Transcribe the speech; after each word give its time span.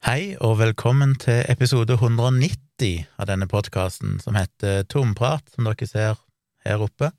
Hei 0.00 0.32
og 0.40 0.54
velkommen 0.56 1.10
til 1.20 1.42
episode 1.52 1.92
190 1.92 3.02
av 3.20 3.26
denne 3.28 3.44
podkasten, 3.44 4.14
som 4.24 4.32
heter 4.32 4.86
Tomprat, 4.88 5.44
som 5.52 5.66
dere 5.68 5.84
ser 5.84 6.14
her 6.64 6.80
oppe. 6.80 7.10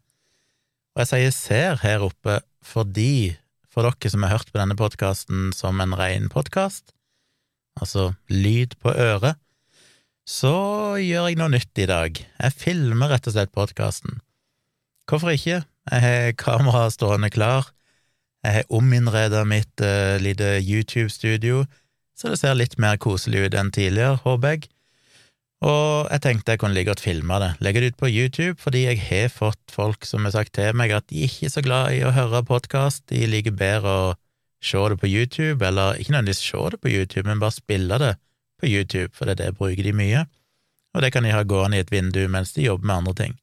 Og 0.98 1.04
jeg 1.04 1.10
sier 1.12 1.36
ser 1.36 1.84
her 1.84 2.02
oppe 2.02 2.40
fordi, 2.66 3.38
for 3.70 3.86
dere 3.86 4.10
som 4.10 4.26
har 4.26 4.34
hørt 4.34 4.50
på 4.50 4.58
denne 4.58 4.74
podkasten 4.80 5.52
som 5.54 5.78
en 5.78 5.94
ren 5.94 6.26
podkast, 6.34 6.96
altså 7.78 8.16
lyd 8.34 8.74
på 8.82 8.90
øret, 8.90 9.38
så 10.26 10.98
gjør 10.98 11.30
jeg 11.30 11.38
noe 11.38 11.52
nytt 11.54 11.84
i 11.86 11.88
dag. 11.92 12.18
Jeg 12.18 12.58
filmer 12.64 13.14
rett 13.14 13.30
og 13.30 13.36
slett 13.38 13.54
podkasten. 13.54 14.18
Hvorfor 15.06 15.36
ikke? 15.36 15.62
Jeg 15.92 16.02
har 16.08 16.34
kameraet 16.34 16.98
stående 16.98 17.30
klar. 17.30 17.70
Jeg 18.42 18.58
har 18.58 18.74
ominnreda 18.74 19.46
mitt 19.46 19.86
uh, 19.86 20.18
lite 20.18 20.56
YouTube-studio 20.66 21.62
så 22.22 22.30
det 22.30 22.38
ser 22.38 22.54
litt 22.54 22.78
mer 22.78 23.00
koselig 23.02 23.48
ut 23.48 23.56
enn 23.58 23.72
tidligere, 23.74 24.20
håper 24.22 24.54
jeg. 24.54 24.68
Og 25.66 26.10
jeg 26.10 26.22
tenkte 26.22 26.54
jeg 26.54 26.62
kunne 26.62 26.74
like 26.74 26.90
godt 26.90 27.02
filme 27.02 27.38
det, 27.42 27.52
legge 27.66 27.82
det 27.82 27.92
ut 27.94 28.00
på 28.02 28.10
YouTube, 28.10 28.58
fordi 28.62 28.84
jeg 28.86 29.00
har 29.08 29.34
fått 29.34 29.74
folk 29.74 30.06
som 30.10 30.26
har 30.26 30.36
sagt 30.36 30.54
til 30.58 30.74
meg 30.78 30.94
at 30.94 31.08
de 31.10 31.26
ikke 31.26 31.48
er 31.48 31.54
så 31.54 31.66
glad 31.66 31.98
i 31.98 32.04
å 32.06 32.14
høre 32.14 32.44
podkast, 32.46 33.08
de 33.10 33.26
liker 33.30 33.58
bedre 33.58 33.90
å 33.90 34.08
se 34.62 34.82
det 34.94 35.00
på 35.02 35.10
YouTube, 35.10 35.66
eller 35.66 35.98
ikke 35.98 36.14
nødvendigvis 36.14 36.46
se 36.46 36.64
det 36.74 36.82
på 36.82 36.94
YouTube, 36.94 37.26
men 37.30 37.42
bare 37.42 37.58
spille 37.58 38.00
det 38.02 38.14
på 38.62 38.70
YouTube, 38.70 39.10
for 39.18 39.26
det 39.26 39.38
er 39.38 39.42
det 39.42 39.58
bruker 39.58 39.86
de 39.86 39.94
mye, 39.98 40.24
og 40.94 41.06
det 41.06 41.12
kan 41.14 41.26
de 41.26 41.34
ha 41.34 41.42
gående 41.42 41.78
i 41.78 41.86
et 41.86 41.94
vindu 41.94 42.22
mens 42.30 42.54
de 42.54 42.70
jobber 42.70 42.90
med 42.90 43.02
andre 43.02 43.18
ting. 43.18 43.38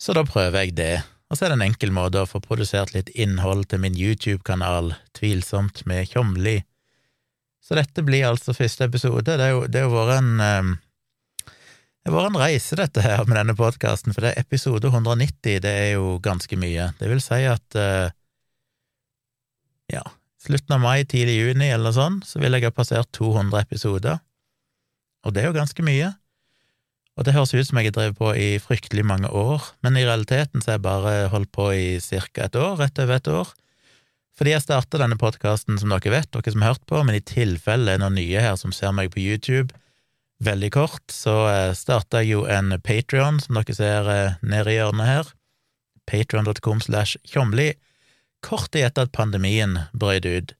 Så 0.00 0.12
da 0.16 0.24
prøver 0.28 0.64
jeg 0.64 0.76
det, 0.76 0.94
og 1.32 1.36
så 1.36 1.46
er 1.46 1.52
det 1.52 1.60
en 1.60 1.68
enkel 1.70 1.92
måte 1.92 2.20
å 2.20 2.28
få 2.28 2.40
produsert 2.44 2.92
litt 2.92 3.12
innhold 3.16 3.68
til 3.72 3.80
min 3.84 3.96
YouTube-kanal, 3.96 4.92
Tvilsomt 5.16 5.86
med 5.88 6.08
Tjomli 6.12 6.60
så 7.66 7.74
dette 7.74 8.04
blir 8.06 8.28
altså 8.28 8.54
første 8.54 8.86
episode. 8.86 9.24
Det 9.26 9.42
er 9.42 9.54
jo, 9.54 9.64
det 9.66 9.82
har 9.82 9.90
vært 9.90 10.20
en 10.20 10.34
um, 10.38 10.74
Det 12.06 12.12
har 12.12 12.14
vært 12.14 12.30
en 12.30 12.38
reise, 12.38 12.76
dette 12.78 13.02
her, 13.02 13.24
med 13.26 13.34
denne 13.34 13.56
podkasten, 13.58 14.14
for 14.14 14.22
det 14.22 14.30
er 14.30 14.44
episode 14.44 14.86
190, 14.92 15.56
det 15.64 15.72
er 15.72 15.88
jo 15.96 16.20
ganske 16.22 16.58
mye. 16.62 16.92
Det 17.00 17.08
vil 17.10 17.22
si 17.24 17.40
at 17.50 17.78
uh, 17.80 18.06
ja, 19.90 20.04
slutten 20.46 20.76
av 20.76 20.84
mai, 20.84 21.02
tidlig 21.02 21.34
juni 21.40 21.72
eller 21.74 21.96
sånt, 21.96 22.28
så 22.28 22.38
vil 22.38 22.54
jeg 22.54 22.68
ha 22.68 22.70
passert 22.76 23.10
200 23.18 23.58
episoder, 23.66 24.22
og 25.26 25.34
det 25.34 25.42
er 25.42 25.50
jo 25.50 25.58
ganske 25.58 25.82
mye. 25.82 26.12
Og 27.16 27.26
det 27.26 27.32
høres 27.34 27.56
ut 27.56 27.66
som 27.66 27.80
jeg 27.80 27.88
har 27.88 27.96
drevet 27.96 28.18
på 28.20 28.30
i 28.38 28.48
fryktelig 28.62 29.02
mange 29.08 29.26
år, 29.32 29.64
men 29.82 29.98
i 29.98 30.04
realiteten 30.06 30.62
så 30.62 30.74
har 30.74 30.78
jeg 30.78 30.86
bare 30.86 31.14
holdt 31.32 31.50
på 31.50 31.70
i 31.74 31.86
ca. 31.98 32.44
et 32.44 32.58
år, 32.60 32.76
rett 32.78 33.02
over 33.02 33.18
et 33.18 33.30
år. 33.32 33.54
Fordi 34.36 34.52
jeg 34.52 34.64
starta 34.66 35.00
denne 35.00 35.16
podkasten, 35.16 35.78
som 35.80 35.92
dere 35.94 36.12
vet, 36.12 36.28
dere 36.34 36.52
som 36.52 36.64
har 36.64 36.74
hørt 36.74 36.84
på, 36.88 37.00
men 37.08 37.16
i 37.16 37.24
tilfelle 37.24 37.94
er 37.94 38.02
noen 38.02 38.18
nye 38.18 38.42
her 38.44 38.58
som 38.60 38.74
ser 38.74 38.92
meg 38.92 39.14
på 39.14 39.22
YouTube, 39.22 39.72
veldig 40.44 40.68
kort, 40.74 41.06
så 41.08 41.36
eh, 41.48 41.72
starta 41.76 42.20
jeg 42.20 42.34
jo 42.34 42.42
en 42.44 42.76
Patrion, 42.84 43.40
som 43.40 43.56
dere 43.56 43.76
ser 43.76 44.10
eh, 44.12 44.36
nede 44.44 44.74
i 44.74 44.76
hjørnet 44.76 45.08
her, 45.08 45.32
patrion.com 46.06 46.84
slash 46.84 47.16
tjomli, 47.24 47.70
kort 48.44 48.76
etter 48.76 49.08
at 49.08 49.16
pandemien 49.16 49.78
brøt 49.96 50.28
ut, 50.28 50.52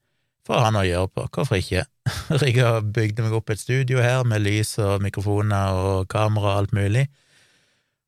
for 0.46 0.56
å 0.56 0.64
ha 0.64 0.72
noe 0.72 0.86
å 0.86 0.88
gjøre 0.88 1.12
på, 1.12 1.26
hvorfor 1.36 1.60
ikke? 1.60 1.84
Og 2.32 2.90
bygde 2.96 3.26
meg 3.26 3.36
opp 3.36 3.52
et 3.52 3.60
studio 3.60 4.00
her 4.00 4.24
med 4.24 4.44
lys 4.46 4.76
og 4.80 5.04
mikrofoner 5.04 5.76
og 5.76 6.08
kamera 6.08 6.54
og 6.54 6.60
alt 6.62 6.76
mulig 6.76 7.08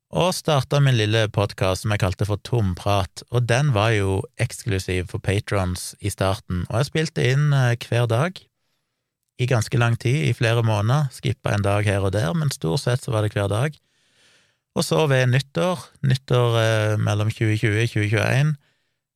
og 0.09 0.31
starta 0.33 0.79
min 0.81 0.97
lille 0.97 1.27
podkast 1.29 1.83
som 1.83 1.93
jeg 1.93 2.01
kalte 2.01 2.25
for 2.25 2.41
Tomprat, 2.41 3.21
og 3.29 3.45
den 3.45 3.69
var 3.75 3.91
jo 3.93 4.23
eksklusiv 4.41 5.11
for 5.11 5.21
patrons 5.21 5.93
i 6.01 6.09
starten, 6.09 6.63
og 6.69 6.79
jeg 6.79 6.87
spilte 6.89 7.25
inn 7.29 7.53
eh, 7.53 7.75
hver 7.77 8.07
dag 8.09 8.39
i 9.39 9.47
ganske 9.47 9.77
lang 9.77 9.99
tid, 10.01 10.25
i 10.25 10.33
flere 10.33 10.63
måneder, 10.65 11.11
skippa 11.13 11.53
en 11.53 11.63
dag 11.63 11.85
her 11.85 12.01
og 12.01 12.15
der, 12.17 12.33
men 12.33 12.49
stort 12.51 12.81
sett 12.81 13.05
så 13.05 13.13
var 13.13 13.23
det 13.23 13.35
hver 13.37 13.47
dag. 13.47 13.77
Og 14.75 14.83
så 14.83 15.05
ved 15.07 15.29
nyttår, 15.29 15.85
nyttår 16.01 16.57
eh, 16.59 16.95
mellom 16.97 17.29
2020 17.29 17.77
og 17.77 17.93
2021, 17.93 18.53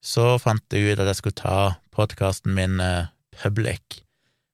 så 0.04 0.30
fant 0.40 0.76
jeg 0.76 0.94
ut 0.94 1.02
at 1.02 1.10
jeg 1.10 1.20
skulle 1.20 1.42
ta 1.42 1.58
podkasten 1.96 2.54
min 2.54 2.78
eh, 2.84 3.10
public. 3.42 4.04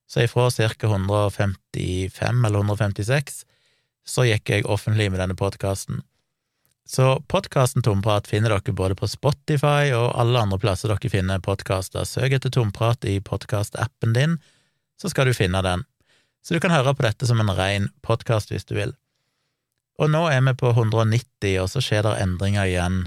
Så 0.09 0.23
ifra 0.23 0.47
ca. 0.49 0.87
155 0.87 2.45
eller 2.47 2.63
156 2.63 3.43
så 4.09 4.25
gikk 4.25 4.49
jeg 4.49 4.65
offentlig 4.65 5.11
med 5.11 5.21
denne 5.21 5.37
podkasten. 5.37 5.99
Så 6.89 7.19
podkasten 7.27 7.83
Tomprat 7.85 8.27
finner 8.27 8.49
dere 8.49 8.73
både 8.73 8.95
på 8.97 9.05
Spotify 9.07 9.91
og 9.93 10.15
alle 10.17 10.41
andre 10.41 10.57
plasser 10.57 10.89
dere 10.89 11.11
finner 11.13 11.43
podkaster. 11.45 12.01
Søk 12.01 12.33
etter 12.33 12.49
Tomprat 12.49 13.05
i 13.05 13.19
podkastappen 13.21 14.15
din, 14.15 14.39
så 14.97 15.11
skal 15.13 15.29
du 15.29 15.35
finne 15.37 15.61
den. 15.61 15.83
Så 16.41 16.57
du 16.57 16.63
kan 16.63 16.73
høre 16.73 16.95
på 16.97 17.05
dette 17.05 17.29
som 17.29 17.43
en 17.43 17.53
ren 17.53 17.91
podkast 18.01 18.49
hvis 18.49 18.65
du 18.65 18.73
vil. 18.79 18.95
Og 20.01 20.09
nå 20.09 20.23
er 20.33 20.41
vi 20.47 20.55
på 20.57 20.73
190, 20.73 21.59
og 21.61 21.69
så 21.69 21.85
skjer 21.85 22.07
det 22.07 22.17
endringer 22.23 22.65
igjen. 22.65 22.99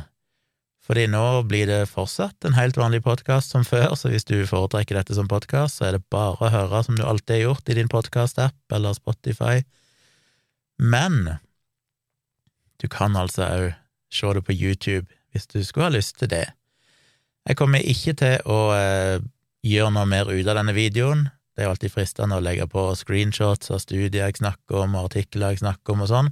Fordi 0.87 1.09
nå 1.11 1.27
blir 1.51 1.67
det 1.67 1.91
fortsatt 1.91 2.47
en 2.47 2.55
helt 2.55 2.79
vanlig 2.79 3.03
podkast 3.03 3.51
som 3.51 3.67
før, 3.67 3.97
så 3.99 4.15
hvis 4.15 4.31
du 4.31 4.45
foretrekker 4.47 4.95
dette 5.01 5.19
som 5.19 5.27
podkast, 5.27 5.81
så 5.81 5.91
er 5.91 5.99
det 5.99 6.07
bare 6.07 6.39
å 6.39 6.55
høre 6.55 6.87
som 6.87 6.95
du 6.95 7.03
alltid 7.03 7.41
har 7.41 7.49
gjort 7.49 7.75
i 7.75 7.83
din 7.83 7.91
podkastapp 7.91 8.79
eller 8.79 8.95
Spotify. 8.95 9.65
Men 10.79 11.41
du 12.83 12.89
kan 12.91 13.17
altså 13.17 13.47
òg 13.47 13.69
se 14.13 14.33
det 14.37 14.45
på 14.45 14.57
YouTube 14.57 15.07
hvis 15.33 15.47
du 15.49 15.63
skulle 15.65 15.89
ha 15.89 15.95
lyst 15.95 16.19
til 16.21 16.29
det. 16.29 16.45
Jeg 17.49 17.57
kommer 17.57 17.81
ikke 17.81 18.13
til 18.19 18.43
å 18.45 18.59
eh, 18.77 19.23
gjøre 19.67 19.95
noe 19.95 20.11
mer 20.11 20.29
ut 20.29 20.47
av 20.47 20.59
denne 20.59 20.75
videoen. 20.77 21.25
Det 21.57 21.65
er 21.65 21.71
alltid 21.71 21.95
fristende 21.95 22.37
å 22.37 22.45
legge 22.45 22.67
på 22.71 22.85
screenshots 22.99 23.73
av 23.73 23.81
studier 23.83 24.27
jeg 24.27 24.39
snakker 24.41 24.85
om, 24.85 24.95
og 24.97 25.11
artikler 25.11 25.55
jeg 25.55 25.63
snakker 25.63 25.97
om 25.97 26.05
og 26.05 26.11
sånn. 26.13 26.31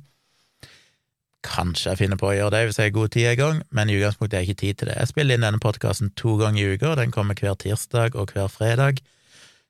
Kanskje 1.46 1.94
jeg 1.94 2.00
finner 2.02 2.20
på 2.20 2.28
å 2.28 2.36
gjøre 2.36 2.52
det 2.52 2.62
hvis 2.68 2.78
jeg 2.80 2.90
har 2.90 2.96
god 2.98 3.14
tid 3.16 3.28
en 3.30 3.40
gang, 3.40 3.60
men 3.72 3.90
i 3.90 3.96
utgangspunktet 3.96 4.36
har 4.36 4.44
jeg 4.44 4.52
ikke 4.52 4.62
tid 4.62 4.80
til 4.80 4.90
det. 4.90 4.98
Jeg 5.00 5.12
spiller 5.14 5.38
inn 5.38 5.46
denne 5.46 5.62
podkasten 5.62 6.12
to 6.20 6.36
ganger 6.40 6.60
i 6.60 6.76
uka, 6.76 6.94
den 7.00 7.14
kommer 7.14 7.38
hver 7.38 7.56
tirsdag 7.60 8.18
og 8.20 8.34
hver 8.36 8.52
fredag, 8.52 9.00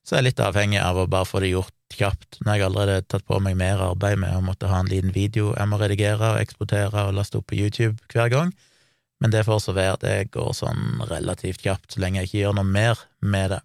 så 0.03 0.17
jeg 0.17 0.25
er 0.25 0.29
litt 0.33 0.43
avhengig 0.43 0.81
av 0.83 0.99
å 0.99 1.07
bare 1.11 1.29
få 1.29 1.45
det 1.45 1.53
gjort 1.53 1.75
kjapt. 1.97 2.41
når 2.45 2.55
jeg 2.55 2.67
allerede 2.67 2.97
har 2.99 3.07
tatt 3.09 3.27
på 3.27 3.39
meg 3.43 3.57
mer 3.59 3.83
arbeid 3.85 4.19
med 4.23 4.37
å 4.37 4.43
måtte 4.45 4.71
ha 4.71 4.81
en 4.81 4.91
liten 4.91 5.15
video 5.15 5.55
jeg 5.57 5.71
må 5.71 5.79
redigere 5.81 6.35
og 6.35 6.43
eksportere 6.43 7.07
og 7.07 7.17
laste 7.17 7.41
opp 7.41 7.49
på 7.51 7.59
YouTube 7.59 7.99
hver 8.13 8.31
gang, 8.33 8.53
men 9.21 9.33
det 9.35 9.45
får 9.49 9.65
så 9.65 9.75
være, 9.77 9.99
det 10.05 10.31
går 10.37 10.53
sånn 10.57 11.03
relativt 11.11 11.65
kjapt 11.65 11.95
så 11.95 12.05
lenge 12.05 12.23
jeg 12.23 12.31
ikke 12.31 12.45
gjør 12.45 12.61
noe 12.61 12.69
mer 12.69 13.03
med 13.21 13.57
det. 13.57 13.61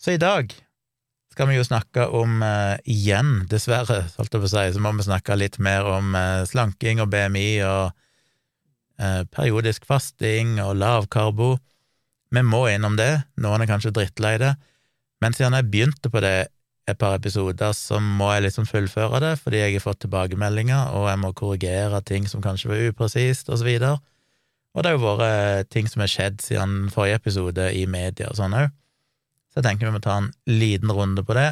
Så 0.00 0.16
i 0.16 0.20
dag 0.20 0.52
skal 1.30 1.48
vi 1.48 1.56
jo 1.56 1.64
snakke 1.64 2.06
om, 2.16 2.42
eh, 2.42 2.76
igjen, 2.84 3.46
dessverre, 3.48 4.02
holdt 4.16 4.34
jeg 4.34 4.42
på 4.42 4.48
å 4.48 4.50
si, 4.50 4.64
så 4.74 4.80
må 4.82 4.92
vi 4.96 5.06
snakke 5.06 5.38
litt 5.38 5.58
mer 5.62 5.86
om 5.88 6.14
eh, 6.18 6.44
slanking 6.48 7.00
og 7.00 7.10
BMI 7.12 7.62
og 7.64 7.92
eh, 8.98 9.22
periodisk 9.30 9.86
fasting 9.88 10.58
og 10.60 10.74
lavkarbo. 10.80 11.54
Vi 12.34 12.42
må 12.42 12.66
innom 12.68 12.98
det, 12.98 13.22
noen 13.40 13.62
er 13.62 13.70
kanskje 13.70 13.94
drittlei 13.94 14.36
det, 14.42 14.54
men 15.20 15.36
siden 15.36 15.56
jeg 15.56 15.68
begynte 15.70 16.10
på 16.12 16.22
det 16.24 16.48
et 16.88 16.98
par 16.98 17.14
episoder, 17.14 17.74
så 17.76 18.00
må 18.02 18.30
jeg 18.34 18.46
liksom 18.48 18.66
fullføre 18.66 19.20
det, 19.22 19.34
fordi 19.38 19.60
jeg 19.60 19.76
har 19.76 19.84
fått 19.84 20.02
tilbakemeldinger, 20.04 20.94
og 20.96 21.08
jeg 21.10 21.20
må 21.22 21.32
korrigere 21.36 22.00
ting 22.06 22.26
som 22.28 22.42
kanskje 22.42 22.72
var 22.72 22.84
upresist, 22.88 23.50
og 23.52 23.60
så 23.60 23.68
videre. 23.68 23.98
Og 24.74 24.82
det 24.82 24.90
har 24.90 24.98
jo 24.98 25.14
vært 25.18 25.70
ting 25.74 25.88
som 25.90 26.02
har 26.02 26.10
skjedd 26.10 26.42
siden 26.44 26.76
forrige 26.94 27.20
episode 27.20 27.66
i 27.74 27.84
media 27.90 28.30
og 28.30 28.38
sånn 28.38 28.56
òg, 28.56 28.70
så 29.50 29.58
jeg 29.58 29.66
tenker 29.66 29.88
vi 29.88 29.96
må 29.96 30.02
ta 30.02 30.16
en 30.20 30.30
liten 30.46 30.92
runde 30.94 31.24
på 31.26 31.34
det. 31.34 31.48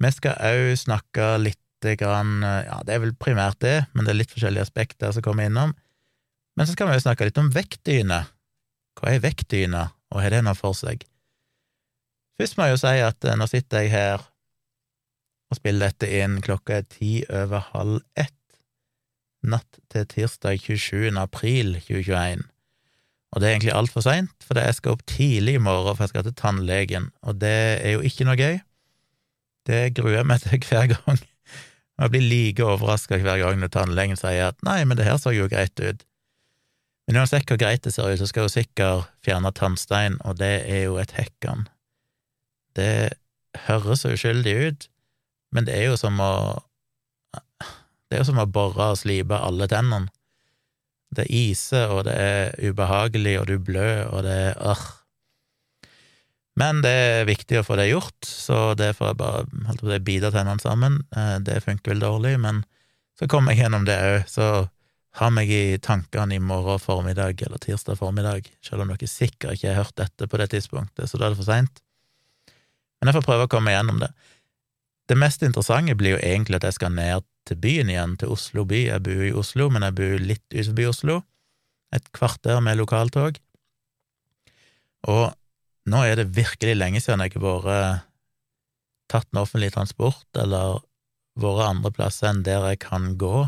Vi 0.00 0.10
skal 0.16 0.40
òg 0.48 0.74
snakke 0.80 1.34
litt 1.42 1.60
grann 2.00 2.38
Ja, 2.40 2.78
det 2.80 2.94
er 2.94 3.02
vel 3.02 3.12
primært 3.12 3.58
det, 3.60 3.74
men 3.92 4.06
det 4.06 4.14
er 4.14 4.16
litt 4.22 4.30
forskjellige 4.32 4.64
aspekter 4.64 5.12
som 5.12 5.24
kommer 5.24 5.44
innom. 5.44 5.74
Men 6.56 6.64
så 6.64 6.72
skal 6.72 6.88
vi 6.88 6.96
òg 6.96 7.02
snakke 7.04 7.28
litt 7.28 7.40
om 7.40 7.50
vektdyne. 7.52 8.22
Hva 8.96 9.10
er 9.12 9.20
vektdyne, 9.20 9.90
og 10.14 10.22
har 10.24 10.32
det 10.32 10.40
noe 10.46 10.56
for 10.56 10.72
seg? 10.78 11.04
Først 12.40 12.58
må 12.58 12.66
jeg 12.66 12.74
jo 12.74 12.80
si 12.82 12.94
at 13.04 13.26
eh, 13.28 13.36
nå 13.38 13.46
sitter 13.50 13.84
jeg 13.84 13.92
her 13.94 14.24
og 15.52 15.58
spiller 15.58 15.92
dette 15.92 16.08
inn 16.10 16.40
klokka 16.42 16.80
er 16.80 16.88
ti 16.90 17.12
over 17.28 17.62
halv 17.72 18.00
ett 18.18 18.32
natt 19.44 19.78
til 19.92 20.06
tirsdag 20.08 20.58
27. 20.62 21.12
april 21.20 21.76
2021. 21.76 22.46
Og 23.34 23.42
det 23.42 23.48
er 23.48 23.56
egentlig 23.56 23.74
altfor 23.74 24.04
seint, 24.06 24.46
for 24.46 24.58
jeg 24.58 24.76
skal 24.78 24.94
opp 24.94 25.02
tidlig 25.10 25.56
i 25.58 25.62
morgen, 25.62 25.96
for 25.96 26.06
jeg 26.06 26.14
skal 26.14 26.24
til 26.26 26.36
tannlegen, 26.38 27.10
og 27.26 27.40
det 27.42 27.54
er 27.82 27.96
jo 27.96 28.04
ikke 28.06 28.26
noe 28.28 28.38
gøy. 28.38 28.58
Det 29.68 29.80
gruer 29.96 30.20
jeg 30.20 30.28
meg 30.30 30.42
til 30.44 30.64
hver 30.70 30.90
gang. 30.94 31.20
Jeg 31.94 32.10
blir 32.10 32.24
like 32.26 32.64
overraska 32.66 33.20
hver 33.22 33.38
gang 33.42 33.60
når 33.60 33.70
tannlegen 33.74 34.18
sier 34.18 34.50
at 34.50 34.66
nei, 34.66 34.80
men 34.86 34.98
det 34.98 35.06
her 35.06 35.20
så 35.20 35.34
jo 35.34 35.46
greit 35.50 35.78
ut. 35.78 36.02
Men 37.06 37.20
uansett 37.20 37.46
hvor 37.50 37.60
greit 37.60 37.84
det 37.84 37.92
ser 37.94 38.08
ut, 38.08 38.18
så 38.18 38.26
skal 38.30 38.46
hun 38.46 38.54
sikkert 38.54 39.10
fjerne 39.26 39.52
tannstein, 39.54 40.16
og 40.24 40.38
det 40.40 40.54
er 40.64 40.86
jo 40.88 40.96
et 41.02 41.14
hekkan. 41.18 41.68
Det 42.74 43.14
høres 43.68 44.02
så 44.02 44.14
uskyldig 44.14 44.54
ut, 44.68 44.88
men 45.54 45.68
det 45.68 45.76
er 45.78 45.90
jo 45.92 46.00
som 46.00 46.18
å 46.22 46.34
Det 48.08 48.18
er 48.18 48.20
jo 48.20 48.28
som 48.28 48.42
å 48.42 48.46
bore 48.46 48.92
og 48.92 48.98
slipe 49.00 49.34
alle 49.34 49.66
tennene. 49.66 50.12
Det 51.14 51.24
iser, 51.30 51.88
og 51.90 52.04
det 52.06 52.12
er 52.14 52.52
ubehagelig, 52.62 53.32
og 53.40 53.48
du 53.48 53.56
blør, 53.58 54.04
og 54.12 54.22
det 54.26 54.52
er. 54.54 54.82
Men 56.60 56.82
det 56.84 56.92
er 56.92 57.26
viktig 57.26 57.58
å 57.58 57.64
få 57.66 57.78
det 57.80 57.88
gjort, 57.88 58.28
så 58.28 58.76
det 58.78 58.92
får 58.98 59.10
jeg 59.10 59.18
bare 59.18 59.42
holdt 59.70 59.82
på 59.82 59.90
å 59.90 59.98
bite 60.06 60.30
tennene 60.34 60.62
sammen. 60.62 61.00
Eh, 61.16 61.38
det 61.42 61.62
funker 61.64 61.94
vel 61.94 62.04
dårlig, 62.04 62.36
men 62.44 62.62
så 63.18 63.26
kommer 63.30 63.54
jeg 63.54 63.64
gjennom 63.64 63.88
det 63.88 63.98
òg. 63.98 64.28
Så 64.30 64.48
ha 65.20 65.30
meg 65.30 65.50
i 65.54 65.78
tankene 65.82 66.34
i 66.34 66.42
morgen 66.42 66.80
formiddag 66.82 67.42
eller 67.46 67.62
tirsdag 67.62 67.98
formiddag, 68.00 68.48
selv 68.62 68.82
om 68.82 68.90
dere 68.90 69.10
sikkert 69.10 69.54
ikke 69.54 69.70
har 69.70 69.84
hørt 69.84 69.98
dette 70.00 70.30
på 70.30 70.40
det 70.40 70.50
tidspunktet, 70.54 71.06
så 71.10 71.18
da 71.18 71.28
er 71.28 71.34
det 71.34 71.40
for 71.42 71.50
seint. 71.50 71.83
Men 73.04 73.12
jeg 73.12 73.18
får 73.18 73.26
prøve 73.26 73.44
å 73.44 73.52
komme 73.52 73.74
gjennom 73.74 74.00
det. 74.00 74.08
Det 75.12 75.16
mest 75.20 75.42
interessante 75.44 75.92
blir 76.00 76.14
jo 76.14 76.22
egentlig 76.24 76.56
at 76.56 76.64
jeg 76.70 76.78
skal 76.78 76.94
ned 76.96 77.26
til 77.44 77.58
byen 77.60 77.90
igjen, 77.92 78.16
til 78.16 78.32
Oslo 78.32 78.64
by. 78.64 78.78
Jeg 78.86 79.04
bor 79.04 79.24
i 79.26 79.34
Oslo, 79.36 79.68
men 79.68 79.84
jeg 79.84 79.96
bor 79.98 80.24
litt 80.32 80.46
utenfor 80.56 80.88
Oslo. 80.94 81.16
Et 81.92 82.06
kvarter 82.16 82.62
med 82.64 82.80
lokaltog. 82.80 83.36
Og 85.12 85.26
nå 85.92 86.00
er 86.08 86.16
det 86.16 86.32
virkelig 86.32 86.78
lenge 86.78 87.04
siden 87.04 87.20
jeg 87.20 87.36
har 87.36 87.44
vært 87.44 88.08
tatt 89.12 89.28
med 89.36 89.44
offentlig 89.44 89.74
transport, 89.74 90.24
eller 90.40 90.80
vært 91.36 91.68
andre 91.68 91.92
plasser 91.92 92.30
enn 92.30 92.40
der 92.46 92.64
jeg 92.70 92.80
kan 92.86 93.12
gå. 93.20 93.44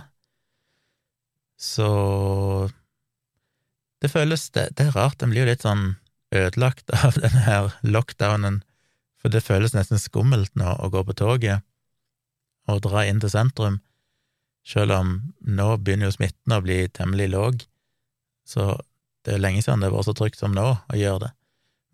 Så 1.57 1.89
det 4.05 4.13
føles 4.13 4.51
Det, 4.53 4.69
det 4.77 4.91
er 4.91 4.99
rart, 4.99 5.23
en 5.23 5.33
blir 5.33 5.47
jo 5.47 5.49
litt 5.49 5.65
sånn 5.65 5.95
ødelagt 6.37 6.93
av 7.01 7.17
denne 7.17 7.47
her 7.47 7.73
lockdownen, 7.87 8.61
for 9.27 9.35
det 9.35 9.43
føles 9.43 9.75
nesten 9.75 9.99
skummelt 9.99 10.55
nå 10.55 10.77
å 10.79 10.91
gå 10.95 11.03
på 11.03 11.17
toget 11.19 11.67
og 12.71 12.83
dra 12.87 13.03
inn 13.07 13.19
til 13.23 13.31
sentrum, 13.31 13.81
selv 14.67 14.95
om 14.95 15.17
nå 15.43 15.67
begynner 15.79 16.09
jo 16.09 16.17
smitten 16.17 16.55
å 16.55 16.63
bli 16.63 16.85
temmelig 16.95 17.29
låg, 17.35 17.67
så 18.47 18.77
det 19.27 19.35
er 19.35 19.43
lenge 19.43 19.63
siden 19.63 19.83
det 19.83 19.91
var 19.95 20.07
så 20.07 20.15
trygt 20.15 20.39
som 20.39 20.55
nå 20.55 20.69
å 20.79 20.99
gjøre 20.99 21.27
det 21.27 21.33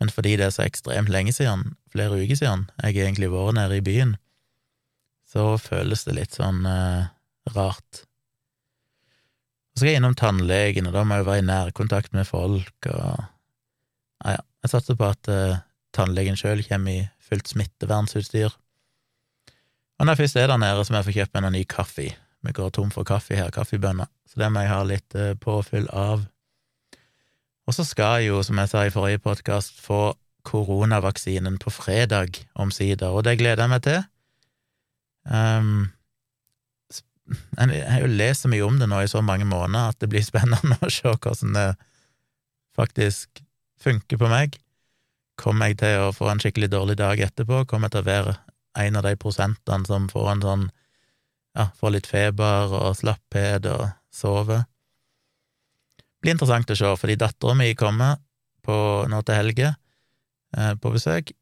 men 0.03 0.11
fordi 0.11 0.33
det 0.35 0.49
er 0.49 0.51
så 0.51 0.65
ekstremt 0.65 1.07
lenge 1.07 1.31
siden, 1.31 1.77
flere 1.93 2.17
uker 2.19 2.35
siden, 2.35 2.65
jeg 2.81 2.97
har 2.97 3.05
egentlig 3.05 3.29
vært 3.31 3.55
nede 3.55 3.77
i 3.79 3.85
byen, 3.85 4.17
så 5.31 5.53
føles 5.55 6.03
det 6.03 6.17
litt 6.17 6.35
sånn 6.35 6.65
eh, 6.67 7.05
rart. 7.55 8.01
Så 9.71 9.79
skal 9.79 9.93
jeg 9.93 10.01
innom 10.01 10.17
tannlegen, 10.19 10.89
og 10.89 10.97
da 10.97 11.05
må 11.07 11.21
jeg 11.21 11.27
være 11.29 11.43
i 11.45 11.47
nærkontakt 11.47 12.11
med 12.17 12.27
folk, 12.27 12.75
og 12.91 13.23
ja, 14.27 14.35
ja, 14.35 14.41
jeg 14.65 14.73
satser 14.73 14.99
på 14.99 15.07
at 15.07 15.31
eh, 15.31 15.63
tannlegen 15.95 16.35
sjøl 16.39 16.65
kommer 16.67 16.97
i 16.97 17.07
fullt 17.33 17.49
smittevernsutstyr. 17.49 18.53
Og 19.99 20.05
når 20.05 20.13
jeg 20.13 20.23
først 20.23 20.37
er 20.37 20.51
der 20.51 20.61
nede, 20.61 20.85
så 20.85 20.93
må 20.93 20.99
jeg 20.99 21.07
få 21.09 21.17
kjøpt 21.17 21.33
meg 21.35 21.45
noe 21.45 21.55
ny 21.55 21.63
kaffe. 21.69 22.11
Vi 22.43 22.53
går 22.55 22.73
tom 22.75 22.91
for 22.91 23.07
kaffe 23.07 23.37
her, 23.39 23.51
kaffebønner, 23.55 24.09
så 24.27 24.41
det 24.41 24.49
må 24.51 24.63
jeg 24.63 24.73
ha 24.73 24.81
litt 24.87 25.15
eh, 25.15 25.35
påfyll 25.39 25.87
av. 25.95 26.25
Og 27.63 27.75
så 27.77 27.85
skal 27.87 28.19
jeg 28.19 28.33
jo, 28.33 28.41
som 28.43 28.59
jeg 28.59 28.71
sa 28.71 28.83
i 28.83 28.91
forrige 28.91 29.21
podkast, 29.23 29.79
få 29.79 30.13
koronavaksinen 30.43 31.55
på 31.63 31.71
fredag 31.71 32.41
omsider, 32.59 33.15
og 33.15 33.23
det 33.23 33.37
gleder 33.39 33.63
jeg 33.63 33.71
meg 33.71 33.85
til. 33.85 34.01
Um, 35.23 35.93
jeg 37.55 37.85
har 37.87 38.03
jo 38.03 38.11
lest 38.11 38.43
så 38.43 38.51
mye 38.51 38.65
om 38.67 38.75
det 38.81 38.89
nå 38.91 38.99
i 38.99 39.07
så 39.07 39.21
mange 39.23 39.47
måneder 39.47 39.93
at 39.93 40.01
det 40.03 40.09
blir 40.11 40.25
spennende 40.25 40.75
å 40.83 40.91
se 40.91 41.07
hvordan 41.07 41.55
det 41.55 41.69
faktisk 42.75 43.39
funker 43.79 44.19
på 44.19 44.31
meg. 44.31 44.59
Kommer 45.39 45.71
jeg 45.71 45.79
til 45.81 46.03
å 46.03 46.13
få 46.13 46.29
en 46.29 46.41
skikkelig 46.41 46.69
dårlig 46.73 46.97
dag 46.99 47.19
etterpå? 47.25 47.63
Kommer 47.69 47.89
jeg 47.89 47.97
til 47.97 48.03
å 48.03 48.09
være 48.11 48.35
en 48.83 48.99
av 48.99 49.05
de 49.05 49.15
prosentene 49.19 49.89
som 49.89 50.05
får 50.09 50.29
en 50.31 50.45
sånn 50.45 50.67
ja, 51.57 51.69
får 51.77 51.95
litt 51.95 52.09
feber 52.09 52.73
og 52.73 52.95
slapphet 52.97 53.67
og 53.69 53.89
sover? 54.13 54.63
blir 56.23 56.37
interessant 56.37 56.71
å 56.71 56.77
se, 56.77 56.91
fordi 56.99 57.19
dattera 57.19 57.55
mi 57.57 57.73
kommer 57.75 58.19
på, 58.63 58.75
nå 59.11 59.21
til 59.27 59.39
helge 59.39 59.69
eh, 59.73 60.73
på 60.79 60.91
besøk, 60.93 61.33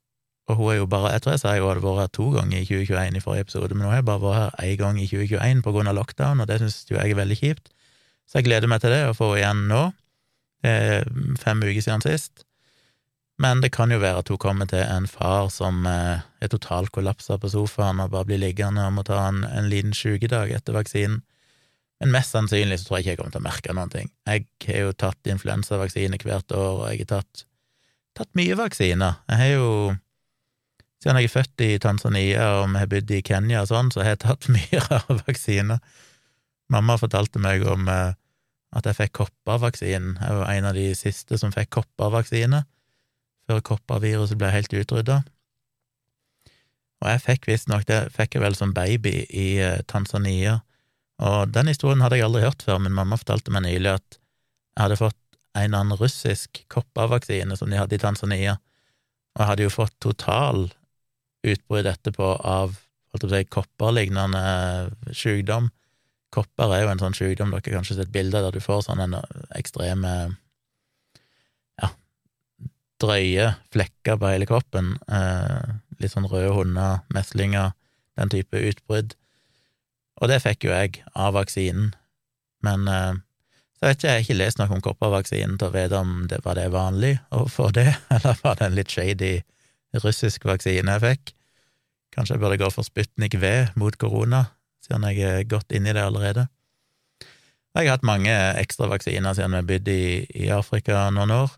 og 0.50 0.58
hun 0.58 0.72
er 0.74 0.78
jo 0.80 0.88
bare 0.90 1.14
Jeg 1.14 1.22
tror 1.24 1.36
jeg 1.36 1.42
sa 1.44 1.54
hun 1.54 1.68
hadde 1.70 1.84
vært 1.86 2.02
her 2.02 2.14
to 2.18 2.28
ganger 2.34 2.58
i 2.58 2.66
2021 2.66 3.20
i 3.20 3.24
forrige 3.24 3.46
episode, 3.46 3.76
men 3.78 3.86
hun 3.86 3.94
har 3.94 4.06
bare 4.08 4.24
vært 4.24 4.58
her 4.58 4.72
én 4.72 4.80
gang 4.80 4.98
i 5.00 5.08
2021 5.08 5.62
på 5.64 5.74
grunn 5.76 5.92
av 5.92 5.98
lockdown, 6.00 6.42
og 6.42 6.50
det 6.50 6.58
syns 6.64 6.82
jo 6.90 6.98
jeg 6.98 7.14
er 7.14 7.20
veldig 7.20 7.38
kjipt. 7.38 7.70
Så 8.28 8.40
jeg 8.40 8.48
gleder 8.50 8.72
meg 8.72 8.82
til 8.82 8.94
det, 8.96 9.04
å 9.06 9.16
få 9.16 9.36
henne 9.36 9.44
igjen 9.44 9.62
nå. 9.70 9.84
Det 10.62 10.72
er 10.72 11.06
fem 11.42 11.62
uker 11.62 11.84
siden 11.84 12.04
sist. 12.06 12.44
Men 13.42 13.62
det 13.64 13.72
kan 13.74 13.90
jo 13.90 13.98
være 14.02 14.22
at 14.22 14.30
hun 14.30 14.38
kommer 14.42 14.68
til 14.70 14.84
en 14.86 15.08
far 15.10 15.48
som 15.50 15.86
eh, 15.90 16.22
er 16.22 16.50
totalt 16.52 16.92
kollapsa 16.94 17.40
på 17.42 17.50
sofaen 17.50 18.02
og 18.04 18.12
bare 18.14 18.28
blir 18.30 18.42
liggende 18.42 18.84
og 18.86 18.94
må 19.00 19.06
ta 19.08 19.18
en, 19.32 19.42
en 19.50 19.70
liten 19.72 19.96
sjukedag 19.98 20.54
etter 20.54 20.78
vaksinen. 20.78 21.24
Men 22.02 22.14
mest 22.14 22.34
sannsynlig 22.34 22.80
så 22.82 22.88
tror 22.88 22.98
jeg 22.98 23.04
ikke 23.04 23.12
jeg 23.12 23.20
kommer 23.20 23.34
til 23.34 23.42
å 23.42 23.46
merke 23.48 23.74
noen 23.78 23.94
ting. 23.94 24.08
Jeg 24.30 24.46
har 24.66 24.86
jo 24.88 24.94
tatt 24.98 25.30
influensavaksine 25.30 26.18
hvert 26.22 26.54
år, 26.58 26.72
og 26.80 26.88
jeg 26.90 27.04
har 27.04 27.10
tatt, 27.12 27.44
tatt 28.18 28.32
mye 28.38 28.58
vaksiner. 28.58 29.20
Jeg 29.30 29.44
har 29.44 29.54
jo 29.56 29.68
Siden 31.02 31.18
jeg 31.18 31.32
er 31.32 31.34
født 31.34 31.62
i 31.66 31.68
Tanzania 31.82 32.44
og 32.60 32.68
vi 32.70 32.78
har 32.78 32.90
bodd 32.92 33.12
i 33.16 33.24
Kenya 33.26 33.64
og 33.64 33.72
sånn, 33.72 33.88
så 33.90 34.04
har 34.04 34.12
jeg 34.12 34.20
tatt 34.22 34.46
mye 34.54 34.82
rare 34.86 35.16
vaksiner. 35.24 35.80
Mamma 36.70 36.94
fortalte 37.02 37.42
meg 37.42 37.66
om 37.66 37.90
eh, 37.90 38.14
at 38.78 38.86
jeg 38.86 39.00
fikk 39.00 39.16
koppervaksinen. 39.18 40.20
Jeg 40.22 40.38
var 40.38 40.52
en 40.54 40.68
av 40.70 40.78
de 40.78 40.92
siste 40.94 41.40
som 41.42 41.54
fikk 41.56 41.72
koppervaksine, 41.80 42.62
før 43.52 43.62
kopperviruset 43.74 44.40
ble 44.40 44.50
helt 44.56 44.74
utrydda. 44.74 45.22
Og 47.02 47.10
jeg 47.10 47.24
fikk 47.28 47.48
visstnok 47.50 47.86
det, 47.90 48.04
fikk 48.16 48.38
jeg 48.38 48.46
vel 48.46 48.58
som 48.58 48.74
baby 48.78 49.22
i 49.30 49.48
eh, 49.62 49.80
Tanzania 49.90 50.62
og 51.22 51.54
den 51.54 51.70
historien 51.70 52.02
hadde 52.02 52.18
jeg 52.18 52.26
aldri 52.26 52.44
hørt 52.46 52.64
før, 52.66 52.80
men 52.82 52.96
mamma 52.98 53.20
fortalte 53.20 53.54
meg 53.54 53.66
nylig 53.68 53.94
at 53.94 54.18
jeg 54.18 54.84
hadde 54.86 55.02
fått 55.02 55.18
en 55.52 55.66
eller 55.68 55.84
annen 55.84 56.00
russisk 56.00 56.64
koppervaksine 56.72 57.58
som 57.60 57.70
de 57.70 57.78
hadde 57.78 57.98
i 57.98 58.02
Tanzania, 58.02 58.56
og 59.36 59.44
jeg 59.44 59.50
hadde 59.52 59.68
jo 59.68 59.74
fått 59.74 59.98
total 60.02 60.70
utbrudd 61.46 61.90
etterpå 61.90 62.32
av 62.48 62.80
holdt 63.12 63.28
si, 63.34 63.44
kopperlignende 63.52 64.42
sykdom. 65.18 65.70
Kopper 66.32 66.74
er 66.74 66.86
jo 66.86 66.92
en 66.94 67.02
sånn 67.02 67.18
sykdom, 67.18 67.52
dere 67.52 67.60
har 67.60 67.82
kanskje 67.82 68.00
sett 68.00 68.14
bilder 68.14 68.48
der 68.48 68.56
du 68.56 68.64
får 68.64 68.86
sånne 68.88 69.22
ekstreme 69.60 70.14
drøye 73.02 73.52
flekker 73.74 74.20
på 74.22 74.30
hele 74.32 74.48
kroppen, 74.50 74.94
eh, 75.12 75.74
litt 76.02 76.14
sånn 76.14 76.30
røde 76.30 76.54
hunder, 76.56 77.02
meslinger, 77.14 77.74
den 78.20 78.32
type 78.34 78.62
utbrudd. 78.70 79.16
Og 80.22 80.30
det 80.30 80.42
fikk 80.44 80.68
jo 80.68 80.74
jeg 80.74 81.02
av 81.18 81.36
vaksinen, 81.38 81.92
men 82.66 82.88
eh, 82.88 83.20
så 83.82 83.88
vet 83.88 83.98
ikke, 83.98 84.08
jeg 84.08 84.14
har 84.14 84.26
ikke 84.28 84.38
lest 84.38 84.60
noe 84.60 84.76
om 84.76 84.82
koppervaksinen 84.86 85.58
til 85.58 85.72
å 85.72 85.74
vite 85.74 85.98
om 85.98 86.18
det 86.30 86.38
var 86.46 86.60
det 86.60 86.68
vanlig 86.70 87.16
å 87.34 87.48
få 87.50 87.72
det, 87.74 87.88
eller 88.14 88.38
var 88.44 88.60
det 88.60 88.68
en 88.68 88.78
litt 88.78 88.94
shady 88.94 89.40
russisk 90.04 90.46
vaksine 90.46 90.98
jeg 90.98 91.02
fikk? 91.02 91.34
Kanskje 92.14 92.36
jeg 92.36 92.44
burde 92.44 92.60
gå 92.62 92.70
for 92.70 92.86
Sputnik 92.86 93.40
V 93.42 93.50
mot 93.80 93.96
korona, 93.98 94.44
siden 94.86 95.08
jeg 95.10 95.24
er 95.26 95.48
godt 95.50 95.74
inni 95.74 95.96
det 95.96 96.04
allerede. 96.04 96.46
Jeg 97.72 97.88
har 97.88 97.96
hatt 97.96 98.06
mange 98.06 98.34
ekstra 98.60 98.90
vaksiner 98.92 99.34
siden 99.34 99.56
vi 99.56 99.68
bodde 99.70 99.94
i, 99.96 100.08
i 100.44 100.50
Afrika 100.52 101.06
noen 101.16 101.32
år, 101.34 101.54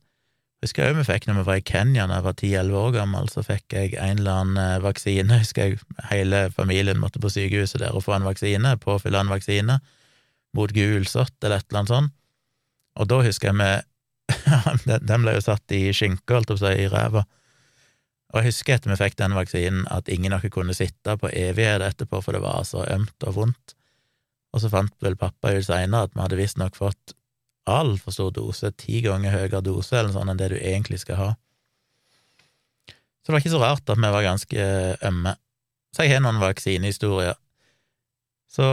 Husker 0.64 0.86
jeg 0.86 0.94
òg 0.94 1.02
vi 1.02 1.08
fikk 1.10 1.26
når 1.28 1.42
vi 1.42 1.44
var 1.50 1.58
i 1.60 1.66
Kenya 1.68 2.06
da 2.08 2.18
jeg 2.22 2.24
var 2.24 2.36
ti-elleve 2.40 2.82
år 2.88 2.94
gammel, 2.96 3.26
så 3.28 3.42
fikk 3.44 3.74
jeg 3.76 3.98
en 4.00 4.22
eller 4.22 4.38
annen 4.46 4.60
eh, 4.62 4.84
vaksine. 4.86 5.42
Husker 5.42 5.74
jeg 5.74 5.80
hele 6.08 6.46
familien 6.56 7.02
måtte 7.02 7.20
på 7.20 7.32
sykehuset 7.34 7.82
der 7.82 7.98
og 7.98 8.06
få 8.06 8.16
en 8.16 8.28
vaksine, 8.28 8.72
påfylle 8.80 9.20
en 9.20 9.32
vaksine 9.34 9.76
mot 10.56 10.72
gulsott 10.72 11.36
eller 11.42 11.60
et 11.60 11.68
eller 11.68 11.82
annet 11.82 11.92
sånt. 11.92 12.14
Og 13.02 13.10
da 13.10 13.20
husker 13.26 13.52
jeg 13.52 13.60
vi 13.60 13.72
Den 15.10 15.26
ble 15.26 15.34
jo 15.36 15.42
satt 15.44 15.74
i 15.76 15.90
skinke, 15.92 16.32
holdt 16.32 16.54
jeg 16.54 16.56
på 16.56 16.62
å 16.62 16.64
si, 16.64 16.86
i 16.86 16.92
ræva. 16.94 17.26
Og 18.32 18.40
jeg 18.40 18.54
husker 18.54 18.78
etter 18.78 18.94
vi 18.94 19.00
fikk 19.02 19.18
den 19.20 19.36
vaksinen, 19.36 19.84
at 19.92 20.08
ingen 20.10 20.34
av 20.34 20.46
oss 20.46 20.54
kunne 20.54 20.76
sitte 20.78 21.18
på 21.20 21.30
evighet 21.30 21.84
etterpå, 21.84 22.22
for 22.24 22.38
det 22.38 22.42
var 22.46 22.64
så 22.66 22.86
ømt 22.88 23.28
og 23.28 23.36
vondt. 23.36 23.76
Og 24.56 24.64
så 24.64 24.72
fant 24.72 24.96
vel 25.04 25.20
pappa 25.20 25.52
ut 25.52 25.68
seinere 25.68 26.08
at 26.08 26.16
vi 26.16 26.24
hadde 26.24 26.40
visstnok 26.40 26.80
fått 26.80 27.18
altfor 27.70 28.16
stor 28.16 28.32
dose, 28.36 28.72
ti 28.80 29.02
ganger 29.06 29.34
høyere 29.34 29.62
dose 29.64 29.96
eller 29.98 30.14
sånn 30.16 30.32
enn 30.34 30.40
det 30.40 30.52
du 30.54 30.58
egentlig 30.60 31.00
skal 31.04 31.20
ha. 31.20 31.30
Så 33.24 33.32
det 33.32 33.36
var 33.36 33.44
ikke 33.44 33.54
så 33.54 33.62
rart 33.62 33.90
at 33.90 34.00
vi 34.00 34.10
var 34.12 34.26
ganske 34.26 34.66
ømme. 35.08 35.36
Så 35.96 36.04
jeg 36.04 36.16
har 36.16 36.24
noen 36.26 36.42
vaksinehistorier. 36.42 37.38
Så 38.52 38.66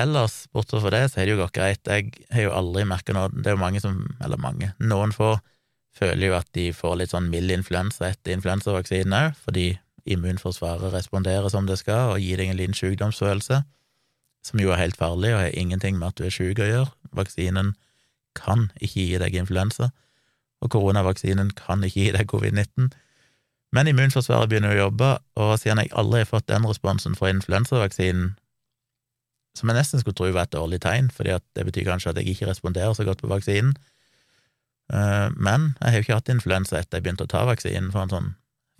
ellers, 0.00 0.42
bortsett 0.52 0.82
fra 0.82 0.92
det, 0.94 1.04
så 1.10 1.20
har 1.20 1.28
det 1.28 1.36
jo 1.36 1.42
gått 1.42 1.54
greit. 1.54 1.86
Jeg 1.86 2.26
har 2.34 2.48
jo 2.48 2.56
aldri 2.56 2.82
merka 2.88 3.14
noe 3.14 3.30
Det 3.30 3.52
er 3.52 3.56
jo 3.56 3.62
mange 3.62 3.82
som, 3.82 4.00
eller 4.24 4.40
mange, 4.40 4.72
noen 4.82 5.14
få, 5.14 5.36
føler 5.96 6.30
jo 6.30 6.38
at 6.38 6.48
de 6.56 6.70
får 6.74 6.98
litt 6.98 7.14
sånn 7.14 7.30
mild 7.30 7.52
influensa 7.54 8.10
etter 8.10 8.34
influensavaksinen 8.34 9.16
òg, 9.20 9.38
fordi 9.44 9.68
immunforsvaret 10.10 10.94
responderer 10.94 11.50
som 11.52 11.66
det 11.68 11.78
skal 11.80 12.14
og 12.14 12.24
gir 12.24 12.40
deg 12.40 12.50
en 12.50 12.58
liten 12.58 12.76
sykdomsfølelse, 12.76 13.60
som 14.46 14.62
jo 14.62 14.72
er 14.72 14.80
helt 14.80 14.98
farlig 14.98 15.34
og 15.34 15.42
har 15.44 15.58
ingenting 15.58 15.98
med 16.00 16.10
at 16.10 16.18
du 16.18 16.26
er 16.26 16.34
syk 16.34 16.62
å 16.62 16.68
gjøre. 16.68 16.92
Vaksinen 17.14 17.74
kan 18.40 18.68
ikke 18.80 19.06
gi 19.06 19.20
deg 19.22 19.36
influensa, 19.38 19.90
og 20.60 20.72
koronavaksinen 20.74 21.52
kan 21.56 21.84
ikke 21.86 22.06
gi 22.06 22.10
deg 22.16 22.28
covid-19. 22.32 22.90
Men 23.76 23.88
immunforsvaret 23.90 24.50
begynner 24.50 24.74
å 24.74 24.86
jobbe, 24.86 25.10
og 25.38 25.54
siden 25.62 25.84
jeg 25.84 25.92
aldri 25.96 26.24
har 26.24 26.30
fått 26.32 26.48
den 26.50 26.66
responsen 26.66 27.14
fra 27.18 27.30
influensavaksinen, 27.32 28.34
som 29.58 29.70
jeg 29.70 29.78
nesten 29.78 30.02
skulle 30.02 30.18
tro 30.18 30.28
var 30.34 30.46
et 30.46 30.54
dårlig 30.54 30.80
tegn, 30.82 31.10
fordi 31.14 31.36
det 31.58 31.64
betyr 31.66 31.88
kanskje 31.88 32.12
at 32.12 32.20
jeg 32.20 32.34
ikke 32.34 32.50
responderer 32.50 32.94
så 32.94 33.06
godt 33.06 33.22
på 33.22 33.30
vaksinen, 33.30 33.72
eh, 34.92 35.28
men 35.36 35.72
jeg 35.80 35.86
har 35.86 35.98
jo 35.98 36.06
ikke 36.06 36.18
hatt 36.20 36.34
influensa 36.34 36.78
etter 36.78 36.98
jeg 36.98 37.06
begynte 37.06 37.26
å 37.26 37.32
ta 37.32 37.46
vaksinen 37.48 37.90
for 37.94 38.04
en 38.04 38.14
sånn 38.14 38.30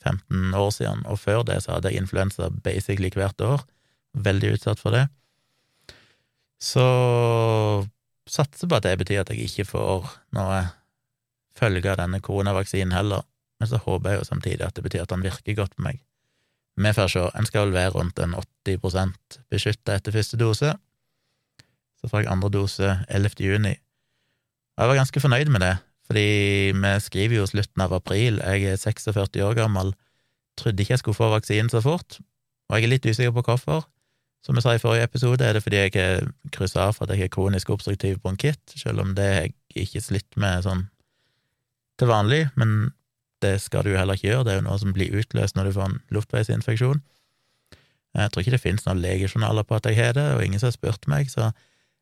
15 0.00 0.55
år 0.57 0.71
siden, 0.75 1.05
og 1.07 1.21
før 1.21 1.45
det 1.47 1.61
så 1.64 1.76
hadde 1.76 1.93
jeg 1.93 2.02
influensa 2.02 2.49
basically 2.64 3.11
hvert 3.14 3.40
år. 3.45 3.64
Veldig 4.17 4.55
utsatt 4.57 4.81
for 4.81 4.97
det. 4.97 5.07
Så 6.61 6.85
satser 8.31 8.71
på 8.71 8.79
at 8.79 8.87
det 8.87 8.99
betyr 9.01 9.23
at 9.23 9.33
jeg 9.33 9.49
ikke 9.49 9.69
får 9.73 10.07
noe 10.37 10.61
følge 11.57 11.91
av 11.91 11.99
denne 12.01 12.21
koronavaksinen 12.25 12.95
heller, 12.95 13.27
men 13.61 13.69
så 13.69 13.81
håper 13.83 14.15
jeg 14.15 14.21
jo 14.21 14.29
samtidig 14.31 14.65
at 14.67 14.77
det 14.79 14.85
betyr 14.87 15.05
at 15.05 15.13
den 15.13 15.25
virker 15.27 15.59
godt 15.59 15.77
på 15.77 15.85
meg. 15.85 16.01
Vi 16.81 16.93
får 16.97 17.11
se, 17.13 17.27
en 17.37 17.49
skal 17.49 17.69
vel 17.69 17.77
være 17.77 17.93
rundt 17.97 18.21
en 18.23 18.37
80% 18.39 19.41
beskytta 19.53 19.99
etter 19.99 20.15
første 20.15 20.39
dose. 20.41 20.73
Så 22.01 22.09
får 22.09 22.23
jeg 22.23 22.33
andre 22.33 22.49
dose 22.55 22.95
11. 23.11 23.37
juni. 23.45 23.75
Jeg 24.81 24.89
var 24.89 24.97
ganske 24.97 25.21
fornøyd 25.21 25.51
med 25.53 25.61
det, 25.61 25.75
fordi 26.09 26.27
vi 26.73 26.93
skriver 27.05 27.37
jo 27.37 27.49
slutten 27.51 27.85
av 27.85 27.93
april, 27.93 28.41
jeg 28.41 28.73
er 28.73 28.81
46 28.81 29.43
år 29.45 29.59
gammel, 29.59 29.93
trodde 30.57 30.81
ikke 30.81 30.95
jeg 30.95 31.03
skulle 31.03 31.19
få 31.19 31.29
vaksinen 31.35 31.69
så 31.69 31.83
fort, 31.85 32.17
og 32.71 32.79
jeg 32.79 32.87
er 32.87 32.95
litt 32.95 33.07
usikker 33.11 33.35
på 33.37 33.45
hvorfor. 33.51 33.85
Som 34.47 34.57
jeg 34.57 34.65
sa 34.65 34.75
i 34.75 34.81
forrige 34.81 35.05
episode, 35.05 35.45
er 35.45 35.57
det 35.57 35.63
fordi 35.63 35.83
jeg 35.83 35.97
er 36.01 36.31
kryssa 36.55 36.87
av 36.89 36.97
for 36.97 37.05
at 37.05 37.17
jeg 37.19 37.29
er 37.29 37.35
kronisk 37.35 37.71
obstruktiv 37.75 38.23
bronkitt, 38.23 38.63
selv 38.73 39.03
om 39.03 39.13
det 39.17 39.27
er 39.27 39.41
jeg 39.43 39.85
ikke 39.85 40.05
slitt 40.05 40.41
med 40.41 40.65
sånn 40.65 40.87
til 42.01 42.09
vanlig, 42.09 42.47
men 42.57 42.93
det 43.45 43.59
skal 43.61 43.85
du 43.85 43.93
heller 43.97 44.17
ikke 44.17 44.31
gjøre, 44.31 44.47
det 44.47 44.53
er 44.53 44.61
jo 44.61 44.69
noe 44.69 44.81
som 44.81 44.95
blir 44.97 45.13
utløst 45.21 45.57
når 45.57 45.69
du 45.69 45.75
får 45.77 45.91
en 45.91 45.99
luftveisinfeksjon. 46.17 47.03
Jeg 48.17 48.33
tror 48.33 48.43
ikke 48.43 48.55
det 48.57 48.63
finnes 48.63 48.87
noen 48.87 49.03
legejournaler 49.05 49.67
på 49.69 49.77
at 49.77 49.87
jeg 49.89 50.01
har 50.01 50.17
det, 50.17 50.27
og 50.35 50.45
ingen 50.45 50.61
som 50.61 50.71
har 50.71 50.77
spurt 50.77 51.05
meg, 51.09 51.29
så 51.33 51.53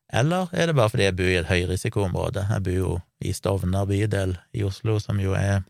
eller 0.09 0.49
er 0.57 0.67
det 0.67 0.77
bare 0.79 0.89
fordi 0.89 1.05
jeg 1.05 1.17
bor 1.19 1.29
i 1.29 1.37
et 1.37 1.51
høyrisikoområde? 1.51 2.47
Jeg 2.49 2.65
bor 2.65 2.77
jo 2.77 2.93
i 3.21 3.33
Stovner 3.37 3.85
bydel 3.85 4.39
i 4.57 4.63
Oslo, 4.65 4.97
som 5.05 5.21
jo 5.21 5.35
er 5.37 5.67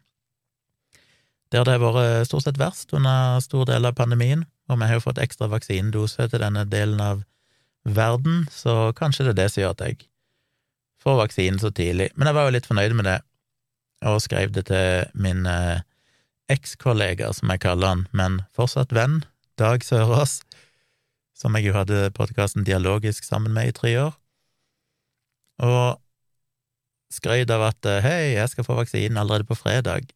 der 1.53 1.65
det 1.65 1.77
har 1.77 1.83
vært 1.83 2.29
stort 2.29 2.45
sett 2.45 2.61
verst 2.61 2.93
under 2.97 3.41
stor 3.45 3.69
del 3.69 3.89
av 3.89 3.97
pandemien, 3.97 4.45
og 4.69 4.81
vi 4.81 4.89
har 4.89 4.99
jo 4.99 5.07
fått 5.07 5.21
ekstra 5.23 5.49
vaksinedose 5.49 6.29
til 6.29 6.43
denne 6.45 6.67
delen 6.69 7.01
av 7.01 7.25
verden, 7.89 8.47
så 8.53 8.93
kanskje 8.97 9.29
det 9.29 9.35
er 9.35 9.41
det 9.43 9.49
som 9.53 9.63
gjør 9.63 9.75
at 9.77 9.85
jeg 9.87 9.99
får 11.03 11.21
vaksinen 11.23 11.63
så 11.63 11.71
tidlig. 11.73 12.11
Men 12.17 12.29
jeg 12.29 12.37
var 12.37 12.49
jo 12.49 12.55
litt 12.59 12.69
fornøyd 12.69 12.97
med 12.99 13.09
det, 13.09 13.19
og 14.09 14.21
skrev 14.23 14.53
det 14.55 14.67
til 14.69 15.09
min 15.19 15.47
eh, 15.49 15.81
ekskollega, 16.53 17.33
som 17.33 17.51
jeg 17.55 17.65
kaller 17.65 17.95
han, 17.95 18.07
men 18.13 18.43
fortsatt 18.57 18.95
venn, 18.95 19.23
Dag 19.59 19.83
Sørås, 19.83 20.39
som 21.35 21.57
jeg 21.57 21.71
jo 21.71 21.75
hadde 21.75 22.13
podkasten 22.15 22.67
Dialogisk 22.67 23.25
sammen 23.27 23.57
med 23.57 23.73
i 23.73 23.75
tre 23.75 23.97
år 23.99 24.13
og 25.59 25.99
skrøt 27.13 27.51
av 27.51 27.65
at 27.71 27.89
eh, 27.89 28.05
hei, 28.05 28.23
jeg 28.37 28.53
skal 28.53 28.67
få 28.67 28.77
vaksinen 28.79 29.19
allerede 29.21 29.49
på 29.49 29.57
fredag. 29.59 30.11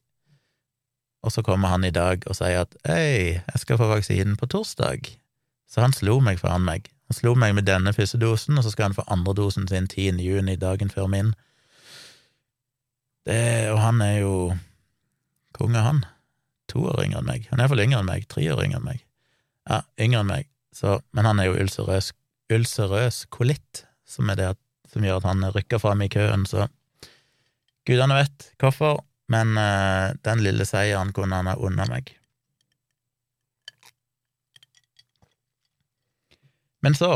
Og 1.23 1.33
så 1.33 1.43
kommer 1.47 1.71
han 1.71 1.85
i 1.87 1.95
dag 1.95 2.25
og 2.27 2.37
sier 2.37 2.65
at 2.65 2.75
hei, 2.89 3.39
jeg 3.39 3.63
skal 3.63 3.79
få 3.79 3.89
vaksinen 3.93 4.35
på 4.39 4.49
torsdag. 4.51 5.13
Så 5.71 5.85
han 5.85 5.95
slo 5.95 6.19
meg 6.25 6.41
foran 6.43 6.67
meg. 6.67 6.91
Han 7.09 7.19
slo 7.19 7.35
meg 7.39 7.55
med 7.57 7.69
denne 7.69 7.95
første 7.95 8.19
dosen, 8.19 8.59
og 8.59 8.67
så 8.67 8.73
skal 8.75 8.91
han 8.91 8.97
få 8.99 9.07
andre 9.07 9.35
dosen 9.39 9.69
sin 9.71 9.87
10. 9.89 10.19
juni, 10.23 10.57
dagen 10.59 10.91
før 10.91 11.07
min. 11.13 11.31
Det, 13.29 13.71
og 13.71 13.79
han 13.79 14.03
er 14.03 14.17
jo 14.25 14.35
konge, 15.55 15.79
han? 15.79 16.03
To 16.73 16.89
år 16.91 17.05
yngre 17.05 17.23
enn 17.23 17.31
meg. 17.31 17.47
Han 17.53 17.61
er 17.61 17.67
iallfall 17.67 17.85
yngre 17.85 18.03
enn 18.03 18.11
meg. 18.11 18.27
Tre 18.33 18.49
år 18.51 18.65
yngre 18.65 18.81
enn 18.81 18.89
meg. 18.89 19.07
Ja, 19.71 19.83
yngre 20.01 20.25
enn 20.25 20.33
meg. 20.33 20.51
Så, 20.75 20.99
men 21.15 21.29
han 21.29 21.39
er 21.39 21.51
jo 21.51 21.59
ulcerøs, 21.61 22.11
ulcerøs 22.53 23.27
kolitt, 23.31 23.85
som 24.09 24.33
er 24.33 24.41
det 24.41 24.51
som 24.93 25.05
gjør 25.05 25.21
at 25.23 25.29
han 25.31 25.47
rykker 25.55 25.81
fram 25.81 26.03
i 26.05 26.11
køen, 26.13 26.45
så 26.49 26.67
gudene 27.89 28.19
vet 28.19 28.51
hvorfor, 28.61 29.01
men 29.33 29.57
uh, 29.57 30.13
den 30.27 30.43
lille 30.45 30.67
seieren 30.69 31.13
kunne 31.17 31.41
han 31.41 31.51
ha 31.51 31.57
unna 31.57 31.87
meg. 31.91 32.13
Men 36.83 36.99
så, 36.99 37.13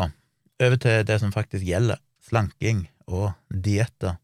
over 0.62 0.78
til 0.80 1.02
det 1.06 1.18
som 1.20 1.34
faktisk 1.34 1.66
gjelder, 1.66 2.00
slanking 2.22 2.86
og 3.06 3.32
dietter. 3.50 4.16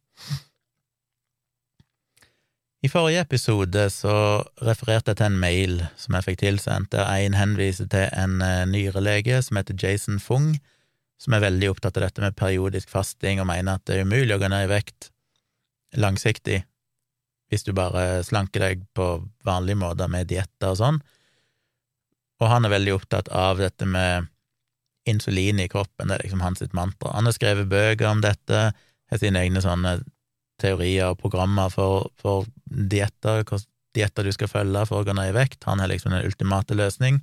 I 2.83 2.91
forrige 2.91 3.23
episode 3.23 3.85
så 3.95 4.15
refererte 4.67 5.13
jeg 5.13 5.21
til 5.21 5.29
en 5.29 5.39
mail 5.39 5.85
som 5.99 6.17
jeg 6.17 6.27
fikk 6.27 6.41
tilsendt, 6.41 6.91
der 6.95 7.07
en 7.07 7.37
henviser 7.39 7.91
til 7.91 8.09
en 8.11 8.41
uh, 8.43 8.65
nyrelege 8.71 9.39
som 9.47 9.61
heter 9.61 9.79
Jason 9.79 10.19
Fung, 10.23 10.57
som 11.23 11.37
er 11.37 11.45
veldig 11.45 11.71
opptatt 11.71 11.99
av 11.99 12.09
dette 12.09 12.25
med 12.25 12.39
periodisk 12.39 12.91
fasting, 12.91 13.39
og 13.39 13.47
mener 13.51 13.79
at 13.79 13.87
det 13.87 14.01
er 14.01 14.07
umulig 14.09 14.35
å 14.35 14.43
gå 14.43 14.51
ned 14.51 14.67
i 14.67 14.73
vekt 14.73 15.13
langsiktig 15.95 16.63
hvis 17.53 17.67
du 17.67 17.75
bare 17.77 18.23
slanker 18.25 18.65
deg 18.65 18.87
på 18.97 19.07
vanlige 19.45 19.81
måter 19.83 20.09
med 20.09 20.31
dietter 20.31 20.73
og 20.73 20.79
sånn. 20.81 21.01
Og 22.41 22.49
han 22.49 22.65
er 22.65 22.73
veldig 22.73 22.95
opptatt 22.97 23.29
av 23.29 23.61
dette 23.61 23.87
med 23.87 24.31
insulin 25.09 25.61
i 25.61 25.69
kroppen, 25.69 26.09
det 26.09 26.17
er 26.17 26.25
liksom 26.25 26.41
hans 26.41 26.63
mantra. 26.73 27.13
Han 27.13 27.29
har 27.29 27.35
skrevet 27.37 27.69
bøker 27.69 28.09
om 28.09 28.23
dette, 28.25 28.71
har 28.73 29.21
sine 29.21 29.43
egne 29.43 29.61
sånne 29.61 29.99
teorier 30.63 31.11
og 31.13 31.21
programmer 31.21 31.73
for, 31.75 32.09
for 32.17 32.47
dietter, 32.65 33.43
hvilke 33.43 33.61
dietter 33.93 34.25
du 34.25 34.33
skal 34.33 34.49
følge 34.49 34.87
for 34.89 35.03
å 35.03 35.07
gå 35.07 35.15
ned 35.17 35.33
i 35.33 35.37
vekt. 35.37 35.67
Han 35.69 35.83
har 35.83 35.91
liksom 35.91 36.15
den 36.15 36.25
ultimate 36.25 36.79
løsning. 36.79 37.21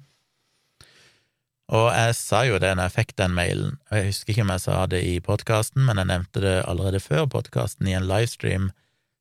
Og 1.74 1.88
jeg 1.93 2.13
sa 2.17 2.43
jo 2.45 2.57
det 2.62 2.71
når 2.75 2.89
jeg 2.89 2.95
fikk 2.98 3.15
den 3.21 3.33
mailen, 3.38 3.77
og 3.89 3.98
jeg 3.98 4.12
husker 4.12 4.33
ikke 4.33 4.45
om 4.45 4.53
jeg 4.53 4.63
sa 4.65 4.77
det 4.89 5.01
i 5.05 5.17
podkasten, 5.25 5.83
men 5.86 6.01
jeg 6.01 6.09
nevnte 6.09 6.43
det 6.43 6.55
allerede 6.69 7.01
før 7.01 7.27
podkasten, 7.29 7.89
i 7.89 7.98
en 7.98 8.07
livestream, 8.09 8.69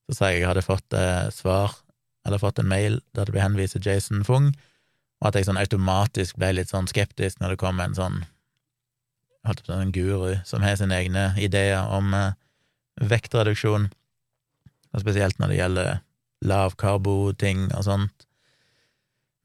så 0.09 0.17
sa 0.17 0.31
jeg 0.33 0.43
jeg 0.43 0.49
hadde 0.49 0.65
fått 0.65 0.97
eh, 0.97 1.29
svar, 1.35 1.77
eller 2.27 2.41
fått 2.41 2.59
en 2.63 2.71
mail 2.71 3.01
der 3.13 3.29
det 3.29 3.35
ble 3.35 3.45
henvist 3.45 3.77
til 3.77 3.85
Jason 3.85 4.25
Fung, 4.25 4.51
og 5.21 5.31
at 5.31 5.37
jeg 5.37 5.49
sånn 5.49 5.61
automatisk 5.61 6.39
ble 6.41 6.55
litt 6.57 6.73
sånn 6.73 6.89
skeptisk 6.89 7.41
når 7.41 7.55
det 7.55 7.61
kom 7.61 7.81
en 7.83 7.97
sånn 7.97 8.23
holdt 9.47 9.67
på 9.67 9.77
en 9.77 9.93
guru 9.95 10.39
som 10.49 10.65
har 10.65 10.77
sine 10.79 10.97
egne 10.97 11.31
ideer 11.41 11.85
om 11.95 12.15
eh, 12.17 12.37
vektreduksjon, 13.01 13.89
og 14.89 15.05
spesielt 15.05 15.39
når 15.39 15.53
det 15.53 15.61
gjelder 15.61 16.01
lavkarbo-ting 16.49 17.69
og 17.77 17.85
sånt. 17.87 18.27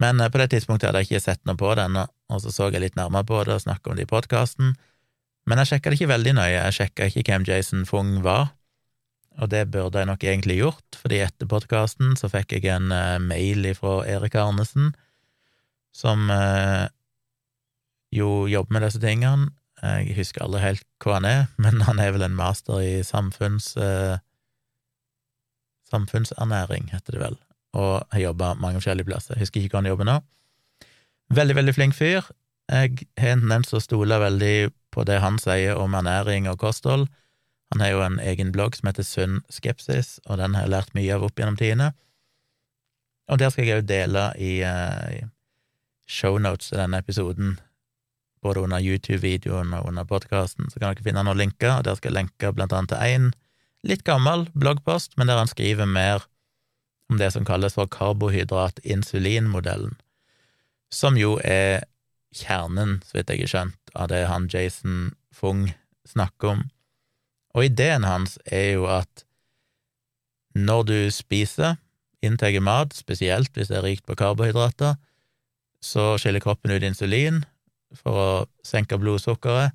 Men 0.02 0.22
eh, 0.22 0.32
på 0.32 0.42
det 0.42 0.52
tidspunktet 0.54 0.90
hadde 0.90 1.04
jeg 1.04 1.12
ikke 1.12 1.26
sett 1.28 1.44
noe 1.48 1.60
på 1.60 1.76
ennå, 1.76 2.08
og 2.32 2.42
så 2.44 2.54
så 2.54 2.72
jeg 2.72 2.84
litt 2.84 3.00
nærmere 3.00 3.28
på 3.28 3.44
det 3.46 3.58
og 3.58 3.64
snakka 3.66 3.92
om 3.92 4.00
det 4.00 4.08
i 4.08 4.14
podkasten. 4.14 4.76
Men 5.50 5.60
jeg 5.60 5.74
sjekka 5.74 5.92
det 5.92 6.00
ikke 6.00 6.14
veldig 6.14 6.36
nøye, 6.40 6.56
jeg 6.56 6.78
sjekka 6.80 7.10
ikke 7.12 7.26
hvem 7.28 7.48
Jason 7.48 7.88
Fung 7.88 8.22
var, 8.24 8.54
og 9.42 9.50
det 9.50 9.64
burde 9.74 10.02
jeg 10.02 10.10
nok 10.10 10.24
egentlig 10.24 10.60
gjort, 10.60 10.98
fordi 11.02 11.22
etter 11.26 11.50
podkasten 11.50 12.18
så 12.20 12.30
fikk 12.32 12.58
jeg 12.58 12.70
en 12.74 12.92
uh, 12.94 13.22
mail 13.22 13.66
fra 13.78 14.02
Erik 14.10 14.36
Arnesen, 14.40 14.92
som 15.94 16.30
uh, 16.30 16.86
jo 18.14 18.46
jobber 18.50 18.78
med 18.78 18.88
disse 18.88 19.02
tingene. 19.02 19.50
Jeg 19.84 20.16
husker 20.16 20.46
aldri 20.46 20.62
helt 20.64 20.86
hva 21.04 21.18
han 21.18 21.28
er, 21.28 21.42
men 21.64 21.82
han 21.88 22.00
er 22.00 22.14
vel 22.16 22.28
en 22.28 22.38
master 22.38 22.84
i 22.84 23.02
samfunns... 23.08 23.74
Uh, 23.78 24.20
samfunnsernæring, 25.94 26.88
heter 26.90 27.14
det 27.14 27.20
vel, 27.22 27.36
og 27.78 28.08
har 28.10 28.22
jobba 28.24 28.54
mange 28.58 28.80
forskjellige 28.80 29.06
plasser. 29.06 29.36
Jeg 29.36 29.46
husker 29.46 29.62
ikke 29.62 29.76
hvor 29.76 29.84
han 29.84 29.92
jobber 29.92 30.08
nå. 30.10 30.16
Veldig, 31.38 31.56
veldig 31.60 31.76
flink 31.76 31.94
fyr. 31.98 32.26
Jeg 32.72 33.06
har 33.20 33.36
en 33.36 33.44
tendens 33.44 33.70
til 33.70 33.78
å 33.78 33.84
stole 33.84 34.18
veldig 34.22 34.72
på 34.94 35.06
det 35.06 35.20
han 35.22 35.38
sier 35.42 35.78
om 35.78 35.94
ernæring 35.98 36.48
og 36.50 36.58
kosthold. 36.62 37.08
Han 37.74 37.82
har 37.82 37.90
jo 37.90 38.04
en 38.06 38.20
egen 38.22 38.52
blogg 38.54 38.76
som 38.78 38.86
heter 38.92 39.06
Sunn 39.08 39.40
skepsis, 39.50 40.20
og 40.30 40.38
den 40.38 40.54
har 40.54 40.62
jeg 40.68 40.74
lært 40.76 40.92
mye 40.94 41.16
av 41.16 41.24
opp 41.26 41.40
gjennom 41.40 41.58
tidene. 41.58 41.88
Og 43.34 43.40
der 43.42 43.50
skal 43.50 43.66
jeg 43.66 43.82
òg 43.82 43.88
dele 43.90 44.30
i, 44.38 44.62
uh, 44.62 45.10
i 45.10 45.26
shownotes 46.06 46.70
til 46.70 46.78
denne 46.78 47.02
episoden, 47.02 47.58
både 48.46 48.62
under 48.62 48.78
YouTube-videoen 48.84 49.74
og 49.74 49.90
under 49.90 50.06
podkasten, 50.06 50.70
så 50.70 50.78
kan 50.78 50.94
dere 50.94 51.06
finne 51.08 51.24
noen 51.26 51.40
linker, 51.40 51.80
og 51.80 51.86
der 51.88 51.96
skal 51.98 52.12
jeg 52.12 52.18
lenke 52.20 52.54
blant 52.54 52.74
annet 52.76 52.92
til 52.94 53.02
én 53.02 53.34
litt 53.88 54.04
gammel 54.06 54.46
bloggpost, 54.54 55.18
men 55.18 55.28
der 55.32 55.42
han 55.42 55.50
skriver 55.50 55.90
mer 55.90 56.22
om 57.10 57.18
det 57.18 57.34
som 57.34 57.46
kalles 57.48 57.74
for 57.80 57.88
karbohydrat-insulin-modellen, 57.90 59.98
som 60.94 61.18
jo 61.18 61.42
er 61.42 61.90
kjernen, 62.38 63.02
så 63.08 63.18
vidt 63.18 63.30
jeg 63.34 63.42
har 63.48 63.54
skjønt, 63.56 63.82
av 63.98 64.14
det 64.14 64.30
han 64.30 64.46
Jason 64.52 65.18
Fung 65.34 65.74
snakker 66.06 66.48
om. 66.54 66.62
Og 67.54 67.68
ideen 67.68 68.06
hans 68.08 68.38
er 68.46 68.74
jo 68.78 68.88
at 68.90 69.26
når 70.54 70.84
du 70.90 70.98
spiser, 71.14 71.78
inntar 72.24 72.56
mat, 72.64 72.94
spesielt 72.96 73.54
hvis 73.58 73.70
det 73.72 73.80
er 73.80 73.86
rikt 73.86 74.06
på 74.08 74.16
karbohydrater, 74.18 74.96
så 75.84 76.14
skiller 76.22 76.44
kroppen 76.44 76.72
ut 76.72 76.86
insulin 76.86 77.42
for 77.98 78.18
å 78.18 78.30
senke 78.66 78.98
blodsukkeret. 78.98 79.74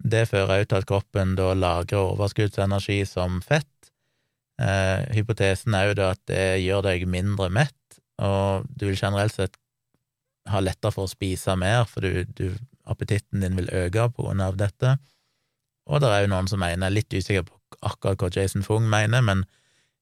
Det 0.00 0.28
fører 0.30 0.62
også 0.62 0.70
til 0.70 0.78
at 0.78 0.88
kroppen 0.88 1.34
da 1.36 1.50
lagrer 1.52 2.14
overskuddsenergi 2.14 3.02
som 3.08 3.40
fett, 3.44 3.68
Eh, 4.60 5.06
hypotesen 5.16 5.74
er 5.76 5.88
jo 5.88 5.96
da 5.96 6.10
at 6.12 6.20
det 6.28 6.60
gjør 6.60 6.84
deg 6.90 7.06
mindre 7.08 7.48
mett, 7.52 8.00
og 8.20 8.66
du 8.68 8.90
vil 8.90 8.98
generelt 8.98 9.32
sett 9.32 9.56
ha 10.50 10.60
lettere 10.60 10.92
for 10.92 11.08
å 11.08 11.12
spise 11.12 11.54
mer, 11.56 11.86
for 11.88 12.04
du, 12.04 12.26
du, 12.36 12.58
appetitten 12.90 13.44
din 13.44 13.56
vil 13.56 13.70
øke 13.86 14.10
på 14.12 14.26
grunn 14.26 14.42
av 14.44 14.58
dette. 14.60 14.98
Og 15.90 16.02
det 16.02 16.10
er 16.14 16.24
jo 16.24 16.30
noen 16.32 16.48
som 16.50 16.62
mener, 16.62 16.92
litt 16.94 17.10
usikker 17.12 17.48
på 17.48 17.58
akkurat 17.86 18.22
hva 18.22 18.30
Jason 18.34 18.64
Fung 18.66 18.86
mener, 18.90 19.24
men 19.26 19.44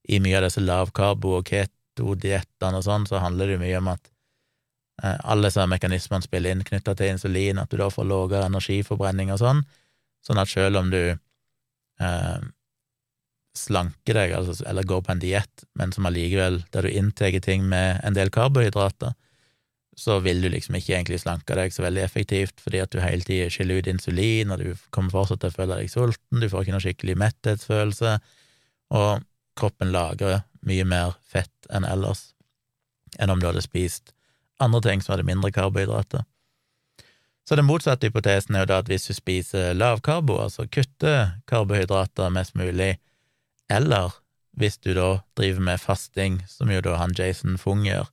i 0.08 0.20
mye 0.22 0.38
av 0.38 0.46
disse 0.46 0.62
lavkarbo- 0.62 1.38
og 1.40 1.48
keto-diettene 1.48 2.80
og 2.80 2.84
sånn, 2.86 3.08
så 3.08 3.20
handler 3.22 3.48
det 3.48 3.58
jo 3.58 3.64
mye 3.64 3.80
om 3.80 3.90
at 3.92 4.12
Eh, 5.02 5.16
alle 5.30 5.46
disse 5.46 5.62
mekanismene 5.70 6.26
spiller 6.26 6.54
inn 6.54 6.66
knytta 6.66 6.94
til 6.98 7.12
insulin, 7.12 7.60
at 7.62 7.70
du 7.70 7.78
da 7.78 7.86
får 7.92 8.06
lavere 8.08 8.48
energiforbrenning 8.50 9.30
og 9.30 9.40
sånn, 9.42 9.62
sånn 10.26 10.40
at 10.42 10.50
selv 10.50 10.80
om 10.80 10.90
du 10.90 11.02
eh, 11.12 12.40
slanker 13.58 14.18
deg, 14.18 14.34
altså, 14.34 14.58
eller 14.66 14.86
går 14.86 15.04
på 15.06 15.14
en 15.14 15.22
diett, 15.22 15.64
men 15.78 15.94
som 15.94 16.08
allikevel, 16.08 16.64
der 16.74 16.86
du 16.86 16.90
inntar 16.90 17.38
ting 17.44 17.66
med 17.70 18.02
en 18.02 18.18
del 18.18 18.32
karbohydrater, 18.34 19.14
så 19.98 20.20
vil 20.22 20.42
du 20.42 20.48
liksom 20.52 20.76
ikke 20.78 20.94
egentlig 20.94 21.18
slanke 21.24 21.56
deg 21.58 21.74
så 21.74 21.82
veldig 21.82 22.04
effektivt, 22.04 22.60
fordi 22.62 22.82
at 22.84 22.92
du 22.94 23.00
hele 23.02 23.26
tida 23.26 23.48
skiller 23.50 23.80
ut 23.80 23.90
insulin, 23.90 24.52
og 24.54 24.62
du 24.62 24.84
kommer 24.94 25.14
fortsatt 25.14 25.42
til 25.42 25.50
å 25.50 25.56
føle 25.56 25.80
deg 25.80 25.90
sulten, 25.90 26.38
du 26.38 26.46
får 26.50 26.64
ikke 26.64 26.76
noe 26.76 26.84
skikkelig 26.84 27.16
metthetsfølelse, 27.24 28.12
og 28.94 29.24
kroppen 29.58 29.90
lagrer 29.90 30.44
mye 30.68 30.86
mer 30.86 31.16
fett 31.26 31.70
enn 31.74 31.86
ellers, 31.88 32.28
enn 33.18 33.32
om 33.32 33.42
du 33.42 33.48
hadde 33.48 33.64
spist 33.64 34.14
andre 34.62 34.80
ting 34.84 35.02
som 35.02 35.14
hadde 35.14 35.26
mindre 35.26 35.50
karbohydrater. 35.54 36.24
Så 37.48 37.56
den 37.56 37.68
motsatte 37.68 38.10
hypotesen 38.10 38.56
er 38.56 38.66
jo 38.66 38.70
da 38.70 38.80
at 38.82 38.90
hvis 38.90 39.08
du 39.08 39.14
spiser 39.16 39.76
lavkarbo, 39.76 40.36
altså 40.42 40.66
kutter 40.68 41.38
karbohydrater 41.48 42.32
mest 42.34 42.58
mulig, 42.58 42.98
eller 43.72 44.18
hvis 44.58 44.78
du 44.82 44.92
da 44.96 45.22
driver 45.38 45.64
med 45.70 45.80
fasting, 45.80 46.42
som 46.50 46.70
jo 46.70 46.82
da 46.84 46.98
han 47.00 47.14
Jason 47.16 47.56
Fung 47.60 47.86
gjør, 47.86 48.10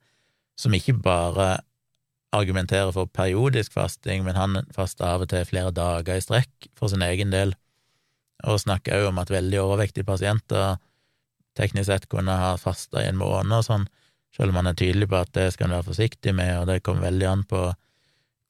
som 0.55 0.75
ikke 0.77 0.95
bare 1.03 1.49
argumenterer 2.39 2.91
for 2.95 3.09
periodisk 3.11 3.73
fasting, 3.75 4.23
men 4.25 4.37
han 4.37 4.61
faster 4.75 5.07
av 5.07 5.25
og 5.25 5.31
til 5.31 5.45
flere 5.47 5.73
dager 5.75 6.17
i 6.17 6.23
strekk 6.23 6.69
for 6.77 6.91
sin 6.91 7.05
egen 7.05 7.33
del, 7.33 7.55
og 8.45 8.61
snakker 8.61 8.99
også 8.99 9.11
om 9.13 9.21
at 9.23 9.31
veldig 9.33 9.61
overvektige 9.61 10.07
pasienter 10.07 10.77
teknisk 11.55 11.87
sett 11.87 12.09
kunne 12.11 12.35
ha 12.35 12.55
fasta 12.59 13.01
i 13.01 13.09
en 13.09 13.19
måned 13.19 13.55
og 13.55 13.65
sånn, 13.65 13.87
selv 14.35 14.51
om 14.51 14.59
han 14.59 14.69
er 14.71 14.77
tydelig 14.77 15.07
på 15.11 15.21
at 15.21 15.31
det 15.37 15.47
skal 15.55 15.69
en 15.69 15.77
være 15.77 15.87
forsiktig 15.87 16.33
med, 16.35 16.51
og 16.59 16.67
det 16.69 16.81
kommer 16.83 17.07
veldig 17.07 17.29
an 17.31 17.45
på 17.47 17.61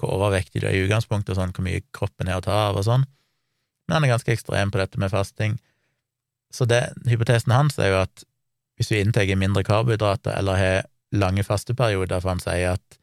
hvor 0.02 0.16
overvektig 0.18 0.64
du 0.64 0.68
er 0.68 0.76
i 0.76 0.82
utgangspunktet, 0.88 1.36
og 1.36 1.40
sånn, 1.40 1.54
hvor 1.56 1.66
mye 1.68 1.84
kroppen 1.96 2.28
er 2.28 2.40
å 2.40 2.44
ta 2.44 2.56
av 2.70 2.80
og 2.82 2.88
sånn. 2.88 3.06
Men 3.86 4.00
han 4.00 4.08
er 4.08 4.16
ganske 4.16 4.34
ekstrem 4.34 4.74
på 4.74 4.82
dette 4.82 5.00
med 5.00 5.14
fasting. 5.14 5.60
Så 6.52 6.66
det, 6.68 6.82
hypotesen 7.08 7.54
hans 7.54 7.78
er 7.80 7.94
jo 7.94 8.02
at 8.02 8.26
hvis 8.76 8.92
du 8.92 8.98
inntar 8.98 9.30
mindre 9.40 9.64
karbohydrater 9.64 10.36
eller 10.36 10.60
har 10.60 10.90
lange 11.16 11.46
fasteperioder, 11.48 12.20
for 12.20 12.34
han 12.34 12.44
sier 12.44 12.76
at 12.76 13.00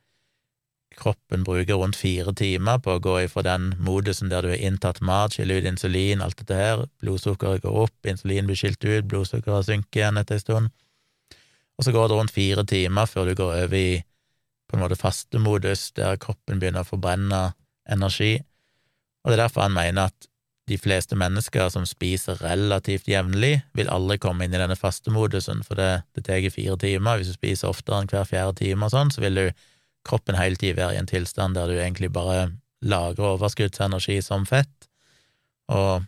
kroppen 0.98 1.44
bruker 1.46 1.78
rundt 1.80 1.98
fire 1.98 2.34
timer 2.36 2.80
på 2.82 2.96
å 2.96 3.02
gå 3.02 3.16
ifra 3.24 3.44
den 3.46 3.72
modusen 3.82 4.30
der 4.32 4.44
du 4.44 4.52
har 4.52 4.62
inntatt 4.62 5.00
mat, 5.04 5.34
skille 5.36 5.58
ut 5.60 5.68
insulin, 5.68 6.22
alt 6.24 6.38
dette 6.40 6.58
her, 6.58 6.84
blodsukkeret 7.02 7.64
går 7.64 7.78
opp, 7.84 7.96
insulin 8.08 8.48
blir 8.48 8.58
skilt 8.58 8.84
ut, 8.84 9.08
blodsukkeret 9.10 9.68
synker 9.68 10.02
igjen 10.02 10.20
etter 10.20 10.38
en 10.38 10.44
stund, 10.44 10.72
og 11.78 11.86
så 11.86 11.94
går 11.94 12.08
det 12.08 12.18
rundt 12.18 12.34
fire 12.34 12.66
timer 12.68 13.08
før 13.10 13.30
du 13.30 13.36
går 13.38 13.54
over 13.64 13.78
i 13.78 14.02
på 14.70 14.78
en 14.78 14.84
måte 14.86 14.96
fastemodus, 14.96 15.90
der 15.98 16.16
kroppen 16.20 16.60
begynner 16.60 16.86
å 16.86 16.88
forbrenne 16.88 17.40
energi, 17.90 18.38
og 19.22 19.30
det 19.30 19.38
er 19.38 19.44
derfor 19.44 19.66
han 19.66 19.76
mener 19.76 20.08
at 20.10 20.28
de 20.70 20.78
fleste 20.78 21.16
mennesker 21.18 21.68
som 21.74 21.84
spiser 21.88 22.38
relativt 22.40 23.08
jevnlig, 23.10 23.60
vil 23.76 23.90
aldri 23.90 24.18
komme 24.22 24.46
inn 24.46 24.54
i 24.54 24.60
denne 24.60 24.78
fastemodusen, 24.78 25.64
for 25.66 25.78
det, 25.78 26.04
det 26.14 26.24
tar 26.28 26.44
fire 26.54 26.76
timer. 26.78 27.18
Hvis 27.18 27.32
du 27.32 27.36
spiser 27.36 27.72
oftere 27.72 27.98
enn 27.98 28.10
hver 28.10 28.28
fjerde 28.28 28.60
time 28.62 28.86
og 28.86 28.94
sånn, 28.94 29.10
så 29.10 29.24
vil 29.24 29.40
du 29.40 29.44
kroppen 30.08 30.38
hele 30.38 30.58
tida 30.58 30.80
være 30.80 30.96
i 30.96 31.00
en 31.02 31.10
tilstand 31.10 31.56
der 31.56 31.70
du 31.70 31.78
egentlig 31.78 32.12
bare 32.12 32.50
lagrer 32.82 33.36
overskuddsenergi 33.36 34.18
som 34.24 34.46
fett, 34.48 34.88
og 35.70 36.02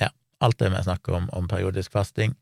ja, 0.00 0.10
alt 0.44 0.58
det 0.60 0.70
vi 0.74 0.82
snakker 0.84 1.16
om 1.16 1.30
om 1.36 1.48
periodisk 1.48 1.92
fasting. 1.92 2.36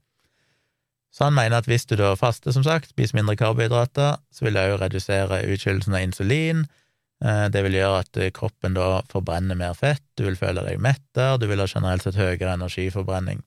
Så 1.15 1.25
han 1.25 1.37
mener 1.37 1.59
at 1.63 1.69
hvis 1.71 1.87
du 1.89 1.97
da 1.97 2.13
faster, 2.19 2.53
som 2.53 2.65
sagt, 2.67 2.91
spiser 2.93 3.17
mindre 3.17 3.37
karbohydrater, 3.39 4.19
så 4.31 4.45
vil 4.45 4.59
det 4.59 4.67
òg 4.69 4.83
redusere 4.83 5.41
utskillelsen 5.49 5.97
av 5.97 6.05
insulin. 6.05 6.67
Eh, 7.25 7.47
det 7.55 7.63
vil 7.65 7.79
gjøre 7.79 8.03
at 8.03 8.21
kroppen 8.37 8.77
da 8.77 9.01
forbrenner 9.11 9.57
mer 9.59 9.79
fett, 9.79 10.05
du 10.21 10.27
vil 10.27 10.37
føle 10.39 10.67
deg 10.67 10.83
mettere, 10.83 11.39
du 11.41 11.49
vil 11.49 11.63
ha 11.63 11.69
generelt 11.71 12.05
sett 12.05 12.19
høyere 12.19 12.59
energiforbrenning. 12.59 13.41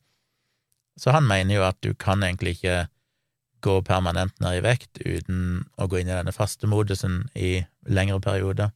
Så 1.00 1.14
han 1.16 1.28
mener 1.28 1.60
jo 1.60 1.68
at 1.68 1.78
du 1.86 1.94
kan 1.94 2.24
egentlig 2.26 2.58
ikke 2.58 2.88
gå 3.64 3.80
permanent 3.88 4.34
ned 4.44 4.60
i 4.60 4.64
vekt 4.66 5.02
uten 5.06 5.64
å 5.78 5.88
gå 5.90 6.02
inn 6.02 6.12
i 6.12 6.16
denne 6.16 6.34
fastemodusen 6.36 7.26
i 7.36 7.62
lengre 7.88 8.20
perioder. 8.24 8.72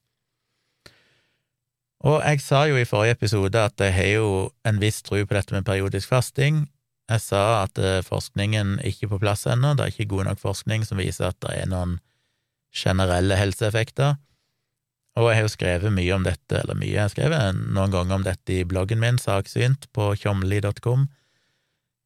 Og 2.05 2.19
jeg 2.21 2.41
sa 2.43 2.65
jo 2.69 2.77
i 2.77 2.85
forrige 2.85 3.17
episode 3.17 3.57
at 3.57 3.81
jeg 3.81 3.93
har 3.95 4.11
jo 4.19 4.29
en 4.67 4.81
viss 4.81 5.01
tro 5.05 5.17
på 5.17 5.37
dette 5.37 5.55
med 5.55 5.65
periodisk 5.65 6.11
fasting. 6.11 6.65
Jeg 7.09 7.21
sa 7.21 7.63
at 7.63 7.79
eh, 7.81 8.03
forskningen 8.05 8.79
ikke 8.85 9.07
er 9.07 9.13
på 9.13 9.21
plass 9.21 9.45
ennå, 9.49 9.73
det 9.73 9.85
er 9.85 9.93
ikke 9.93 10.11
god 10.13 10.29
nok 10.29 10.41
forskning 10.41 10.85
som 10.85 11.01
viser 11.01 11.29
at 11.29 11.39
det 11.45 11.53
er 11.53 11.69
noen 11.69 11.99
generelle 12.75 13.37
helseeffekter. 13.39 14.17
Og 15.15 15.29
jeg 15.29 15.37
har 15.37 15.45
jo 15.45 15.53
skrevet 15.53 15.93
mye 15.95 16.15
om 16.17 16.25
dette, 16.25 16.57
eller 16.59 16.75
mye, 16.75 16.91
jeg 16.91 17.05
har 17.05 17.13
skrevet 17.13 17.61
noen 17.61 17.93
ganger 17.93 18.17
om 18.17 18.25
dette 18.25 18.51
i 18.57 18.65
bloggen 18.67 18.99
min, 18.99 19.21
Saksynt, 19.21 19.87
på 19.95 20.09
tjomli.com. 20.19 21.07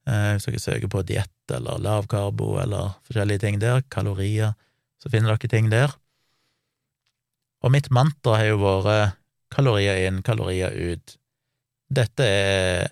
Eh, 0.08 0.32
hvis 0.36 0.48
dere 0.48 0.64
søker 0.64 0.92
på 0.92 1.04
diett 1.08 1.34
eller 1.56 1.82
lavkarbo 1.84 2.58
eller 2.62 2.96
forskjellige 3.08 3.44
ting 3.46 3.60
der, 3.62 3.82
kalorier, 3.92 4.56
så 5.00 5.12
finner 5.12 5.36
dere 5.36 5.52
ting 5.52 5.70
der. 5.72 5.96
Og 7.64 7.74
mitt 7.76 7.90
mantra 7.92 8.38
har 8.40 8.52
jo 8.52 8.60
vært 8.62 9.18
kalorier 9.52 10.06
inn, 10.08 10.22
kalorier 10.24 10.72
ut. 10.72 11.16
Dette 11.90 12.26
er 12.26 12.92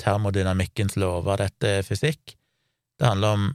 termodynamikkens 0.00 0.96
lover, 1.00 1.42
dette 1.42 1.74
er 1.80 1.86
fysikk. 1.86 2.36
Det 3.00 3.08
handler 3.08 3.36
om 3.36 3.50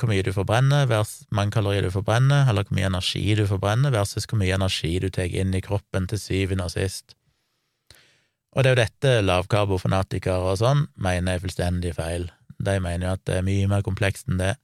hvor 0.00 0.08
mye 0.08 0.24
du 0.24 0.32
forbrenner, 0.32 0.86
versus 0.88 1.26
mange 1.34 1.52
kalorier 1.52 1.84
du 1.84 1.90
forbrenner, 1.92 2.46
eller 2.48 2.64
hvor 2.64 2.78
mye 2.78 2.88
energi 2.88 3.24
du 3.36 3.44
forbrenner, 3.48 3.92
versus 3.92 4.24
hvor 4.24 4.40
mye 4.40 4.56
energi 4.56 4.94
du 5.02 5.10
tar 5.12 5.28
inn 5.28 5.52
i 5.52 5.60
kroppen 5.64 6.08
til 6.08 6.20
syvende 6.22 6.64
og 6.64 6.72
sist. 6.72 7.16
Og 8.56 8.64
det 8.64 8.70
er 8.70 8.74
jo 8.74 8.80
dette 8.80 9.12
lavkarbofanatikere 9.26 10.54
og 10.54 10.58
sånn 10.62 10.86
mener 10.98 11.36
er 11.36 11.42
fullstendig 11.44 11.92
feil. 11.98 12.30
De 12.60 12.76
mener 12.82 13.06
jo 13.06 13.14
at 13.16 13.24
det 13.28 13.38
er 13.38 13.46
mye 13.46 13.70
mer 13.70 13.84
komplekst 13.86 14.28
enn 14.28 14.40
det, 14.40 14.54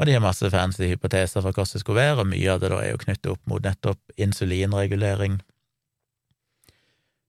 og 0.00 0.08
de 0.08 0.14
har 0.16 0.24
masse 0.24 0.48
fancy 0.50 0.88
hypoteser 0.88 1.42
for 1.44 1.52
hvordan 1.52 1.76
det 1.76 1.80
skulle 1.82 2.00
være, 2.00 2.20
og 2.22 2.30
mye 2.30 2.52
av 2.52 2.60
det 2.62 2.70
da 2.72 2.78
er 2.80 2.94
jo 2.94 3.00
knyttet 3.02 3.32
opp 3.34 3.42
mot 3.50 3.64
nettopp 3.64 4.14
insulinregulering. 4.16 5.40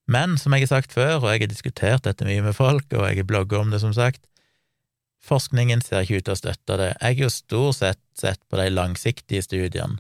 Men 0.08 0.38
som 0.40 0.56
jeg 0.56 0.66
har 0.66 0.72
sagt 0.72 0.96
før, 0.96 1.18
og 1.22 1.30
jeg 1.32 1.44
har 1.44 1.52
diskutert 1.52 2.06
dette 2.08 2.28
mye 2.28 2.44
med 2.44 2.56
folk, 2.56 2.88
og 2.92 3.08
jeg 3.08 3.20
har 3.20 3.28
blogga 3.28 3.60
om 3.60 3.72
det, 3.72 3.82
som 3.84 3.94
sagt, 3.96 4.24
forskningen 5.24 5.84
ser 5.84 6.04
ikke 6.04 6.22
ut 6.22 6.28
til 6.28 6.36
å 6.36 6.40
støtte 6.40 6.80
det. 6.80 6.90
Jeg 7.00 7.20
har 7.20 7.26
jo 7.26 7.32
stort 7.32 7.80
sett 7.80 8.02
sett 8.20 8.42
på 8.52 8.60
de 8.60 8.70
langsiktige 8.72 9.44
studiene, 9.44 10.00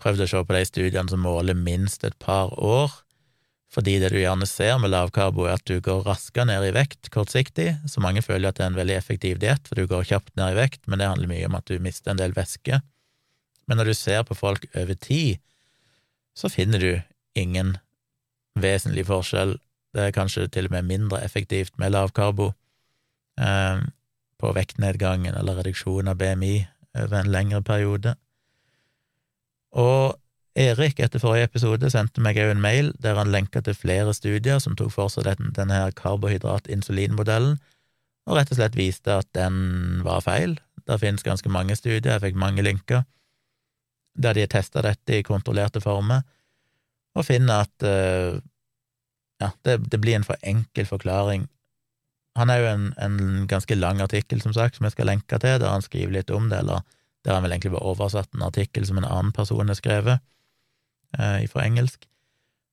prøvd 0.00 0.24
å 0.24 0.28
se 0.30 0.42
på 0.46 0.56
de 0.56 0.64
studiene 0.66 1.10
som 1.12 1.22
måler 1.22 1.58
minst 1.58 2.06
et 2.06 2.16
par 2.22 2.54
år, 2.58 2.94
fordi 3.70 3.98
det 4.02 4.10
du 4.10 4.18
gjerne 4.18 4.46
ser 4.50 4.78
med 4.82 4.90
lavkarbo, 4.90 5.44
er 5.46 5.60
at 5.60 5.66
du 5.68 5.78
går 5.84 6.02
raskere 6.08 6.48
ned 6.48 6.64
i 6.66 6.72
vekt 6.74 7.12
kortsiktig, 7.14 7.76
så 7.86 8.02
mange 8.02 8.22
føler 8.26 8.50
at 8.50 8.58
det 8.58 8.64
er 8.64 8.72
en 8.72 8.80
veldig 8.80 8.96
effektiv 8.98 9.38
diett, 9.42 9.68
for 9.68 9.78
du 9.78 9.86
går 9.90 10.08
kjapt 10.10 10.34
ned 10.38 10.56
i 10.56 10.58
vekt, 10.58 10.82
men 10.90 10.98
det 10.98 11.06
handler 11.10 11.30
mye 11.30 11.46
om 11.46 11.58
at 11.58 11.70
du 11.70 11.78
mister 11.82 12.10
en 12.10 12.18
del 12.18 12.34
væske. 12.34 12.80
Men 13.70 13.78
når 13.78 13.92
du 13.92 13.94
ser 13.94 14.24
på 14.26 14.34
folk 14.34 14.66
over 14.74 14.98
tid, 14.98 15.38
så 16.34 16.50
finner 16.50 16.82
du 16.82 16.92
ingen 17.38 17.76
vesentlig 18.58 19.06
forskjell. 19.06 19.54
Det 19.94 20.08
er 20.08 20.16
kanskje 20.16 20.48
til 20.50 20.66
og 20.66 20.74
med 20.74 20.88
mindre 20.90 21.22
effektivt 21.22 21.76
med 21.78 21.94
lavkarbo 21.94 22.50
eh, 23.38 23.86
på 24.40 24.52
vektnedgangen 24.56 25.36
eller 25.38 25.60
reduksjon 25.60 26.10
av 26.10 26.18
BMI 26.18 26.56
over 26.98 27.20
en 27.20 27.30
lengre 27.30 27.62
periode. 27.62 28.16
Og 29.78 30.18
Erik, 30.60 30.98
etter 31.00 31.22
forrige 31.22 31.46
episode, 31.48 31.88
sendte 31.92 32.20
meg 32.20 32.36
òg 32.42 32.50
en 32.52 32.60
mail 32.60 32.90
der 33.00 33.16
han 33.16 33.30
lenka 33.32 33.62
til 33.64 33.76
flere 33.76 34.12
studier 34.16 34.58
som 34.60 34.74
tok 34.76 34.90
for 34.92 35.12
seg 35.12 35.28
denne 35.56 35.76
her 35.76 35.94
karbohydrat-insulinmodellen, 35.96 37.54
og 38.28 38.36
rett 38.36 38.50
og 38.52 38.58
slett 38.58 38.76
viste 38.76 39.14
at 39.22 39.28
den 39.36 40.02
var 40.04 40.20
feil. 40.26 40.58
Det 40.84 40.98
finnes 41.00 41.24
ganske 41.24 41.48
mange 41.52 41.76
studier, 41.78 42.12
jeg 42.12 42.24
fikk 42.26 42.40
mange 42.40 42.64
linker, 42.66 43.06
der 44.20 44.36
de 44.36 44.44
har 44.44 44.52
testa 44.52 44.82
dette 44.84 45.16
i 45.16 45.24
kontrollerte 45.24 45.80
former, 45.80 46.26
og 47.16 47.24
finner 47.26 47.64
at 47.64 47.86
uh, 47.86 48.36
ja, 49.40 49.48
det, 49.64 49.78
det, 49.88 50.00
blir 50.02 50.18
en 50.18 50.26
for 50.26 50.36
enkel 50.46 50.86
forklaring. 50.86 51.46
Han 52.36 52.52
er 52.52 52.60
jo 52.60 52.72
en, 52.74 52.90
en, 53.00 53.46
ganske 53.48 53.74
lang 53.78 54.02
artikkel, 54.04 54.42
som 54.44 54.52
sagt, 54.52 54.76
som 54.76 54.84
jeg 54.86 54.92
skal 54.94 55.08
lenke 55.08 55.40
til, 55.40 55.56
der 55.62 55.72
han 55.72 55.82
skriver 55.82 56.20
litt 56.20 56.30
om 56.30 56.50
det, 56.52 56.60
eller 56.60 56.84
der 57.24 57.38
han 57.38 57.46
vel 57.46 57.56
egentlig 57.56 57.72
bare 57.72 57.94
oversatt 57.94 58.36
en 58.36 58.44
artikkel 58.44 58.84
som 58.86 59.00
en 59.00 59.08
annen 59.08 59.32
person 59.32 59.72
har 59.72 59.78
skrevet 59.78 60.20
eh, 61.18 61.46
fra 61.50 61.64
engelsk. 61.66 62.06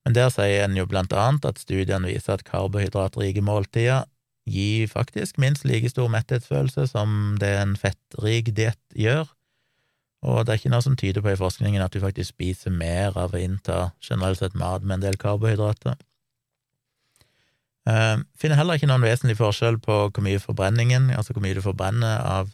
Men 0.06 0.15
der 0.15 0.30
sier 0.32 0.63
en 0.63 0.78
jo 0.78 0.86
blant 0.88 1.13
annet 1.13 1.45
at 1.45 1.60
studiene 1.60 2.08
viser 2.08 2.38
at 2.38 2.45
karbohydratrike 2.47 3.43
måltider 3.43 4.06
gir 4.47 4.88
faktisk 4.88 5.39
minst 5.41 5.65
like 5.67 5.89
stor 5.91 6.08
metthetsfølelse 6.12 6.88
som 6.88 7.36
det 7.41 7.50
en 7.60 7.76
fettrik 7.76 8.54
diett 8.56 8.80
gjør, 8.95 9.28
og 10.26 10.45
det 10.45 10.54
er 10.54 10.60
ikke 10.62 10.71
noe 10.73 10.84
som 10.84 10.95
tyder 10.97 11.23
på 11.23 11.34
i 11.34 11.39
forskningen 11.39 11.84
at 11.84 11.93
du 11.93 12.02
faktisk 12.02 12.34
spiser 12.34 12.73
mer 12.73 13.17
av 13.19 13.36
å 13.36 13.41
innta 13.41 13.91
generelt 14.04 14.39
sett 14.41 14.56
mat 14.58 14.84
med 14.84 14.97
en 14.97 15.10
del 15.10 15.19
karbohydrater. 15.21 15.97
Uh, 17.88 18.19
finner 18.36 18.60
heller 18.60 18.76
ikke 18.76 18.89
noen 18.89 19.06
vesentlig 19.06 19.38
forskjell 19.39 19.78
på 19.80 20.00
hvor 20.10 20.23
mye 20.26 20.41
forbrenningen, 20.43 21.12
altså 21.15 21.36
hvor 21.36 21.45
mye 21.45 21.56
du 21.56 21.63
forbrenner 21.63 22.19
av 22.26 22.50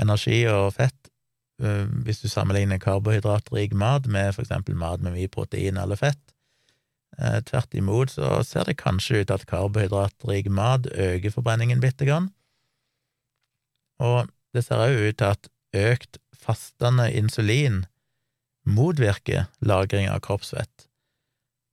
energi 0.00 0.40
og 0.48 0.72
fett, 0.78 0.96
eh, 1.08 1.13
hvis 1.58 2.18
du 2.18 2.28
sammenligner 2.28 2.80
karbohydratrik 2.82 3.74
mat 3.78 4.08
med 4.10 4.32
for 4.34 4.42
eksempel 4.42 4.74
mat 4.74 5.00
med 5.00 5.14
mye 5.14 5.30
protein 5.30 5.76
eller 5.78 5.96
fett. 5.96 6.34
Eh, 7.18 7.40
tvert 7.46 7.74
imot 7.78 8.10
så 8.10 8.40
ser 8.42 8.66
det 8.66 8.80
kanskje 8.80 9.22
ut 9.22 9.30
at 9.30 9.46
karbohydratrik 9.46 10.50
mat 10.50 10.88
øker 10.90 11.30
forbrenningen 11.30 11.80
bitte 11.80 12.08
grann. 12.08 12.32
Og 14.02 14.26
det 14.54 14.64
ser 14.66 14.82
òg 14.82 14.98
ut 14.98 15.18
til 15.20 15.30
at 15.30 15.50
økt 15.74 16.18
fastende 16.34 17.06
insulin 17.14 17.84
motvirker 18.66 19.46
lagring 19.60 20.08
av 20.10 20.22
kroppsfett. 20.24 20.88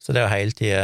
Så 0.02 0.14
det 0.14 0.22
er 0.22 0.28
jo 0.28 0.36
hele 0.36 0.58
tida 0.58 0.84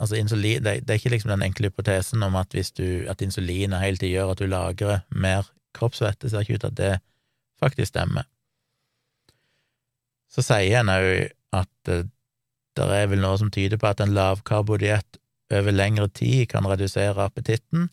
Altså, 0.00 0.16
insulin 0.16 0.64
det, 0.64 0.88
det, 0.88 0.90
er 0.90 0.96
ikke 0.96 1.10
liksom 1.12 1.30
den 1.30 1.42
enkle 1.44 1.68
hypotesen 1.68 2.22
om 2.24 2.38
at 2.40 2.54
du 2.78 3.04
at 3.10 3.20
insulinet 3.22 3.82
hele 3.82 4.00
tida 4.00 4.14
gjør 4.16 4.30
at 4.32 4.40
du 4.40 4.46
lagrer 4.48 5.02
mer 5.10 5.50
kroppsfett. 5.76 6.16
Det 6.22 6.30
ser 6.30 6.40
ikke 6.40 6.54
ut 6.56 6.60
til 6.64 6.72
at 6.72 6.78
det 6.78 6.94
faktisk 7.60 7.92
stemmer. 7.92 8.28
Så 10.28 10.44
sier 10.44 10.82
en 10.82 10.92
òg 10.92 11.30
at 11.56 11.92
uh, 11.92 12.04
det 12.78 12.88
er 12.94 13.08
vel 13.10 13.22
noe 13.24 13.38
som 13.40 13.50
tyder 13.50 13.80
på 13.80 13.88
at 13.90 14.02
en 14.04 14.14
lavkarbodiett 14.14 15.18
over 15.54 15.74
lengre 15.74 16.08
tid 16.12 16.46
kan 16.52 16.66
redusere 16.68 17.24
appetitten, 17.24 17.88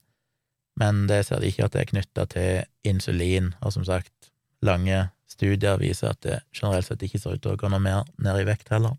men 0.76 1.06
det 1.08 1.24
ser 1.26 1.40
de 1.42 1.50
ikke 1.50 1.66
at 1.66 1.74
det 1.74 1.82
er 1.82 1.92
knytta 1.94 2.26
til 2.34 2.92
insulin, 2.92 3.54
og 3.64 3.74
som 3.74 3.86
sagt, 3.88 4.32
lange 4.62 5.08
studier 5.32 5.80
viser 5.80 6.12
at 6.12 6.22
det 6.26 6.42
generelt 6.56 6.88
sett 6.88 7.04
ikke 7.04 7.22
ser 7.22 7.38
ut 7.38 7.44
til 7.44 7.56
å 7.56 7.60
gå 7.60 7.72
noe 7.72 7.82
mer 7.82 8.04
ned 8.22 8.42
i 8.44 8.48
vekt 8.48 8.70
heller. 8.74 8.98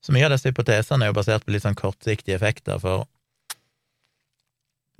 Så 0.00 0.14
mye 0.14 0.24
av 0.24 0.32
disse 0.32 0.48
hypotesene 0.48 1.04
er 1.04 1.10
jo 1.10 1.18
basert 1.18 1.44
på 1.44 1.52
litt 1.52 1.66
sånn 1.66 1.76
kortsiktige 1.76 2.38
effekter, 2.38 2.78
for 2.80 3.04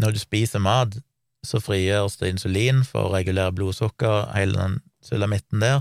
når 0.02 0.14
du 0.14 0.20
spiser 0.20 0.62
mat, 0.62 0.98
så 1.46 1.60
frigjøres 1.62 2.18
det 2.20 2.32
insulin 2.32 2.82
for 2.86 3.08
å 3.08 3.14
regulere 3.14 3.54
blodsukker, 3.54 4.32
hele 4.34 4.58
den 4.58 4.80
sulamitten 5.04 5.62
der, 5.62 5.80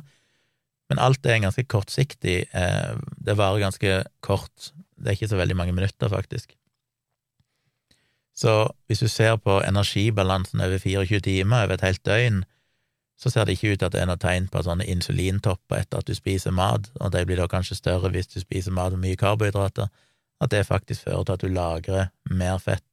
men 0.88 1.02
alt 1.04 1.20
det 1.24 1.34
er 1.34 1.44
ganske 1.44 1.66
kortsiktig, 1.68 2.38
eh, 2.56 2.94
det 3.26 3.36
varer 3.38 3.66
ganske 3.66 4.04
kort, 4.24 4.72
det 4.96 5.12
er 5.12 5.18
ikke 5.18 5.32
så 5.34 5.40
veldig 5.40 5.58
mange 5.60 5.76
minutter, 5.76 6.10
faktisk. 6.10 6.54
Så 8.38 8.70
hvis 8.88 9.02
du 9.02 9.08
ser 9.10 9.36
på 9.42 9.60
energibalansen 9.66 10.62
over 10.62 10.78
24 10.78 11.20
timer, 11.26 11.64
over 11.64 11.74
et 11.74 11.82
helt 11.82 12.06
døgn, 12.06 12.44
så 13.18 13.30
ser 13.30 13.46
det 13.46 13.58
ikke 13.58 13.72
ut 13.74 13.80
til 13.80 13.88
at 13.88 13.96
det 13.96 14.02
er 14.02 14.10
noe 14.12 14.22
tegn 14.22 14.46
på 14.54 14.62
sånne 14.62 14.86
insulintopper 14.86 15.82
etter 15.82 16.04
at 16.04 16.08
du 16.08 16.14
spiser 16.14 16.54
mat, 16.54 16.86
og 17.02 17.12
de 17.16 17.24
blir 17.26 17.42
da 17.42 17.48
kanskje 17.50 17.80
større 17.80 18.12
hvis 18.14 18.30
du 18.30 18.38
spiser 18.40 18.76
mat 18.78 18.94
med 18.94 19.08
mye 19.08 19.18
karbohydrater, 19.18 19.90
at 20.38 20.54
det 20.54 20.68
faktisk 20.68 21.08
fører 21.08 21.26
til 21.26 21.34
at 21.34 21.42
du 21.42 21.50
lagrer 21.50 22.12
mer 22.30 22.62
fett. 22.62 22.86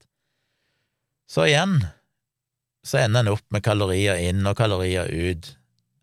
Så 1.29 1.45
igjen 1.51 1.83
så 2.85 3.01
ender 3.01 3.25
en 3.25 3.33
opp 3.35 3.45
med 3.55 3.65
kalorier 3.65 4.21
inn 4.21 4.45
og 4.47 4.57
kalorier 4.59 5.09
ut. 5.09 5.51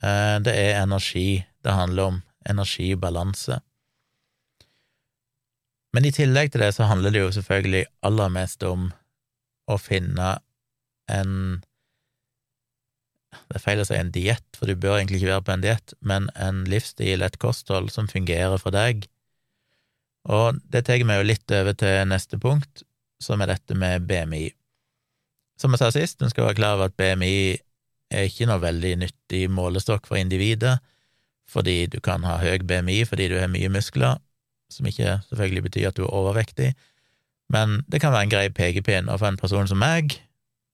Eh, 0.02 0.38
det 0.44 0.54
er 0.58 0.82
energi 0.82 1.44
det 1.62 1.78
handler 1.78 2.14
om, 2.14 2.22
energibalanse. 2.50 3.60
Men 5.94 6.08
i 6.08 6.14
tillegg 6.16 6.54
til 6.54 6.64
det 6.64 6.72
så 6.74 6.88
handler 6.90 7.14
det 7.14 7.22
jo 7.22 7.34
selvfølgelig 7.36 7.84
aller 8.08 8.32
mest 8.34 8.64
om 8.66 8.90
å 9.70 9.78
finne 9.78 10.38
en 11.12 11.36
det 13.32 13.60
er 13.60 13.64
feil 13.64 13.80
å 13.80 13.86
si 13.88 13.96
en 13.96 14.12
diett, 14.12 14.48
for 14.58 14.68
du 14.68 14.76
bør 14.76 14.98
egentlig 14.98 15.22
ikke 15.22 15.30
være 15.30 15.44
på 15.48 15.54
en 15.54 15.64
diett, 15.64 15.94
men 16.04 16.28
en 16.36 16.66
livsstil, 16.68 17.24
et 17.24 17.38
kosthold, 17.40 17.88
som 17.94 18.10
fungerer 18.12 18.60
for 18.60 18.76
deg. 18.76 19.06
Og 20.28 20.60
det 20.72 20.84
tar 20.88 21.04
meg 21.08 21.22
jo 21.22 21.28
litt 21.30 21.54
over 21.56 21.76
til 21.80 22.10
neste 22.12 22.40
punkt, 22.42 22.84
som 23.24 23.40
er 23.44 23.54
dette 23.54 23.78
med 23.78 24.04
BMI. 24.10 24.50
Som 25.62 25.76
jeg 25.76 25.84
sa 25.84 25.92
sist, 25.94 26.22
en 26.22 26.32
skal 26.32 26.48
være 26.48 26.58
klar 26.58 26.80
over 26.80 26.90
at 26.90 26.98
BMI 26.98 27.36
er 28.12 28.28
ikke 28.28 28.48
noe 28.50 28.62
veldig 28.64 28.96
nyttig 29.04 29.44
målestokk 29.54 30.08
for 30.10 30.18
individet, 30.18 30.80
fordi 31.52 31.86
du 31.92 32.00
kan 32.04 32.26
ha 32.26 32.40
høy 32.42 32.64
BMI 32.66 33.04
fordi 33.06 33.28
du 33.30 33.38
har 33.38 33.52
mye 33.52 33.70
muskler, 33.72 34.18
som 34.72 34.88
ikke 34.88 35.20
selvfølgelig 35.30 35.66
betyr 35.68 35.90
at 35.92 36.00
du 36.00 36.06
er 36.08 36.16
overvektig, 36.16 36.72
men 37.52 37.82
det 37.92 38.02
kan 38.02 38.14
være 38.14 38.28
en 38.28 38.34
grei 38.34 38.48
pekepinn, 38.56 39.10
og 39.12 39.20
for 39.20 39.30
en 39.30 39.40
person 39.40 39.68
som 39.68 39.82
meg, 39.82 40.16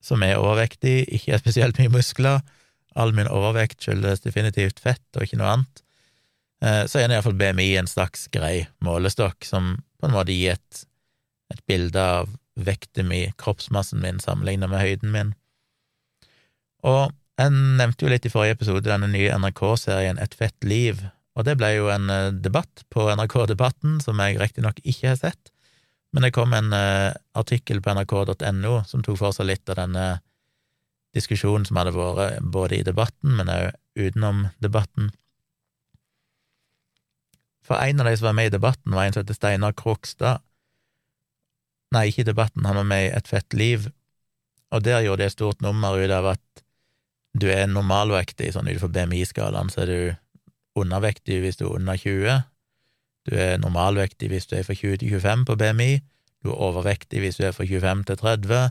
som 0.04 0.22
er 0.22 0.38
overvektig, 0.38 1.02
ikke 1.10 1.34
er 1.34 1.42
spesielt 1.42 1.78
mye 1.80 1.90
muskler. 1.90 2.42
All 2.98 3.12
min 3.14 3.30
overvekt 3.30 3.82
skyldes 3.82 4.22
definitivt 4.24 4.78
fett 4.82 5.18
og 5.18 5.26
ikke 5.26 5.40
noe 5.40 5.54
annet. 5.56 5.82
Eh, 6.62 6.84
så 6.90 7.00
er 7.00 7.10
iallfall 7.10 7.36
BMI 7.38 7.72
en 7.80 7.90
slags 7.90 8.28
grei 8.34 8.68
målestokk 8.84 9.46
som 9.46 9.74
på 9.98 10.08
en 10.08 10.14
måte 10.14 10.34
gir 10.34 10.54
et, 10.54 10.84
et 11.52 11.62
bilde 11.70 11.98
av 11.98 12.30
vekten 12.58 13.08
min, 13.10 13.34
kroppsmassen 13.40 14.02
min, 14.02 14.20
sammenlignet 14.22 14.70
med 14.70 14.82
høyden 14.82 15.14
min. 15.14 15.34
Og 16.86 17.12
jeg 17.38 17.54
nevnte 17.54 18.04
jo 18.04 18.10
litt 18.10 18.26
i 18.26 18.32
forrige 18.32 18.56
episode 18.58 18.88
denne 18.88 19.06
nye 19.10 19.34
NRK-serien 19.38 20.18
Et 20.18 20.34
fett 20.34 20.66
liv, 20.66 21.04
og 21.38 21.46
det 21.46 21.54
ble 21.60 21.70
jo 21.76 21.86
en 21.92 22.10
eh, 22.10 22.32
debatt 22.34 22.82
på 22.90 23.06
NRK 23.14 23.36
Debatten 23.52 24.00
som 24.02 24.18
jeg 24.18 24.40
riktignok 24.40 24.80
ikke 24.82 25.12
har 25.12 25.20
sett. 25.20 25.52
Men 26.10 26.24
det 26.24 26.32
kom 26.34 26.54
en 26.56 26.72
uh, 26.72 27.12
artikkel 27.36 27.82
på 27.84 27.92
nrk.no 27.92 28.78
som 28.88 29.04
tok 29.04 29.18
for 29.20 29.36
seg 29.36 29.50
litt 29.50 29.68
av 29.68 29.76
denne 29.76 30.06
diskusjonen 31.16 31.66
som 31.68 31.76
hadde 31.76 31.92
vært 31.92 32.40
både 32.42 32.78
i 32.78 32.86
debatten, 32.86 33.34
men 33.36 33.50
òg 33.52 33.76
utenom 33.98 34.46
debatten. 34.64 35.10
For 37.66 37.76
en 37.76 38.00
av 38.00 38.08
de 38.08 38.16
som 38.16 38.30
var 38.30 38.38
med 38.38 38.48
i 38.48 38.54
debatten, 38.56 38.94
var 38.96 39.04
en 39.04 39.12
som 39.12 39.20
heter 39.20 39.36
Steinar 39.36 39.76
Krokstad. 39.76 40.40
Nei, 41.94 42.08
ikke 42.10 42.26
debatten, 42.28 42.66
han 42.68 42.76
var 42.76 42.86
med 42.88 43.06
i 43.06 43.12
Et 43.16 43.28
fett 43.28 43.54
liv, 43.56 43.88
og 44.70 44.84
der 44.84 45.00
gjorde 45.06 45.22
de 45.22 45.26
et 45.30 45.32
stort 45.32 45.62
nummer 45.64 45.96
ut 45.96 46.12
av 46.12 46.34
at 46.34 46.62
du 47.38 47.48
er 47.52 47.68
normalvektig, 47.70 48.50
sånn 48.52 48.68
utenfor 48.68 48.92
BMI-skalaen, 48.92 49.70
så 49.72 49.84
er 49.84 49.88
du 49.92 50.80
undervektig 50.82 51.40
hvis 51.42 51.56
du 51.60 51.66
er 51.68 51.76
under 51.78 51.96
20, 51.96 52.42
du 53.28 53.36
er 53.36 53.58
normalvektig 53.60 54.30
hvis 54.32 54.48
du 54.48 54.56
er 54.56 54.64
fra 54.64 54.74
20 54.74 55.02
til 55.02 55.10
25 55.20 55.44
på 55.48 55.56
BMI. 55.60 55.90
Du 56.44 56.52
er 56.52 56.62
overvektig 56.68 57.20
hvis 57.20 57.36
du 57.36 57.44
er 57.44 57.52
fra 57.52 57.66
25 57.66 58.04
til 58.08 58.16
30. 58.16 58.70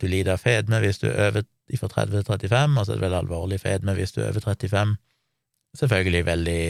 Du 0.00 0.06
lider 0.06 0.36
av 0.36 0.44
fedme 0.44 0.80
hvis 0.84 1.00
du 1.02 1.08
er 1.10 1.30
over 1.30 1.44
fra 1.80 1.88
30 1.88 2.22
til 2.22 2.24
35, 2.28 2.78
og 2.78 2.86
så 2.86 2.92
er 2.92 2.98
det 2.98 3.06
veldig 3.06 3.18
alvorlig 3.18 3.60
fedme 3.60 3.94
hvis 3.96 4.14
du 4.14 4.20
er 4.22 4.30
over 4.30 4.46
35. 4.46 4.96
Selvfølgelig 5.80 6.26
veldig 6.26 6.60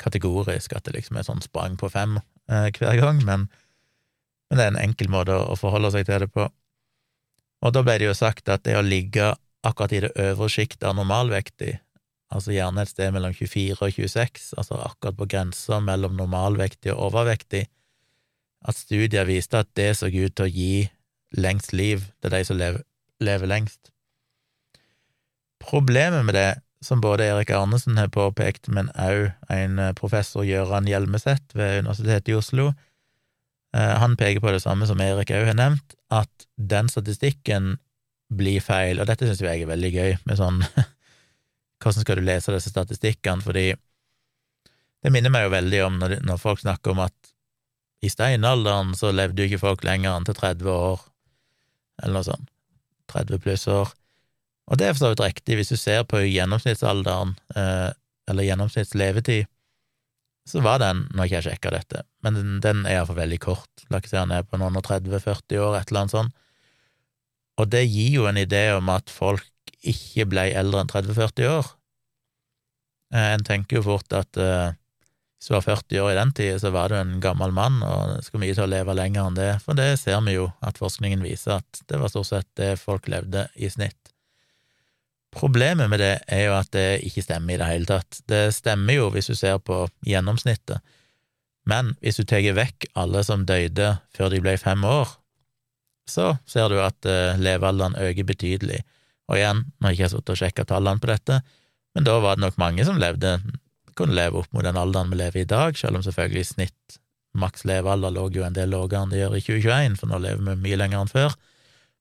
kategorisk 0.00 0.72
at 0.74 0.86
det 0.88 0.96
liksom 0.96 1.20
er 1.20 1.26
sånn 1.28 1.44
sprang 1.44 1.76
på 1.78 1.90
fem 1.92 2.16
eh, 2.50 2.70
hver 2.74 2.98
gang, 2.98 3.20
men, 3.26 3.46
men, 4.54 4.60
det 4.60 4.66
er 4.68 4.74
en 4.76 4.84
enkel 4.86 5.10
måte 5.10 5.34
å 5.34 5.56
forholde 5.58 5.90
seg 5.90 6.06
til 6.06 6.22
det 6.22 6.30
på. 6.30 6.46
Og 7.64 7.72
da 7.74 7.82
ble 7.82 7.96
det 7.98 8.06
jo 8.06 8.14
sagt 8.14 8.46
at 8.52 8.62
det 8.62 8.76
å 8.78 8.84
ligge 8.86 9.32
akkurat 9.66 9.94
i 9.96 10.02
det 10.04 10.12
øvre 10.20 10.46
sjiktet 10.52 10.84
av 10.86 10.94
normalvektig, 10.94 11.72
altså 12.34 12.54
gjerne 12.54 12.84
et 12.84 12.92
sted 12.92 13.10
mellom 13.14 13.34
24 13.34 13.80
og 13.80 13.96
26, 13.96 14.52
altså 14.60 14.78
akkurat 14.84 15.18
på 15.18 15.28
grensa 15.32 15.80
mellom 15.82 16.14
normalvektig 16.18 16.92
og 16.94 17.08
overvektig, 17.08 17.64
at 18.64 18.78
studier 18.78 19.26
viste 19.26 19.58
at 19.64 19.72
det 19.76 19.90
så 19.98 20.06
ut 20.06 20.36
til 20.36 20.46
å 20.46 20.52
gi 20.52 20.86
lengst 21.34 21.74
liv 21.74 22.06
til 22.22 22.32
de 22.32 22.44
som 22.46 22.60
lever, 22.60 22.84
lever 23.24 23.50
lengst. 23.50 23.90
Problemet 25.64 26.24
med 26.28 26.38
det, 26.38 26.50
som 26.84 27.00
både 27.00 27.26
Erik 27.26 27.50
Arnesen 27.56 27.98
har 27.98 28.12
påpekt, 28.12 28.68
men 28.68 28.92
òg 29.00 29.32
en 29.50 29.80
professor, 29.96 30.44
Gøran 30.44 30.86
Hjelmeset 30.86 31.56
ved 31.56 31.80
Universitetet 31.82 32.30
i 32.30 32.36
Oslo, 32.38 32.74
han 33.74 34.14
peker 34.18 34.42
på 34.42 34.52
det 34.54 34.62
samme 34.62 34.86
som 34.86 35.00
Erik 35.02 35.32
òg 35.34 35.48
har 35.50 35.56
nevnt, 35.58 35.96
at 36.14 36.46
den 36.54 36.86
statistikken 36.92 37.74
blir 38.34 38.62
feil, 38.62 39.00
og 39.00 39.08
dette 39.08 39.26
synes 39.26 39.42
jeg 39.42 39.64
er 39.64 39.70
veldig 39.70 39.90
gøy, 39.94 40.12
med 40.28 40.38
sånn 40.38 40.60
hvordan 41.82 42.04
skal 42.04 42.20
du 42.20 42.24
lese 42.24 42.54
disse 42.54 42.72
statistikkene, 42.72 43.44
fordi 43.44 43.66
det 45.04 45.12
minner 45.12 45.32
meg 45.32 45.46
jo 45.46 45.52
veldig 45.52 45.80
om 45.84 45.98
når, 46.00 46.16
når 46.24 46.40
folk 46.40 46.62
snakker 46.62 46.94
om 46.94 47.02
at 47.04 47.34
i 48.04 48.10
steinalderen 48.12 48.94
så 48.96 49.12
levde 49.12 49.42
jo 49.42 49.50
ikke 49.50 49.64
folk 49.64 49.84
lenger 49.84 50.14
enn 50.14 50.26
til 50.28 50.36
30 50.38 50.70
år, 50.70 51.04
eller 52.02 52.18
noe 52.18 52.26
sånt, 52.26 52.48
30 53.12 53.42
pluss 53.44 53.66
år, 53.70 53.92
og 54.64 54.80
det 54.80 54.88
er 54.88 54.94
for 54.94 55.04
så 55.04 55.12
vidt 55.12 55.24
riktig 55.24 55.58
hvis 55.58 55.72
du 55.74 55.78
ser 55.80 56.06
på 56.08 56.22
gjennomsnittsalderen, 56.24 57.34
eh, 57.56 57.90
eller 58.30 58.48
gjennomsnittslevetid, 58.48 59.50
så 60.48 60.60
var 60.64 60.80
den, 60.82 61.06
nå 61.10 61.22
har 61.22 61.28
ikke 61.28 61.38
jeg 61.38 61.46
sjekka 61.48 61.72
dette, 61.72 62.02
men 62.24 62.36
den, 62.36 62.56
den 62.64 62.82
er 62.84 62.98
iallfall 62.98 63.22
veldig 63.22 63.40
kort, 63.42 63.86
la 63.88 64.00
ikke 64.00 64.12
si 64.12 64.20
han 64.20 64.34
er 64.34 64.44
på 64.44 64.60
noen 64.60 64.76
og 64.76 64.84
30-40 64.84 65.60
år, 65.64 65.78
et 65.78 65.88
eller 65.88 66.02
annet 66.02 66.14
sånt, 66.14 66.36
og 67.60 67.70
det 67.70 67.84
gir 67.86 68.18
jo 68.18 68.28
en 68.28 68.40
idé 68.40 68.66
om 68.74 68.90
at 68.92 69.12
folk 69.12 69.46
ikke 69.84 70.26
ble 70.28 70.48
eldre 70.58 70.82
enn 70.82 70.90
30-40 70.90 71.50
år. 71.52 71.68
Eh, 73.14 73.28
en 73.36 73.44
tenker 73.46 73.78
jo 73.78 73.84
fort 73.86 74.16
at 74.16 74.40
uh, 74.40 74.72
hvis 75.38 75.50
du 75.50 75.54
var 75.54 75.66
40 75.66 76.00
år 76.02 76.10
i 76.10 76.16
den 76.18 76.32
tida, 76.32 76.58
så 76.58 76.72
var 76.74 76.90
du 76.90 76.96
en 76.98 77.18
gammel 77.22 77.52
mann, 77.54 77.82
og 77.84 78.14
det 78.14 78.24
skal 78.26 78.42
mye 78.42 78.56
til 78.56 78.64
å 78.64 78.70
leve 78.72 78.96
lenger 78.96 79.28
enn 79.28 79.38
det, 79.38 79.50
for 79.60 79.78
det 79.78 79.90
ser 80.00 80.22
vi 80.26 80.38
jo 80.38 80.48
at 80.64 80.80
forskningen 80.80 81.22
viser, 81.24 81.60
at 81.60 81.84
det 81.90 82.00
var 82.00 82.12
stort 82.12 82.30
sett 82.30 82.48
det 82.58 82.74
folk 82.80 83.10
levde 83.12 83.46
i 83.54 83.70
snitt. 83.70 84.03
Problemet 85.34 85.90
med 85.90 85.98
det 86.00 86.14
er 86.30 86.46
jo 86.46 86.54
at 86.56 86.70
det 86.74 87.02
ikke 87.08 87.24
stemmer 87.24 87.56
i 87.56 87.60
det 87.60 87.68
hele 87.68 87.88
tatt. 87.88 88.20
Det 88.30 88.46
stemmer 88.54 89.00
jo 89.00 89.10
hvis 89.14 89.30
du 89.32 89.34
ser 89.38 89.58
på 89.58 89.84
gjennomsnittet, 90.06 90.82
men 91.68 91.94
hvis 92.04 92.20
du 92.20 92.26
tar 92.28 92.44
vekk 92.54 92.90
alle 93.00 93.24
som 93.24 93.46
døde 93.48 93.94
før 94.14 94.32
de 94.32 94.40
ble 94.44 94.56
fem 94.60 94.84
år, 94.84 95.08
så 96.10 96.34
ser 96.46 96.68
du 96.68 96.78
at 96.84 97.08
uh, 97.08 97.40
levealderen 97.40 97.96
øker 97.96 98.26
betydelig. 98.28 98.82
Og 99.32 99.38
igjen, 99.38 99.62
nå 99.64 99.88
har 99.88 99.94
jeg 99.94 100.02
ikke 100.02 100.10
sittet 100.12 100.34
og 100.34 100.40
sjekka 100.40 100.66
tallene 100.68 101.00
på 101.00 101.08
dette, 101.08 101.40
men 101.96 102.04
da 102.04 102.18
var 102.20 102.36
det 102.36 102.44
nok 102.44 102.58
mange 102.60 102.84
som 102.84 103.00
levde, 103.00 103.38
kunne 103.96 104.16
leve 104.16 104.42
opp 104.42 104.52
mot 104.52 104.66
den 104.66 104.76
alderen 104.76 105.12
vi 105.12 105.20
lever 105.20 105.40
i 105.40 105.46
i 105.46 105.48
dag, 105.48 105.78
selv 105.78 105.96
om 105.96 106.04
selvfølgelig 106.04 106.44
snitt 106.50 106.98
maks 107.38 107.64
levealder 107.66 108.12
lå 108.14 108.28
jo 108.34 108.44
en 108.46 108.54
del 108.54 108.70
lavere 108.70 109.00
enn 109.00 109.12
det 109.12 109.22
gjør 109.22 109.38
i 109.38 109.42
2021, 109.42 109.96
for 110.00 110.10
nå 110.10 110.20
lever 110.22 110.44
vi 110.50 110.56
mye 110.66 110.78
lenger 110.78 111.00
enn 111.00 111.10
før. 111.10 111.38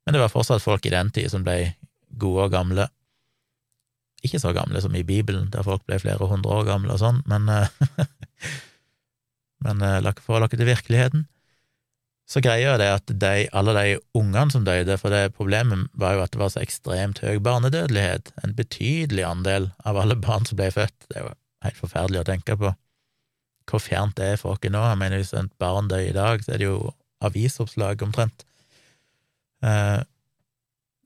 Men 0.03 0.15
det 0.15 0.21
var 0.21 0.33
fortsatt 0.33 0.65
folk 0.65 0.85
i 0.85 0.93
den 0.93 1.13
tid 1.15 1.31
som 1.31 1.45
ble 1.45 1.73
gode 2.19 2.49
og 2.49 2.53
gamle. 2.53 2.89
Ikke 4.23 4.39
så 4.39 4.53
gamle 4.55 4.81
som 4.83 4.95
i 4.95 5.03
Bibelen, 5.07 5.49
der 5.51 5.65
folk 5.67 5.83
ble 5.87 5.99
flere 5.99 6.29
hundre 6.29 6.59
år 6.59 6.67
gamle 6.69 6.95
og 6.95 7.01
sånn, 7.01 7.21
men 7.29 7.49
Men 9.63 9.79
for 10.19 10.35
å 10.35 10.41
lakke 10.43 10.57
til 10.59 10.67
virkeligheten, 10.67 11.21
så 12.29 12.39
greia 12.43 12.77
det 12.79 12.87
at 12.87 13.11
de, 13.19 13.47
alle 13.51 13.73
de 13.75 13.97
ungene 14.15 14.51
som 14.53 14.63
døde, 14.67 14.95
for 14.99 15.11
det 15.13 15.35
problemet 15.37 15.89
var 15.99 16.15
jo 16.15 16.23
at 16.23 16.33
det 16.33 16.39
var 16.39 16.53
så 16.53 16.61
ekstremt 16.63 17.19
høy 17.23 17.37
barnedødelighet, 17.43 18.31
en 18.43 18.55
betydelig 18.57 19.25
andel 19.27 19.69
av 19.83 19.99
alle 19.99 20.15
barn 20.19 20.47
som 20.47 20.59
ble 20.59 20.69
født, 20.73 20.95
det 21.09 21.19
er 21.19 21.27
jo 21.27 21.33
helt 21.67 21.79
forferdelig 21.79 22.23
å 22.23 22.29
tenke 22.31 22.57
på 22.59 22.73
hvor 23.69 23.79
fjernt 23.79 24.17
det 24.19 24.33
er 24.33 24.39
for 24.39 24.59
nå. 24.59 24.79
Jeg 24.89 24.99
mener, 24.99 25.21
hvis 25.21 25.33
et 25.39 25.53
barn 25.61 25.87
dør 25.91 26.03
i 26.03 26.15
dag, 26.15 26.41
så 26.43 26.55
er 26.55 26.59
det 26.59 26.67
jo 26.67 26.91
avisoppslag 27.23 28.01
omtrent. 28.03 28.43
Eh, 29.63 30.01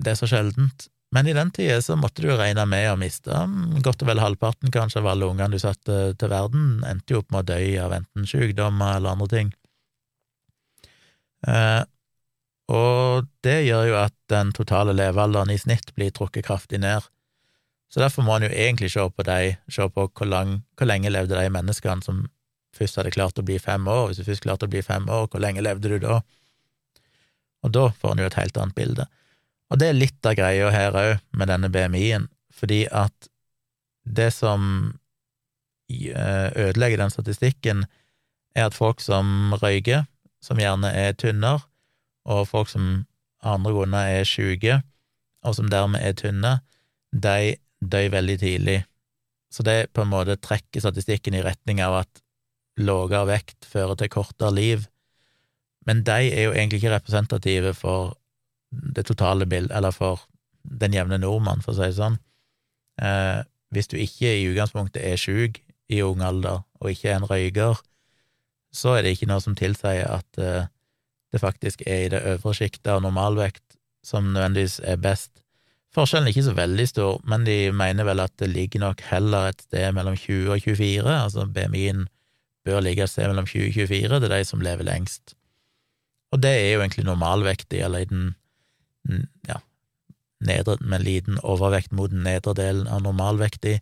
det 0.01 0.13
er 0.13 0.17
så 0.17 0.29
sjeldent. 0.29 0.87
Men 1.15 1.27
i 1.27 1.33
den 1.33 1.51
tida 1.55 1.81
så 1.81 1.95
måtte 1.95 2.21
du 2.21 2.27
jo 2.29 2.37
regne 2.39 2.65
med 2.67 2.89
å 2.91 2.97
miste 2.99 3.31
godt 3.85 4.03
og 4.03 4.09
vel 4.09 4.19
halvparten 4.19 4.73
kanskje 4.75 4.99
av 4.99 5.13
alle 5.13 5.29
ungene 5.31 5.55
du 5.55 5.61
satte 5.61 5.99
til 6.19 6.31
verden, 6.33 6.81
endte 6.87 7.15
jo 7.15 7.21
opp 7.21 7.31
med 7.31 7.45
å 7.45 7.47
dø 7.53 7.61
av 7.85 7.95
enten 7.95 8.27
sykdommer 8.27 8.97
eller 8.97 9.15
andre 9.15 9.29
ting. 9.31 9.53
Eh, 11.47 11.83
og 12.67 13.27
det 13.45 13.61
gjør 13.63 13.85
jo 13.91 13.99
at 14.01 14.15
den 14.31 14.51
totale 14.55 14.95
levealderen 14.97 15.53
i 15.53 15.59
snitt 15.61 15.93
blir 15.95 16.11
trukket 16.11 16.49
kraftig 16.49 16.81
ned. 16.83 17.05
Så 17.87 18.01
derfor 18.03 18.25
må 18.27 18.35
en 18.35 18.49
jo 18.49 18.51
egentlig 18.51 18.91
se 18.91 19.05
på 19.07 19.23
de, 19.23 19.53
se 19.71 19.85
på 19.87 20.07
hvor, 20.09 20.27
lang, 20.27 20.57
hvor 20.75 20.89
lenge 20.89 21.11
levde 21.13 21.39
de 21.39 21.51
menneskene 21.53 22.03
som 22.03 22.25
først 22.75 22.99
hadde 22.99 23.13
klart 23.15 23.39
å 23.39 23.45
bli 23.47 23.55
fem 23.63 23.87
år. 23.87 24.09
Hvis 24.09 24.19
du 24.19 24.27
først 24.27 24.43
klarte 24.43 24.67
å 24.67 24.73
bli 24.73 24.83
fem 24.83 25.07
år, 25.07 25.29
hvor 25.31 25.43
lenge 25.43 25.63
levde 25.63 25.93
du 25.93 26.01
da? 26.03 26.19
Og 27.63 27.71
da 27.73 27.87
får 27.95 28.13
en 28.13 28.25
jo 28.25 28.27
et 28.27 28.39
helt 28.41 28.59
annet 28.59 28.75
bilde. 28.75 29.07
Og 29.71 29.79
det 29.81 29.89
er 29.89 29.97
litt 29.97 30.27
av 30.27 30.37
greia 30.39 30.71
her 30.71 30.95
òg, 30.95 31.13
med 31.35 31.51
denne 31.51 31.69
BMI-en, 31.71 32.29
fordi 32.55 32.85
at 32.87 33.29
det 34.07 34.29
som 34.33 34.93
eh, 35.91 36.49
ødelegger 36.55 37.01
den 37.03 37.11
statistikken, 37.13 37.85
er 38.55 38.69
at 38.69 38.77
folk 38.77 39.03
som 39.03 39.53
røyker, 39.61 40.07
som 40.41 40.59
gjerne 40.61 40.89
er 40.95 41.17
tynnere, 41.19 41.65
og 42.27 42.47
folk 42.49 42.71
som 42.71 43.05
av 43.43 43.59
andre 43.59 43.73
grunner 43.75 44.11
er 44.17 44.27
syke, 44.27 44.81
og 45.45 45.55
som 45.55 45.69
dermed 45.71 46.03
er 46.03 46.15
tynne, 46.17 46.57
de 47.13 47.57
dør 47.79 48.09
veldig 48.17 48.37
tidlig. 48.41 48.79
Så 49.53 49.63
det 49.63 49.93
på 49.95 50.03
en 50.03 50.11
måte 50.11 50.39
trekker 50.41 50.83
statistikken 50.83 51.37
i 51.37 51.43
retning 51.45 51.79
av 51.83 52.01
at 52.01 52.23
lavere 52.77 53.27
vekt 53.29 53.67
fører 53.67 53.97
til 53.99 54.11
kortere 54.13 54.53
liv, 54.53 54.87
men 55.87 56.03
de 56.03 56.31
er 56.33 56.49
jo 56.49 56.55
egentlig 56.55 56.81
ikke 56.81 56.97
representative 56.97 57.71
for 57.77 58.16
det 58.71 59.05
totale 59.07 59.47
bildet, 59.49 59.75
eller 59.77 59.93
for 59.95 60.25
den 60.63 60.95
jevne 60.95 61.19
nordmann, 61.21 61.63
for 61.63 61.73
å 61.73 61.77
si 61.77 61.87
det 61.87 61.99
sånn. 61.99 62.17
Eh, 63.01 63.41
hvis 63.73 63.89
du 63.91 63.97
ikke 63.99 64.31
i 64.31 64.47
utgangspunktet 64.49 65.03
er 65.03 65.19
sjuk 65.19 65.61
i 65.91 66.01
ung 66.03 66.23
alder, 66.25 66.63
og 66.81 66.91
ikke 66.91 67.11
er 67.11 67.19
en 67.19 67.29
røyker, 67.29 67.79
så 68.73 68.97
er 68.97 69.05
det 69.05 69.15
ikke 69.15 69.29
noe 69.31 69.43
som 69.43 69.55
tilsier 69.57 70.07
at 70.11 70.41
eh, 70.41 70.67
det 71.31 71.41
faktisk 71.43 71.83
er 71.87 72.05
i 72.05 72.11
det 72.11 72.23
øvre 72.35 72.53
sjiktet 72.55 72.91
av 72.91 73.03
normalvekt 73.03 73.77
som 74.05 74.31
nødvendigvis 74.31 74.79
er 74.87 74.99
best. 75.01 75.41
Forskjellen 75.95 76.27
er 76.27 76.35
ikke 76.35 76.45
så 76.49 76.55
veldig 76.55 76.85
stor, 76.87 77.21
men 77.27 77.45
de 77.47 77.57
mener 77.75 78.07
vel 78.07 78.21
at 78.21 78.35
det 78.39 78.51
ligger 78.51 78.83
nok 78.83 79.01
heller 79.09 79.49
et 79.49 79.63
sted 79.65 79.95
mellom 79.95 80.15
20 80.19 80.51
og 80.53 80.61
24, 80.61 81.07
altså 81.07 81.47
BMI-en 81.47 82.05
bør 82.67 82.83
ligge 82.83 83.05
et 83.05 83.11
sted 83.11 83.27
mellom 83.31 83.47
20 83.47 83.69
og 83.71 83.91
24, 83.91 84.19
det 84.19 84.29
er 84.29 84.35
de 84.35 84.47
som 84.47 84.63
lever 84.63 84.87
lengst. 84.87 85.35
Og 86.35 86.43
det 86.43 86.51
er 86.51 86.73
jo 86.73 86.83
egentlig 86.83 87.07
normalvektig, 87.07 87.79
eller 87.81 88.03
i 88.03 88.09
den 88.09 88.35
ja, 89.47 89.59
nedre, 90.43 90.77
med 90.81 91.05
liten 91.05 91.39
overvekt 91.43 91.93
mot 91.95 92.11
den 92.11 92.25
nedre 92.27 92.53
delen 92.57 92.87
av 92.91 93.03
normalvektig, 93.05 93.79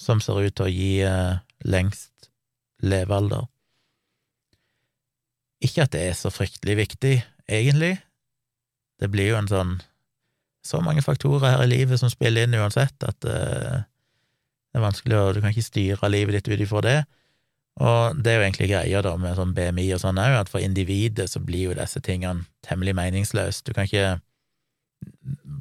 som 0.00 0.22
ser 0.24 0.40
ut 0.40 0.56
til 0.56 0.66
å 0.66 0.72
gi 0.72 0.92
eh, 1.04 1.40
lengst 1.68 2.30
levealder. 2.80 3.46
Ikke 5.60 5.84
at 5.84 5.92
det 5.92 6.06
er 6.08 6.16
så 6.16 6.32
fryktelig 6.32 6.78
viktig, 6.78 7.14
egentlig. 7.50 7.98
Det 9.00 9.10
blir 9.12 9.34
jo 9.34 9.40
en 9.40 9.50
sånn 9.50 9.78
så 10.64 10.80
mange 10.84 11.02
faktorer 11.04 11.54
her 11.54 11.62
i 11.64 11.70
livet 11.70 12.00
som 12.00 12.10
spiller 12.12 12.44
inn 12.44 12.56
uansett, 12.56 12.96
at 13.04 13.24
eh, 13.28 13.84
det 14.70 14.78
er 14.78 14.84
vanskelig 14.84 15.16
å 15.16 15.32
Du 15.34 15.40
kan 15.40 15.52
ikke 15.52 15.66
styre 15.66 16.10
livet 16.12 16.36
ditt 16.36 16.50
ut 16.52 16.64
ifra 16.64 16.82
det. 16.84 16.98
Og 17.80 18.18
det 18.20 18.32
er 18.32 18.36
jo 18.38 18.44
egentlig 18.44 18.68
greia 18.70 19.00
da 19.02 19.14
med 19.16 19.38
sånn 19.38 19.54
BMI 19.56 19.86
og 19.96 20.02
sånn 20.02 20.20
òg, 20.20 20.36
at 20.42 20.50
for 20.52 20.62
individet 20.62 21.30
så 21.32 21.40
blir 21.40 21.70
jo 21.70 21.76
disse 21.78 22.02
tingene 22.04 22.44
temmelig 22.66 22.94
meningsløse. 22.98 23.64
Du 23.64 23.72
kan 23.72 23.88
ikke 23.88 24.20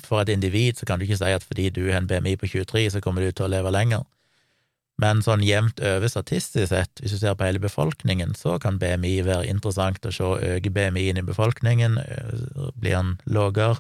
For 0.06 0.22
et 0.22 0.32
individ 0.34 0.80
så 0.80 0.88
kan 0.88 1.00
du 1.00 1.06
ikke 1.06 1.20
si 1.20 1.34
at 1.36 1.46
fordi 1.46 1.70
du 1.76 1.84
har 1.90 2.00
en 2.02 2.08
BMI 2.10 2.36
på 2.40 2.50
23, 2.50 2.86
så 2.96 3.02
kommer 3.04 3.24
du 3.24 3.32
til 3.32 3.48
å 3.48 3.52
leve 3.52 3.74
lenger. 3.74 4.06
Men 5.00 5.22
sånn 5.24 5.44
jevnt 5.48 5.80
over 5.80 6.12
statistisk 6.12 6.74
sett, 6.74 7.00
hvis 7.00 7.14
du 7.16 7.22
ser 7.22 7.36
på 7.40 7.46
hele 7.48 7.62
befolkningen, 7.64 8.34
så 8.36 8.58
kan 8.60 8.80
BMI 8.82 9.14
være 9.24 9.48
interessant 9.48 10.04
å 10.04 10.12
se. 10.12 10.32
Øker 10.56 10.74
BMI-en 10.76 11.22
i 11.22 11.28
befolkningen? 11.28 11.96
Blir 12.76 12.98
den 12.98 13.14
lavere? 13.32 13.80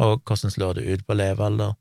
Og 0.00 0.24
hvordan 0.26 0.50
slår 0.50 0.80
det 0.80 0.88
ut 0.88 1.06
på 1.06 1.14
levealder? 1.18 1.76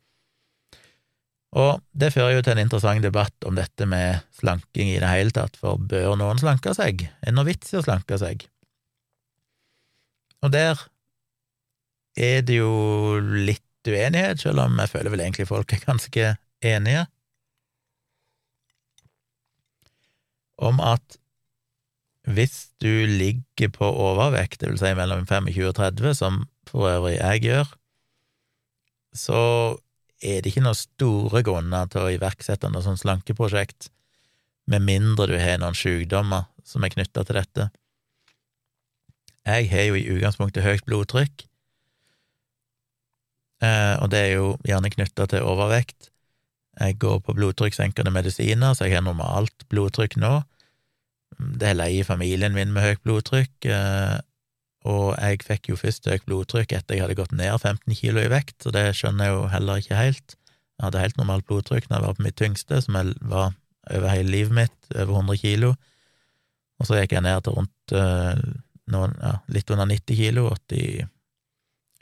Og 1.58 1.82
det 1.98 2.12
fører 2.14 2.36
jo 2.36 2.46
til 2.46 2.54
en 2.54 2.62
interessant 2.68 3.02
debatt 3.02 3.48
om 3.50 3.58
dette 3.58 3.88
med 3.90 4.22
slanking 4.38 4.92
i 4.92 5.00
det 5.02 5.10
hele 5.10 5.34
tatt, 5.34 5.58
for 5.58 5.82
bør 5.82 6.14
noen 6.20 6.38
slanke 6.38 6.76
seg? 6.78 7.08
Er 7.24 7.32
det 7.32 7.38
noen 7.40 7.50
vits 7.50 7.74
i 7.74 7.80
å 7.80 7.86
slanke 7.86 8.20
seg? 8.22 8.46
Og 10.46 10.54
der 10.54 10.78
er 12.18 12.42
det 12.46 12.60
jo 12.60 13.20
litt 13.20 13.66
uenighet, 13.88 14.42
selv 14.42 14.66
om 14.66 14.80
jeg 14.82 14.92
føler 14.92 15.14
vel 15.14 15.24
egentlig 15.24 15.48
folk 15.50 15.74
er 15.74 15.86
ganske 15.86 16.36
enige. 16.66 17.08
om 20.60 20.80
at 20.84 21.18
hvis 22.30 22.70
du 22.84 23.08
ligger 23.10 23.72
på 23.74 23.88
overvekt, 23.88 24.60
det 24.62 24.70
vil 24.70 24.82
si 24.82 24.92
mellom 24.98 25.26
25 25.26 25.70
og 25.72 25.76
30, 25.80 26.16
som 26.20 26.42
for 26.70 26.90
øvrig 26.92 27.18
jeg 27.18 27.46
gjør, 27.48 27.72
så 29.16 29.40
er 30.22 30.44
det 30.44 30.52
ikke 30.52 30.66
noen 30.66 30.78
store 30.78 31.42
grunner 31.48 31.88
til 31.90 32.04
å 32.04 32.12
iverksette 32.14 32.70
noe 32.70 32.84
sånt 32.86 33.02
slankeprosjekt, 33.02 33.90
med 34.70 34.86
mindre 34.86 35.32
du 35.32 35.38
har 35.42 35.58
noen 35.58 35.78
sykdommer 35.78 36.46
som 36.68 36.84
er 36.86 36.94
knytta 36.94 37.24
til 37.26 37.40
dette. 37.40 37.70
Jeg 39.48 39.70
har 39.72 39.88
jo 39.88 39.98
i 39.98 40.06
utgangspunktet 40.14 40.68
høyt 40.68 40.86
blodtrykk, 40.86 41.48
og 43.60 44.08
det 44.14 44.20
er 44.20 44.32
jo 44.38 44.54
gjerne 44.64 44.92
knytta 44.94 45.26
til 45.28 45.44
overvekt. 45.44 46.10
Jeg 46.80 46.96
går 47.00 47.20
på 47.26 47.36
blodtrykkssenkende 47.36 48.12
medisiner, 48.16 48.74
så 48.74 48.88
jeg 48.88 48.96
har 49.00 49.04
normalt 49.04 49.66
blodtrykk 49.72 50.16
nå. 50.22 50.40
Det 51.60 51.72
er 51.72 51.78
lei 51.78 51.92
familien 52.08 52.56
min 52.56 52.72
med 52.76 52.86
høyt 52.86 53.02
blodtrykk, 53.04 53.68
eh, 53.68 54.18
og 54.88 55.12
jeg 55.20 55.44
fikk 55.44 55.72
jo 55.72 55.80
først 55.80 56.08
høyt 56.08 56.26
blodtrykk 56.28 56.72
etter 56.78 56.96
jeg 56.96 57.04
hadde 57.04 57.18
gått 57.20 57.36
ned 57.36 57.52
15 57.58 58.00
kilo 58.00 58.24
i 58.24 58.32
vekt, 58.32 58.62
så 58.64 58.72
det 58.76 58.86
skjønner 58.96 59.28
jeg 59.28 59.36
jo 59.36 59.44
heller 59.52 59.84
ikke 59.84 60.00
helt. 60.00 60.36
Jeg 60.80 60.88
hadde 60.88 61.04
helt 61.04 61.20
normalt 61.20 61.48
blodtrykk 61.50 61.90
når 61.90 61.98
jeg 61.98 62.08
var 62.08 62.18
på 62.18 62.26
mitt 62.28 62.40
tyngste, 62.40 62.82
som 62.86 62.96
jeg 62.96 63.16
var 63.28 63.52
over 63.90 64.14
hele 64.14 64.32
livet 64.32 64.56
mitt, 64.56 64.80
over 64.96 65.20
100 65.20 65.42
kilo, 65.44 65.74
og 66.80 66.88
så 66.88 67.02
gikk 67.02 67.18
jeg 67.18 67.26
ned 67.26 67.44
til 67.44 67.58
rundt 67.58 67.94
uh, 67.98 68.40
noen, 68.94 69.16
ja, 69.20 69.34
litt 69.52 69.72
under 69.74 69.90
90 69.90 70.16
kilo, 70.16 70.46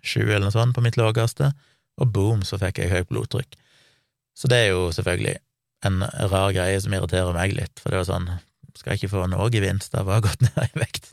87 0.07 0.23
eller 0.23 0.47
noe 0.47 0.55
sånt 0.55 0.75
på 0.75 0.83
mitt 0.85 0.97
laveste, 0.99 1.51
og 1.97 2.13
boom, 2.13 2.43
så 2.45 2.59
fikk 2.61 2.81
jeg 2.81 2.93
høyt 2.93 3.11
blodtrykk. 3.11 3.57
Så 4.37 4.49
det 4.51 4.63
er 4.63 4.73
jo 4.75 4.89
selvfølgelig 4.93 5.37
en 5.87 6.03
rar 6.31 6.53
greie 6.55 6.77
som 6.81 6.93
irriterer 6.93 7.33
meg 7.35 7.55
litt, 7.57 7.81
for 7.81 7.89
det 7.89 7.99
er 7.99 8.03
jo 8.05 8.11
sånn, 8.11 8.29
skal 8.77 8.93
jeg 8.93 9.01
ikke 9.01 9.15
få 9.15 9.25
noe 9.31 9.49
gevinst 9.53 9.95
av 9.97 10.09
å 10.09 10.17
ha 10.17 10.23
gått 10.25 10.43
ned 10.45 10.63
i 10.67 10.83
vekt. 10.83 11.11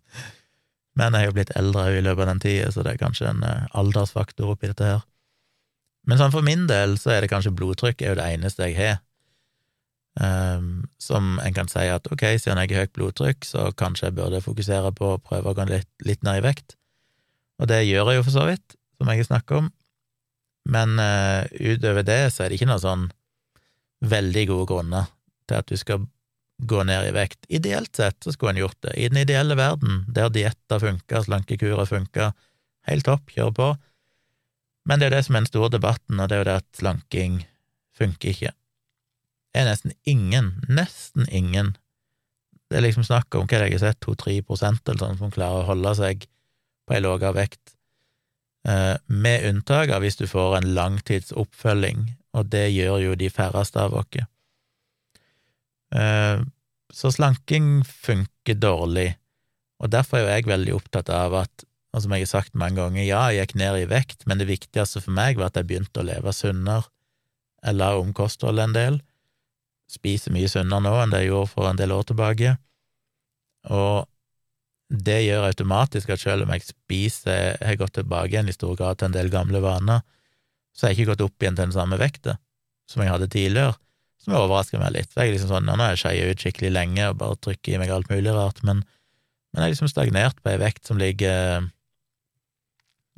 Men 0.95 1.17
jeg 1.17 1.27
er 1.27 1.31
jo 1.31 1.37
blitt 1.39 1.57
eldre 1.59 1.89
i 1.91 2.05
løpet 2.05 2.23
av 2.23 2.31
den 2.31 2.45
tida, 2.45 2.71
så 2.71 2.85
det 2.87 2.95
er 2.95 3.01
kanskje 3.01 3.31
en 3.33 3.43
eh, 3.47 3.67
aldersfaktor 3.75 4.53
oppi 4.53 4.71
dette 4.71 4.93
her. 4.93 5.03
Men 6.05 6.21
sånn 6.21 6.35
for 6.35 6.45
min 6.45 6.69
del 6.69 6.99
så 7.01 7.15
er 7.15 7.25
det 7.25 7.33
kanskje 7.33 7.55
blodtrykk 7.57 8.05
er 8.05 8.13
jo 8.13 8.21
det 8.21 8.29
eneste 8.37 8.69
jeg 8.69 8.77
har. 8.79 9.01
Um, 10.15 10.85
som 11.03 11.41
en 11.43 11.55
kan 11.57 11.67
si 11.67 11.89
at 11.91 12.05
ok, 12.07 12.23
siden 12.39 12.61
jeg 12.61 12.71
har 12.71 12.85
høyt 12.85 12.95
blodtrykk, 12.95 13.47
så 13.49 13.67
kanskje 13.75 14.07
jeg 14.07 14.17
burde 14.21 14.45
fokusere 14.45 14.93
på 14.95 15.15
å 15.15 15.21
prøve 15.23 15.51
å 15.51 15.57
gå 15.59 15.67
litt, 15.73 15.91
litt 16.07 16.23
ned 16.27 16.39
i 16.39 16.45
vekt. 16.45 16.77
Og 17.59 17.71
det 17.71 17.81
gjør 17.89 18.13
jeg 18.13 18.21
jo 18.21 18.27
for 18.27 18.37
så 18.37 18.45
vidt, 18.51 18.77
som 18.99 19.11
jeg 19.11 19.23
har 19.23 19.31
snakka 19.31 19.61
om. 19.63 19.71
Men 20.71 20.97
uh, 21.01 21.45
utover 21.61 22.07
det 22.07 22.23
så 22.33 22.45
er 22.45 22.51
det 22.51 22.59
ikke 22.59 22.71
noe 22.71 22.83
sånn 22.83 23.09
veldig 24.05 24.45
gode 24.51 24.69
grunner 24.71 25.11
til 25.49 25.61
at 25.61 25.69
du 25.69 25.77
skal 25.81 26.05
gå 26.65 26.83
ned 26.87 27.09
i 27.09 27.15
vekt. 27.15 27.47
Ideelt 27.53 27.97
sett 27.97 28.23
så 28.25 28.33
skulle 28.33 28.55
en 28.55 28.63
gjort 28.63 28.79
det. 28.87 28.95
I 28.97 29.09
den 29.11 29.21
ideelle 29.25 29.57
verden, 29.59 30.05
der 30.09 30.31
dietter 30.33 30.81
funka, 30.81 31.25
slankekurer 31.27 31.89
funka, 31.89 32.31
helt 32.89 33.07
topp, 33.09 33.33
kjør 33.35 33.55
på. 33.57 33.71
Men 34.89 35.01
det 35.01 35.07
er 35.07 35.11
jo 35.11 35.17
det 35.17 35.25
som 35.27 35.37
er 35.37 35.45
den 35.45 35.51
store 35.51 35.73
debatten, 35.73 36.21
og 36.21 36.29
det 36.29 36.37
er 36.37 36.43
jo 36.43 36.49
det 36.51 36.59
at 36.61 36.69
slanking 36.79 37.41
funker 37.97 38.35
ikke. 38.35 38.53
Det 39.55 39.63
er 39.63 39.71
nesten 39.71 39.95
ingen, 40.11 40.53
nesten 40.69 41.29
ingen, 41.31 41.75
det 42.71 42.81
er 42.81 42.87
liksom 42.89 43.07
snakk 43.07 43.35
om 43.39 43.47
hva 43.47 43.61
jeg 43.63 43.77
har 43.77 43.83
sett, 43.85 44.01
to-tre 44.03 44.41
prosent 44.43 44.83
eller 44.89 45.05
sånn 45.05 45.21
som 45.21 45.33
klarer 45.35 45.63
å 45.63 45.69
holde 45.69 45.93
seg 45.99 46.27
på 46.85 46.97
ei 46.97 47.03
lavere 47.05 47.35
vekt, 47.37 47.74
med 48.65 49.45
unntak 49.45 49.91
av 49.93 50.01
hvis 50.01 50.17
du 50.17 50.25
får 50.25 50.55
en 50.57 50.71
langtidsoppfølging, 50.77 52.07
og 52.33 52.49
det 52.53 52.71
gjør 52.73 53.03
jo 53.03 53.17
de 53.19 53.29
færreste 53.31 53.83
av 53.83 53.95
oss. 53.99 54.23
Eh, 55.95 56.41
så 56.95 57.11
slanking 57.11 57.85
funker 57.87 58.59
dårlig, 58.59 59.15
og 59.83 59.91
derfor 59.93 60.19
er 60.19 60.25
jo 60.25 60.33
jeg 60.33 60.51
veldig 60.51 60.75
opptatt 60.77 61.11
av 61.13 61.37
at, 61.45 61.65
og 61.95 62.03
som 62.03 62.15
jeg 62.15 62.27
har 62.27 62.31
sagt 62.31 62.59
mange 62.59 62.81
ganger, 62.81 63.03
ja, 63.05 63.23
jeg 63.31 63.49
gikk 63.49 63.57
ned 63.61 63.81
i 63.83 63.89
vekt, 63.91 64.27
men 64.27 64.41
det 64.41 64.51
viktigste 64.51 65.03
for 65.03 65.15
meg 65.15 65.39
var 65.39 65.53
at 65.53 65.59
jeg 65.61 65.69
begynte 65.71 66.03
å 66.03 66.07
leve 66.07 66.35
sunnere, 66.35 66.89
jeg 67.65 67.79
la 67.79 67.95
om 67.97 68.13
kostholdet 68.17 68.69
en 68.69 68.77
del, 68.77 68.99
spiser 69.91 70.35
mye 70.35 70.51
sunnere 70.51 70.85
nå 70.85 70.95
enn 71.03 71.13
det 71.13 71.25
jeg 71.25 71.33
gjorde 71.33 71.53
for 71.53 71.69
en 71.69 71.79
del 71.81 71.95
år 71.95 72.09
tilbake, 72.11 72.57
og 73.75 74.09
det 74.93 75.21
gjør 75.25 75.49
automatisk 75.49 76.11
at 76.13 76.21
selv 76.21 76.45
om 76.45 76.53
jeg 76.55 76.67
spiser, 76.67 77.57
har 77.61 77.79
gått 77.81 77.97
tilbake 77.99 78.35
igjen 78.35 78.51
i 78.51 78.57
stor 78.57 78.75
grad 78.79 79.01
til 79.01 79.09
en 79.09 79.17
del 79.17 79.31
gamle 79.33 79.63
vaner, 79.65 80.05
så 80.75 80.87
har 80.87 80.93
jeg 80.93 81.03
ikke 81.03 81.15
gått 81.15 81.25
opp 81.29 81.43
igjen 81.43 81.57
til 81.57 81.69
den 81.69 81.77
samme 81.77 81.99
vekta 82.01 82.37
som 82.91 83.01
jeg 83.01 83.13
hadde 83.15 83.31
tidligere, 83.33 83.77
som 84.21 84.37
overrasker 84.37 84.83
meg 84.83 84.93
litt. 84.97 85.13
For 85.13 85.23
jeg 85.23 85.33
er 85.33 85.37
liksom 85.39 85.53
sånn, 85.55 85.71
Nå 85.71 85.79
har 85.81 85.95
jeg 85.95 86.03
skeia 86.03 86.27
ut 86.29 86.43
skikkelig 86.43 86.73
lenge 86.75 87.07
og 87.11 87.21
bare 87.23 87.39
trykker 87.47 87.77
i 87.77 87.81
meg 87.81 87.93
alt 87.95 88.11
mulig 88.13 88.35
rart, 88.35 88.61
men, 88.67 88.83
men 89.53 89.63
jeg 89.63 89.71
er 89.71 89.75
liksom 89.77 89.93
stagnert 89.93 90.43
på 90.43 90.53
ei 90.53 90.61
vekt 90.61 90.91
som 90.91 91.01
ligger 91.01 91.71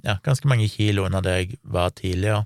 ja, 0.06 0.18
ganske 0.22 0.46
mange 0.50 0.68
kilo 0.70 1.06
under 1.08 1.24
det 1.24 1.36
jeg 1.40 1.58
var 1.64 1.90
tidligere. 1.98 2.44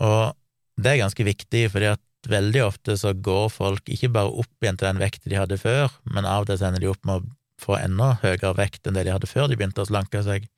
Og 0.00 0.36
det 0.80 0.92
er 0.92 1.02
ganske 1.02 1.24
viktig, 1.26 1.64
fordi 1.72 1.90
at 1.94 2.02
veldig 2.28 2.62
ofte 2.66 2.96
så 3.00 3.14
går 3.16 3.48
folk 3.52 3.88
ikke 3.88 4.10
bare 4.12 4.32
opp 4.42 4.64
igjen 4.64 4.78
til 4.80 4.90
den 4.90 5.00
vekta 5.00 5.30
de 5.30 5.38
hadde 5.38 5.60
før, 5.60 5.92
men 6.04 6.28
av 6.28 6.44
og 6.44 6.50
til 6.50 6.64
ender 6.66 6.82
de 6.82 6.90
opp 6.90 7.06
med 7.08 7.20
å 7.20 7.26
få 7.60 7.76
enda 7.80 8.14
høyere 8.22 8.54
vekt 8.58 8.88
enn 8.88 8.96
det 8.96 9.06
de 9.06 9.14
hadde 9.14 9.30
før 9.30 9.48
de 9.48 9.56
begynte 9.58 9.84
å 9.84 9.88
slanke 9.88 10.22
seg. 10.26 10.48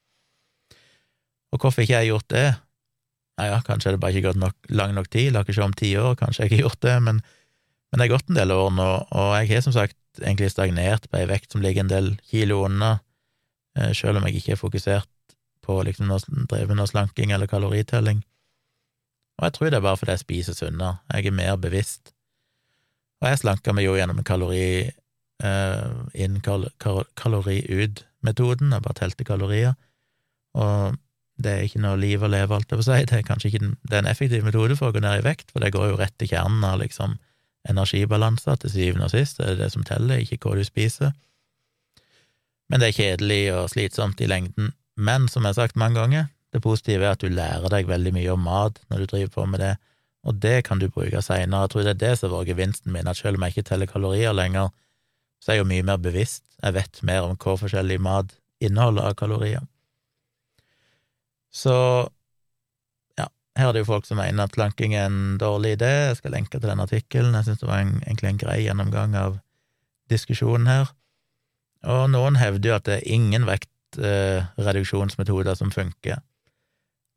Og 1.52 1.60
hvorfor 1.60 1.84
ikke 1.84 1.94
jeg 1.94 2.06
har 2.06 2.10
gjort 2.14 2.30
det? 2.32 2.46
Nei, 3.40 3.48
ja, 3.48 3.60
kanskje 3.64 3.90
er 3.90 3.96
det 3.96 4.02
bare 4.02 4.16
ikke 4.16 4.30
gått 4.30 4.40
nok, 4.40 4.56
lang 4.72 4.92
nok 4.96 5.08
tid, 5.12 5.32
la 5.32 5.42
ikke 5.44 5.56
se 5.56 5.64
om 5.64 5.76
ti 5.76 5.92
år, 6.00 6.16
kanskje 6.20 6.44
jeg 6.44 6.50
ikke 6.50 6.58
har 6.60 6.66
gjort 6.68 6.84
det, 6.84 6.96
men, 7.08 7.22
men 7.90 8.00
det 8.00 8.06
er 8.06 8.12
gått 8.12 8.28
en 8.30 8.38
del 8.38 8.54
år 8.54 8.74
nå, 8.76 8.90
og 9.08 9.30
jeg 9.38 9.50
har 9.52 9.64
som 9.64 9.76
sagt 9.76 9.96
egentlig 10.20 10.50
stagnert 10.52 11.08
på 11.08 11.20
ei 11.20 11.28
vekt 11.30 11.54
som 11.54 11.64
ligger 11.64 11.84
en 11.84 11.92
del 11.92 12.10
kilo 12.28 12.62
unna, 12.66 12.98
eh, 13.78 13.92
selv 13.96 14.20
om 14.20 14.28
jeg 14.28 14.40
ikke 14.40 14.56
er 14.56 14.60
fokusert 14.60 15.08
på 15.62 15.78
liksom 15.86 16.10
noe, 16.10 16.20
drevet 16.50 16.76
noe 16.76 16.90
slanking 16.90 17.32
eller 17.32 17.50
kaloritelling. 17.50 18.22
Og 19.42 19.48
jeg 19.48 19.54
tror 19.56 19.70
det 19.72 19.78
er 19.80 19.82
bare 19.82 19.98
fordi 19.98 20.14
jeg 20.14 20.22
spiser 20.22 20.54
sunnere, 20.54 21.00
jeg 21.10 21.26
er 21.26 21.34
mer 21.34 21.56
bevisst. 21.58 22.12
Og 23.22 23.28
jeg 23.28 23.40
slanka 23.40 23.74
meg 23.74 23.88
jo 23.88 23.96
gjennom 23.98 24.20
kalori 24.22 24.66
uh, 25.42 25.88
inn, 26.14 26.38
kal 26.46 26.68
kalori 27.18 27.56
ut-metoden, 27.66 28.70
jeg 28.70 28.84
bare 28.84 28.98
telte 29.00 29.26
kalorier, 29.26 29.74
og 30.54 30.94
det 31.42 31.52
er 31.52 31.66
ikke 31.66 31.82
noe 31.82 31.98
liv 31.98 32.22
å 32.22 32.30
leve, 32.30 32.54
alt 32.54 32.70
jeg 32.70 32.78
på 32.78 32.86
si, 32.86 33.00
det 33.08 33.18
er 33.18 33.26
kanskje 33.26 33.50
ikke 33.50 33.64
det 33.66 33.96
er 33.96 34.04
en 34.04 34.10
effektiv 34.12 34.46
metode 34.46 34.76
for 34.78 34.92
å 34.92 34.94
gå 34.94 35.02
ned 35.02 35.24
i 35.24 35.26
vekt, 35.26 35.50
for 35.50 35.64
det 35.64 35.72
går 35.74 35.90
jo 35.90 35.98
rett 35.98 36.14
til 36.22 36.30
kjernen 36.30 36.62
av 36.68 36.78
liksom 36.78 37.18
energibalanser 37.70 38.62
til 38.62 38.74
syvende 38.76 39.08
og 39.08 39.14
sist, 39.14 39.40
det 39.40 39.48
er 39.48 39.58
det 39.58 39.72
som 39.74 39.82
teller, 39.86 40.22
ikke 40.22 40.38
hva 40.44 40.54
du 40.58 40.62
spiser. 40.66 41.10
Men 42.70 42.78
det 42.78 42.92
er 42.92 42.98
kjedelig 43.00 43.42
og 43.56 43.66
slitsomt 43.74 44.22
i 44.22 44.30
lengden. 44.30 44.70
Men 44.94 45.26
som 45.28 45.42
jeg 45.42 45.52
har 45.52 45.58
sagt 45.58 45.80
mange 45.80 45.98
ganger, 45.98 46.30
det 46.52 46.60
positive 46.60 47.06
er 47.06 47.16
at 47.16 47.22
du 47.22 47.32
lærer 47.32 47.72
deg 47.72 47.88
veldig 47.88 48.12
mye 48.14 48.34
om 48.34 48.44
mat 48.44 48.78
når 48.90 49.02
du 49.02 49.10
driver 49.14 49.32
på 49.34 49.46
med 49.48 49.62
det, 49.64 49.72
og 50.22 50.38
det 50.38 50.58
kan 50.68 50.78
du 50.78 50.86
bruke 50.92 51.22
seinere. 51.24 51.64
Jeg 51.64 51.72
tror 51.72 51.86
det 51.86 51.94
er 51.96 52.02
det 52.02 52.12
som 52.18 52.30
har 52.30 52.42
vært 52.42 52.52
gevinsten 52.52 52.94
min, 52.94 53.08
at 53.10 53.18
selv 53.18 53.38
om 53.38 53.46
jeg 53.46 53.56
ikke 53.56 53.68
teller 53.72 53.90
kalorier 53.90 54.36
lenger, 54.36 54.70
så 55.42 55.50
er 55.50 55.56
jeg 55.56 55.64
jo 55.64 55.72
mye 55.72 55.88
mer 55.88 55.98
bevisst, 55.98 56.44
jeg 56.62 56.76
vet 56.76 57.00
mer 57.02 57.26
om 57.26 57.38
hva 57.40 57.52
forskjellig 57.58 57.98
mat 58.04 58.28
inneholder 58.62 59.08
av 59.10 59.16
kalorier. 59.18 59.64
Så 61.52 61.74
ja, 63.18 63.26
her 63.58 63.68
er 63.68 63.72
det 63.74 63.82
jo 63.82 63.90
folk 63.90 64.06
som 64.06 64.22
mener 64.22 64.46
at 64.46 64.54
slanking 64.54 64.92
er 64.94 65.06
en 65.08 65.38
dårlig 65.42 65.70
idé, 65.80 65.92
jeg 66.12 66.18
skal 66.20 66.34
lenke 66.36 66.56
til 66.60 66.70
den 66.70 66.84
artikkelen, 66.84 67.34
jeg 67.34 67.44
synes 67.48 67.60
det 67.64 67.70
var 67.72 67.80
en, 67.82 67.96
egentlig 68.06 68.30
en 68.30 68.42
grei 68.44 68.58
gjennomgang 68.62 69.12
av 69.18 69.32
diskusjonen 70.12 70.66
her, 70.70 70.86
og 71.82 72.02
noen 72.12 72.36
hevder 72.38 72.68
jo 72.68 72.76
at 72.78 72.86
det 72.86 72.96
er 73.00 73.14
ingen 73.16 73.42
vektreduksjonsmetoder 73.48 75.54
som 75.58 75.70
funker. 75.74 76.22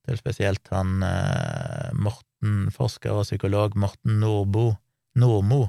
Det 0.06 0.14
er 0.14 0.22
spesielt 0.22 0.70
han 0.70 1.02
eh, 1.06 1.90
Morten, 1.98 2.70
forsker 2.74 3.16
og 3.16 3.26
psykolog 3.26 3.74
Morten 3.80 4.20
Nordbo, 4.22 4.76
Nordmo, 5.18 5.64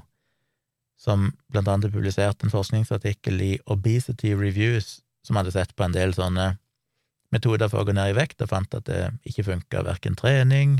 som 1.00 1.30
blant 1.52 1.68
annet 1.72 1.94
publiserte 1.94 2.44
en 2.44 2.52
forskningsartikkel 2.52 3.40
i 3.40 3.52
Obesity 3.72 4.34
Reviews, 4.36 5.00
som 5.24 5.40
hadde 5.40 5.54
sett 5.54 5.72
på 5.76 5.86
en 5.86 5.96
del 5.96 6.12
sånne 6.16 6.54
metoder 7.34 7.70
for 7.72 7.82
å 7.82 7.88
gå 7.88 7.96
ned 7.96 8.12
i 8.12 8.18
vekt, 8.18 8.42
og 8.44 8.52
fant 8.52 8.76
at 8.76 8.86
det 8.88 9.00
ikke 9.28 9.46
funka 9.48 9.82
verken 9.86 10.16
trening, 10.18 10.78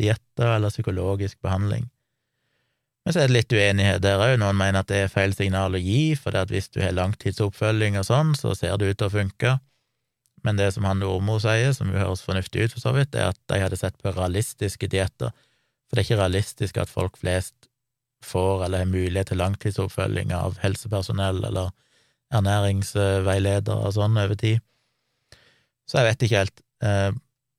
dietter 0.00 0.56
eller 0.56 0.72
psykologisk 0.72 1.38
behandling. 1.44 1.88
Men 3.04 3.14
så 3.14 3.22
er 3.22 3.30
det 3.30 3.36
litt 3.38 3.54
uenighet 3.54 4.02
der 4.04 4.20
òg. 4.20 4.36
Noen 4.40 4.58
mener 4.58 4.82
at 4.82 4.90
det 4.90 5.04
er 5.04 5.12
feil 5.12 5.32
signal 5.36 5.76
å 5.76 5.80
gi, 5.80 6.14
for 6.20 6.36
hvis 6.50 6.68
du 6.74 6.82
har 6.82 6.96
langtidsoppfølging 6.96 7.96
og 8.00 8.06
sånn, 8.06 8.34
så 8.36 8.52
ser 8.58 8.76
det 8.78 8.90
ut 8.90 9.00
til 9.00 9.08
å 9.08 9.14
funke. 9.14 9.56
Men 10.46 10.56
det 10.56 10.70
som 10.74 10.86
han 10.88 11.02
Ormo 11.04 11.38
sier, 11.42 11.72
som 11.76 11.90
jo 11.92 12.00
høres 12.00 12.24
fornuftig 12.24 12.66
ut 12.66 12.74
for 12.74 12.84
så 12.84 12.94
vidt, 12.96 13.14
er 13.14 13.32
at 13.32 13.40
de 13.50 13.60
hadde 13.60 13.78
sett 13.80 13.98
på 14.00 14.12
realistiske 14.16 14.88
dietter. 14.92 15.34
For 15.88 15.96
det 15.96 16.02
er 16.04 16.08
ikke 16.08 16.22
realistisk 16.22 16.80
at 16.80 16.92
folk 16.92 17.18
flest 17.20 17.68
får 18.24 18.66
eller 18.66 18.84
har 18.84 18.90
mulighet 18.90 19.32
til 19.32 19.40
langtidsoppfølging 19.40 20.32
av 20.36 20.58
helsepersonell 20.62 21.42
eller 21.48 21.72
ernæringsveiledere 22.36 23.76
og 23.88 23.96
sånn 23.96 24.18
over 24.20 24.38
tid. 24.38 24.60
Så 25.88 25.98
jeg 25.98 26.10
vet 26.10 26.24
ikke 26.26 26.42
helt. 26.44 26.62
Eh, 26.84 27.10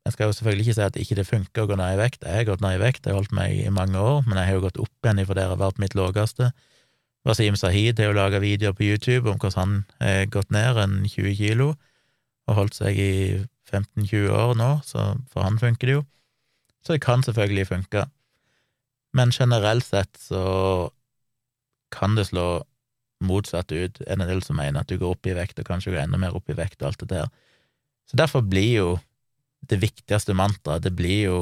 jeg 0.06 0.16
skal 0.16 0.30
jo 0.30 0.36
selvfølgelig 0.38 0.66
ikke 0.66 0.78
si 0.78 0.86
at 0.86 0.98
ikke 0.98 1.18
det 1.20 1.28
funker 1.28 1.66
å 1.66 1.70
gå 1.70 1.78
ned 1.78 1.94
i 1.94 2.00
vekt. 2.00 2.24
Jeg 2.26 2.40
har 2.40 2.48
gått 2.48 2.64
ned 2.64 2.78
i 2.78 2.82
vekt, 2.82 3.04
jeg 3.06 3.14
har 3.14 3.20
holdt 3.20 3.36
meg 3.38 3.58
i 3.60 3.74
mange 3.74 4.00
år, 4.00 4.24
men 4.26 4.40
jeg 4.40 4.50
har 4.50 4.58
jo 4.58 4.64
gått 4.66 4.80
opp 4.82 5.06
igjen 5.06 5.22
ifra 5.22 5.38
det 5.38 5.48
har 5.50 5.60
vært 5.62 5.82
mitt 5.82 5.98
laveste. 5.98 6.50
Wasim 7.28 7.58
Sahid 7.60 8.00
har 8.02 8.10
jo 8.10 8.18
laga 8.18 8.40
videoer 8.42 8.74
på 8.74 8.88
YouTube 8.88 9.30
om 9.30 9.38
hvordan 9.38 9.60
han 9.60 9.76
har 10.02 10.32
gått 10.34 10.50
ned 10.56 10.80
enn 10.82 10.96
20 11.06 11.36
kilo 11.38 11.74
og 12.52 12.58
holdt 12.58 12.78
seg 12.78 13.00
i 13.00 13.14
15-20 13.72 14.32
år 14.36 14.58
nå, 14.60 14.72
så 14.86 15.14
for 15.32 15.46
han 15.48 15.60
funker 15.62 15.88
det 15.88 15.96
jo. 16.00 16.02
Så 16.82 16.96
det 16.96 17.04
kan 17.06 17.24
selvfølgelig 17.24 17.70
funke. 17.70 18.06
Men 19.16 19.32
generelt 19.32 19.86
sett 19.86 20.18
så 20.20 20.44
kan 21.92 22.16
det 22.16 22.30
slå 22.30 22.64
motsatt 23.22 23.72
ut. 23.72 24.02
En 24.08 24.24
del 24.26 24.42
som 24.44 24.58
mener 24.58 24.82
at 24.82 24.90
du 24.90 24.98
går 24.98 25.16
opp 25.16 25.28
i 25.30 25.36
vekt, 25.38 25.60
og 25.62 25.68
kanskje 25.68 25.94
går 25.94 26.06
enda 26.06 26.20
mer 26.22 26.36
opp 26.38 26.50
i 26.50 26.58
vekt, 26.58 26.80
og 26.82 26.92
alt 26.92 27.04
det 27.04 27.12
der. 27.14 27.32
Så 28.10 28.18
derfor 28.20 28.44
blir 28.44 28.72
jo 28.72 28.90
det 29.70 29.78
viktigste 29.82 30.34
mantraet, 30.34 30.84
det 30.84 30.96
blir 30.98 31.28
jo 31.28 31.42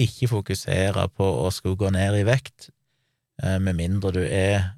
ikke 0.00 0.28
fokusere 0.30 1.06
på 1.16 1.26
å 1.44 1.48
skulle 1.54 1.78
gå 1.80 1.90
ned 1.94 2.18
i 2.20 2.26
vekt, 2.28 2.68
eh, 3.42 3.58
med 3.58 3.78
mindre 3.78 4.12
du 4.14 4.20
er 4.22 4.74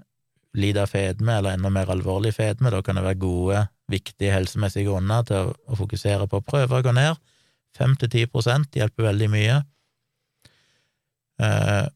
lider 0.55 0.87
av 0.87 0.93
fedme, 0.93 1.39
eller 1.39 1.57
enda 1.57 1.71
mer 1.73 1.91
alvorlig 1.91 2.35
fedme. 2.37 2.71
Da 2.71 2.83
kan 2.83 2.97
det 2.97 3.05
være 3.05 3.21
gode 3.21 3.67
viktige 3.91 4.35
helsemessige 4.35 4.89
grunner 4.89 5.25
til 5.27 5.51
å, 5.51 5.77
fokusere 5.79 6.29
på 6.31 6.41
å 6.41 6.47
prøve 6.47 6.79
å 6.79 6.85
gå 6.85 6.95
ned. 6.97 7.19
Fem 7.77 7.95
til 7.99 8.11
ti 8.13 8.25
prosent 8.31 8.77
hjelper 8.77 9.09
veldig 9.11 9.29
mye. 9.33 9.59
Eh, 11.43 11.87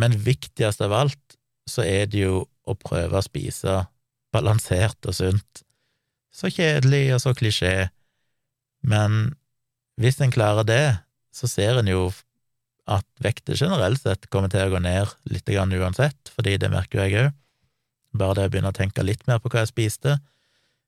men 0.00 0.18
viktigst 0.26 0.82
av 0.84 0.94
alt 0.96 1.38
så 1.70 1.84
er 1.86 2.08
det 2.10 2.24
jo 2.24 2.44
å 2.64 2.76
prøve 2.78 3.18
å 3.18 3.24
spise 3.24 3.82
balansert 4.34 5.08
og 5.08 5.16
sunt. 5.16 5.64
Så 6.34 6.50
kjedelig 6.50 7.06
og 7.14 7.22
så 7.22 7.34
klisjé, 7.36 7.90
men 8.82 9.34
hvis 10.00 10.18
en 10.24 10.32
klarer 10.34 10.66
det, 10.66 10.84
så 11.34 11.48
ser 11.50 11.78
en 11.78 11.90
jo 11.90 12.08
at 12.90 13.06
vekta 13.22 13.54
generelt 13.56 14.02
sett 14.02 14.26
kommer 14.32 14.50
til 14.52 14.66
å 14.66 14.74
gå 14.74 14.80
ned 14.82 15.12
litt 15.30 15.48
uansett, 15.48 16.32
fordi 16.34 16.58
det 16.60 16.70
merker 16.72 17.04
jeg 17.04 17.20
òg. 17.22 17.36
Bare 18.14 18.36
det 18.38 18.48
å 18.48 18.52
begynne 18.52 18.70
å 18.74 18.76
tenke 18.76 19.02
litt 19.02 19.24
mer 19.26 19.40
på 19.42 19.50
hva 19.50 19.64
jeg 19.64 19.72
spiste, 19.72 20.18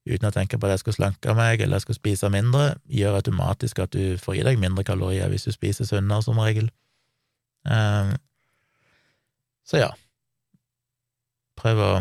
uten 0.07 0.29
å 0.29 0.35
tenke 0.35 0.59
på 0.59 0.69
at 0.69 0.77
jeg 0.77 0.85
skal 0.85 0.97
slanke 0.97 1.35
meg 1.37 1.61
eller 1.61 1.81
jeg 1.81 1.87
skal 1.89 1.99
spise 1.99 2.31
mindre, 2.33 2.77
gjør 2.87 3.19
automatisk 3.21 3.83
at 3.83 3.95
du 3.97 4.17
får 4.23 4.41
i 4.41 4.45
deg 4.47 4.61
mindre 4.63 4.87
kalorier 4.87 5.31
hvis 5.33 5.49
du 5.49 5.55
spiser 5.55 5.89
sunnere, 5.89 6.23
som 6.23 6.39
regel. 6.41 6.71
Um, 7.67 8.15
så 9.67 9.83
ja, 9.83 9.89
prøv 11.59 11.83
å 11.83 11.93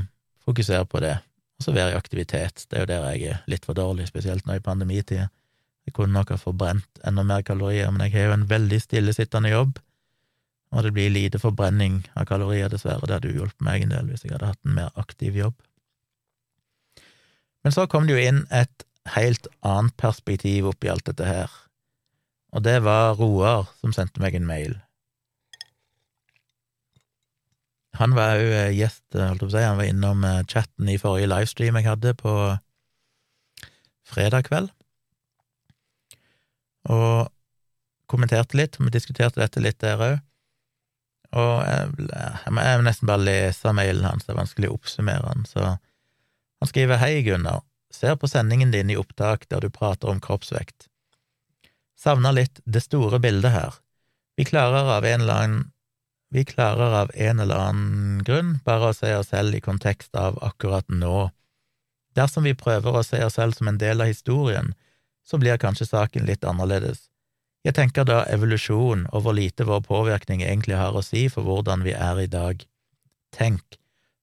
fokusere 0.45 0.85
på 0.89 1.01
det, 1.01 1.15
og 1.57 1.65
så 1.65 1.73
være 1.73 1.95
i 1.95 1.97
aktivitet. 1.97 2.67
Det 2.69 2.77
er 2.77 2.85
jo 2.85 2.91
der 2.91 3.07
jeg 3.15 3.31
er 3.33 3.41
litt 3.49 3.65
for 3.65 3.77
dårlig, 3.77 4.05
spesielt 4.11 4.45
nå 4.45 4.59
i 4.59 4.63
pandemitida. 4.63 5.31
Jeg 5.85 5.93
kunne 5.97 6.13
nok 6.13 6.33
ha 6.33 6.37
forbrent 6.41 7.01
enda 7.05 7.25
mer 7.25 7.45
kalorier, 7.45 7.89
men 7.93 8.05
jeg 8.05 8.15
har 8.17 8.29
jo 8.29 8.37
en 8.39 8.47
veldig 8.49 8.79
stillesittende 8.81 9.53
jobb, 9.53 9.79
og 10.73 10.83
det 10.83 10.91
blir 10.93 11.13
lite 11.13 11.39
forbrenning 11.39 12.01
av 12.17 12.25
kalorier, 12.29 12.69
dessverre. 12.69 13.05
Det 13.05 13.17
hadde 13.17 13.31
jo 13.31 13.41
hjulpet 13.41 13.65
meg 13.65 13.85
en 13.85 13.93
del 13.93 14.09
hvis 14.09 14.25
jeg 14.25 14.33
hadde 14.35 14.49
hatt 14.49 14.61
en 14.65 14.77
mer 14.77 14.89
aktiv 14.99 15.37
jobb. 15.37 15.55
Men 17.65 17.73
så 17.73 17.87
kom 17.89 18.05
det 18.05 18.13
jo 18.13 18.21
inn 18.21 18.43
et 18.53 18.83
helt 19.15 19.47
annet 19.65 19.95
perspektiv 19.97 20.67
oppi 20.69 20.89
alt 20.91 21.07
dette 21.09 21.25
her, 21.25 21.53
og 22.53 22.61
det 22.61 22.75
var 22.85 23.15
Roar 23.17 23.65
som 23.79 23.93
sendte 23.95 24.21
meg 24.21 24.35
en 24.37 24.45
mail. 24.45 24.75
Han 27.97 28.13
var 28.13 28.37
òg 28.37 28.51
eh, 28.53 28.75
gjest, 28.75 29.01
eh, 29.15 29.31
holdt 29.31 29.41
jeg 29.41 29.47
på 29.47 29.49
å 29.49 29.55
si, 29.55 29.63
han 29.65 29.79
var 29.79 29.89
innom 29.89 30.21
eh, 30.27 30.43
chatten 30.51 30.91
i 30.91 30.99
forrige 31.01 31.31
livestream 31.31 31.79
jeg 31.79 31.87
hadde 31.87 32.13
på 32.19 32.33
fredag 34.13 34.45
kveld, 34.49 34.69
og 36.93 37.31
kommenterte 38.11 38.59
litt, 38.59 38.77
vi 38.77 38.93
diskuterte 38.93 39.41
dette 39.41 39.63
litt 39.63 39.81
der 39.81 40.05
òg. 40.11 40.21
Og 41.33 41.55
jeg, 41.65 42.11
jeg 42.13 42.53
må 42.53 42.85
nesten 42.85 43.09
bare 43.09 43.25
lese 43.25 43.73
mailen 43.73 44.05
hans, 44.05 44.27
det 44.27 44.35
er 44.35 44.41
vanskelig 44.43 44.69
å 44.69 44.77
oppsummere 44.77 45.33
den, 45.33 45.49
så 45.49 45.73
han 46.59 46.71
skriver 46.71 47.01
Hei, 47.01 47.21
Gunnar, 47.21 47.63
ser 47.93 48.15
på 48.15 48.27
sendingen 48.27 48.71
din 48.71 48.89
i 48.89 48.97
opptak 48.97 49.47
der 49.49 49.63
du 49.63 49.69
prater 49.69 50.11
om 50.11 50.21
kroppsvekt. 50.21 50.89
Savner 51.99 52.35
litt 52.35 52.59
det 52.65 52.83
store 52.83 53.19
bildet 53.23 53.51
her. 53.55 53.79
Vi 54.35 54.45
klarer 54.45 54.91
av 54.97 55.05
en 55.05 55.21
eller 55.21 55.41
annen 55.45 55.63
vi 56.35 56.43
klarer 56.45 56.93
av 57.01 57.11
en 57.13 57.39
eller 57.39 57.55
annen 57.55 58.23
grunn 58.27 58.57
bare 58.65 58.89
å 58.89 58.95
se 58.97 59.13
oss 59.15 59.29
selv 59.31 59.55
i 59.55 59.61
kontekst 59.63 60.15
av 60.19 60.35
akkurat 60.43 60.89
nå. 60.91 61.29
Dersom 62.17 62.43
vi 62.43 62.55
prøver 62.57 62.97
å 62.97 63.03
se 63.07 63.21
oss 63.23 63.37
selv 63.39 63.55
som 63.55 63.69
en 63.69 63.79
del 63.79 64.01
av 64.03 64.09
historien, 64.11 64.73
så 65.23 65.39
blir 65.39 65.61
kanskje 65.61 65.87
saken 65.87 66.25
litt 66.27 66.43
annerledes. 66.43 67.07
Jeg 67.63 67.77
tenker 67.77 68.05
da 68.05 68.23
evolusjon 68.29 69.07
og 69.09 69.23
hvor 69.25 69.37
lite 69.37 69.65
vår 69.65 69.81
påvirkning 69.87 70.43
egentlig 70.43 70.75
har 70.77 70.97
å 70.97 71.05
si 71.05 71.25
for 71.31 71.47
hvordan 71.47 71.85
vi 71.87 71.95
er 71.95 72.19
i 72.21 72.27
dag. 72.29 72.61
Tenk, 73.33 73.79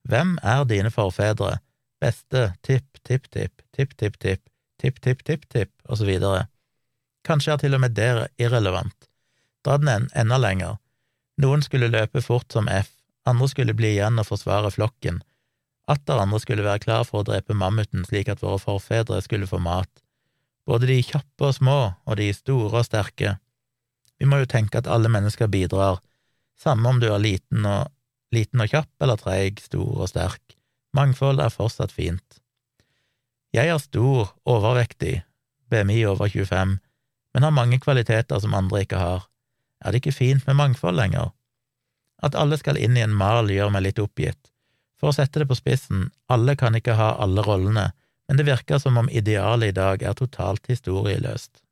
hvem 0.09 0.37
er 0.43 0.66
dine 0.68 0.93
forfedre, 0.95 1.57
beste, 2.03 2.53
tipp, 2.66 2.88
tipp, 3.07 3.30
tipp, 3.30 3.62
tipp, 3.72 3.94
tipp, 3.96 4.18
tipp, 4.18 4.48
tipp, 4.82 5.00
tipp, 5.07 5.24
tipp, 5.24 5.48
tipp, 5.55 5.72
og 5.88 6.00
så 6.00 6.09
videre? 6.09 6.46
Kanskje 7.26 7.55
er 7.55 7.62
til 7.62 7.78
og 7.78 7.84
med 7.84 7.94
det 7.94 8.11
irrelevant. 8.42 9.09
Dra 9.62 9.78
den 9.78 10.09
enda 10.18 10.40
lenger. 10.42 10.80
Noen 11.42 11.62
skulle 11.62 11.90
løpe 11.92 12.22
fort 12.24 12.50
som 12.53 12.68
F, 12.68 12.90
andre 13.26 13.46
skulle 13.48 13.76
bli 13.78 13.94
igjen 13.94 14.18
og 14.18 14.26
forsvare 14.28 14.72
flokken, 14.74 15.22
atter 15.90 16.20
andre 16.22 16.38
skulle 16.42 16.64
være 16.66 16.84
klar 16.84 17.05
for 17.07 17.22
å 17.22 17.26
drepe 17.26 17.57
mammuten 17.59 18.05
slik 18.07 18.30
at 18.30 18.42
våre 18.42 18.61
forfedre 18.62 19.18
skulle 19.24 19.48
få 19.50 19.59
mat, 19.62 19.90
både 20.66 20.88
de 20.90 21.00
kjappe 21.03 21.48
og 21.48 21.57
små 21.57 21.78
og 22.07 22.18
de 22.20 22.28
store 22.34 22.82
og 22.82 22.86
sterke. 22.86 23.36
Vi 24.18 24.28
må 24.30 24.42
jo 24.42 24.50
tenke 24.50 24.78
at 24.78 24.90
alle 24.90 25.11
mennesker 25.11 25.50
bidrar, 25.50 25.98
samme 26.59 26.88
om 26.88 27.00
du 27.03 27.09
er 27.11 27.22
liten 27.22 27.66
og, 27.66 27.90
liten 28.34 28.62
og 28.62 28.70
kjapp 28.70 29.03
eller 29.03 29.18
treig, 29.18 29.62
stor 29.62 30.05
og 30.05 30.11
sterk. 30.11 30.59
Mangfold 30.93 31.40
er 31.40 31.53
fortsatt 31.53 31.93
fint. 31.93 32.40
Jeg 33.53 33.68
er 33.68 33.80
stor, 33.80 34.32
overvektig, 34.49 35.22
BMI 35.72 36.03
over 36.09 36.28
25, 36.28 36.78
men 37.32 37.47
har 37.47 37.55
mange 37.57 37.78
kvaliteter 37.80 38.40
som 38.40 38.55
andre 38.57 38.84
ikke 38.84 39.01
har. 39.01 39.26
Er 39.84 39.93
det 39.93 40.03
ikke 40.03 40.16
fint 40.16 40.47
med 40.47 40.59
mangfold 40.61 40.97
lenger? 40.97 41.32
At 42.22 42.36
alle 42.38 42.59
skal 42.61 42.78
inn 42.78 42.97
i 42.97 43.05
en 43.05 43.16
mal 43.16 43.51
gjør 43.51 43.72
meg 43.72 43.86
litt 43.88 44.01
oppgitt. 44.03 44.53
For 45.01 45.11
å 45.11 45.16
sette 45.16 45.43
det 45.43 45.49
på 45.51 45.59
spissen, 45.59 46.11
alle 46.30 46.55
kan 46.61 46.76
ikke 46.78 46.95
ha 46.95 47.14
alle 47.24 47.43
rollene, 47.43 47.90
men 48.28 48.38
det 48.38 48.47
virker 48.47 48.78
som 48.78 49.01
om 49.01 49.11
idealet 49.11 49.72
i 49.72 49.76
dag 49.76 50.05
er 50.05 50.14
totalt 50.16 50.68
historieløst. 50.70 51.62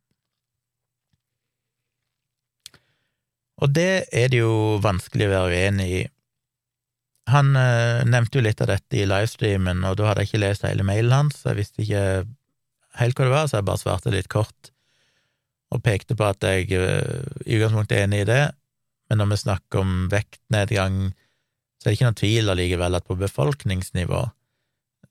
Og 3.60 3.70
det 3.76 4.08
er 4.16 4.32
det 4.32 4.40
jo 4.40 4.80
vanskelig 4.82 5.28
å 5.28 5.34
være 5.34 5.60
uenig 5.60 5.88
i. 5.92 6.02
Han 7.30 7.54
øh, 7.56 8.02
nevnte 8.08 8.38
jo 8.38 8.44
litt 8.44 8.60
av 8.64 8.70
dette 8.72 8.98
i 8.98 9.06
livestreamen, 9.08 9.84
og 9.88 9.96
da 9.98 10.10
hadde 10.10 10.24
jeg 10.24 10.30
ikke 10.30 10.44
lest 10.44 10.66
hele 10.66 10.86
mailen 10.86 11.14
hans, 11.14 11.40
så 11.40 11.52
jeg 11.52 11.60
visste 11.62 11.84
ikke 11.84 12.04
helt 13.00 13.18
hva 13.18 13.26
det 13.26 13.34
var, 13.34 13.48
så 13.48 13.60
jeg 13.60 13.68
bare 13.68 13.82
svarte 13.82 14.14
litt 14.14 14.30
kort 14.32 14.72
og 15.70 15.82
pekte 15.86 16.16
på 16.18 16.26
at 16.26 16.42
jeg 16.42 16.66
eh, 16.74 17.22
i 17.46 17.58
utgangspunktet 17.58 17.96
er 17.98 18.08
enig 18.08 18.24
i 18.24 18.30
det, 18.30 18.42
men 19.10 19.22
når 19.22 19.32
vi 19.32 19.40
snakker 19.44 19.82
om 19.82 19.94
vektnedgang, 20.10 20.98
så 21.78 21.86
er 21.86 21.92
det 21.92 21.96
ikke 21.98 22.08
noen 22.08 22.20
tvil 22.20 22.52
allikevel 22.52 22.98
at 22.98 23.06
på 23.06 23.18
befolkningsnivå 23.18 24.24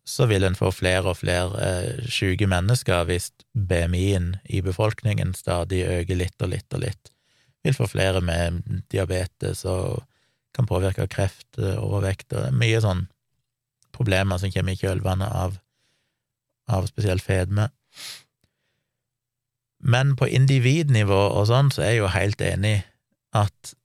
så 0.10 0.26
vil 0.26 0.44
en 0.44 0.58
få 0.58 0.72
flere 0.74 1.12
og 1.12 1.20
flere 1.20 1.66
eh, 1.66 2.06
syke 2.10 2.48
mennesker 2.50 3.06
hvis 3.06 3.30
BMI-en 3.54 4.34
i 4.50 4.62
befolkningen 4.66 5.36
stadig 5.38 5.84
øker 5.86 6.18
litt 6.18 6.42
og 6.42 6.50
litt 6.54 6.74
og 6.74 6.82
litt. 6.82 7.12
Vil 7.66 7.76
få 7.78 7.86
flere 7.92 8.22
med 8.24 8.64
diabetes 8.90 9.66
og 9.70 10.02
kan 10.56 10.68
påvirke 10.70 11.08
kreft, 11.12 11.48
eh, 11.58 11.78
overvekt 11.78 12.34
og 12.34 12.54
mye 12.56 12.82
sånn 12.84 13.08
problemer 13.96 14.40
som 14.40 14.52
kommer 14.54 14.76
i 14.76 14.80
kjølvannet 14.80 15.30
av, 15.30 15.60
av 16.70 16.88
spesielt 16.90 17.24
fedme. 17.26 17.70
Men 19.80 20.16
på 20.20 20.28
individnivå 20.28 21.20
og 21.40 21.48
sånn, 21.50 21.72
så 21.72 21.84
er 21.84 21.94
jeg 21.94 22.02
jo 22.02 22.16
helt 22.16 22.42
enig 22.44 22.80
at 23.36 23.76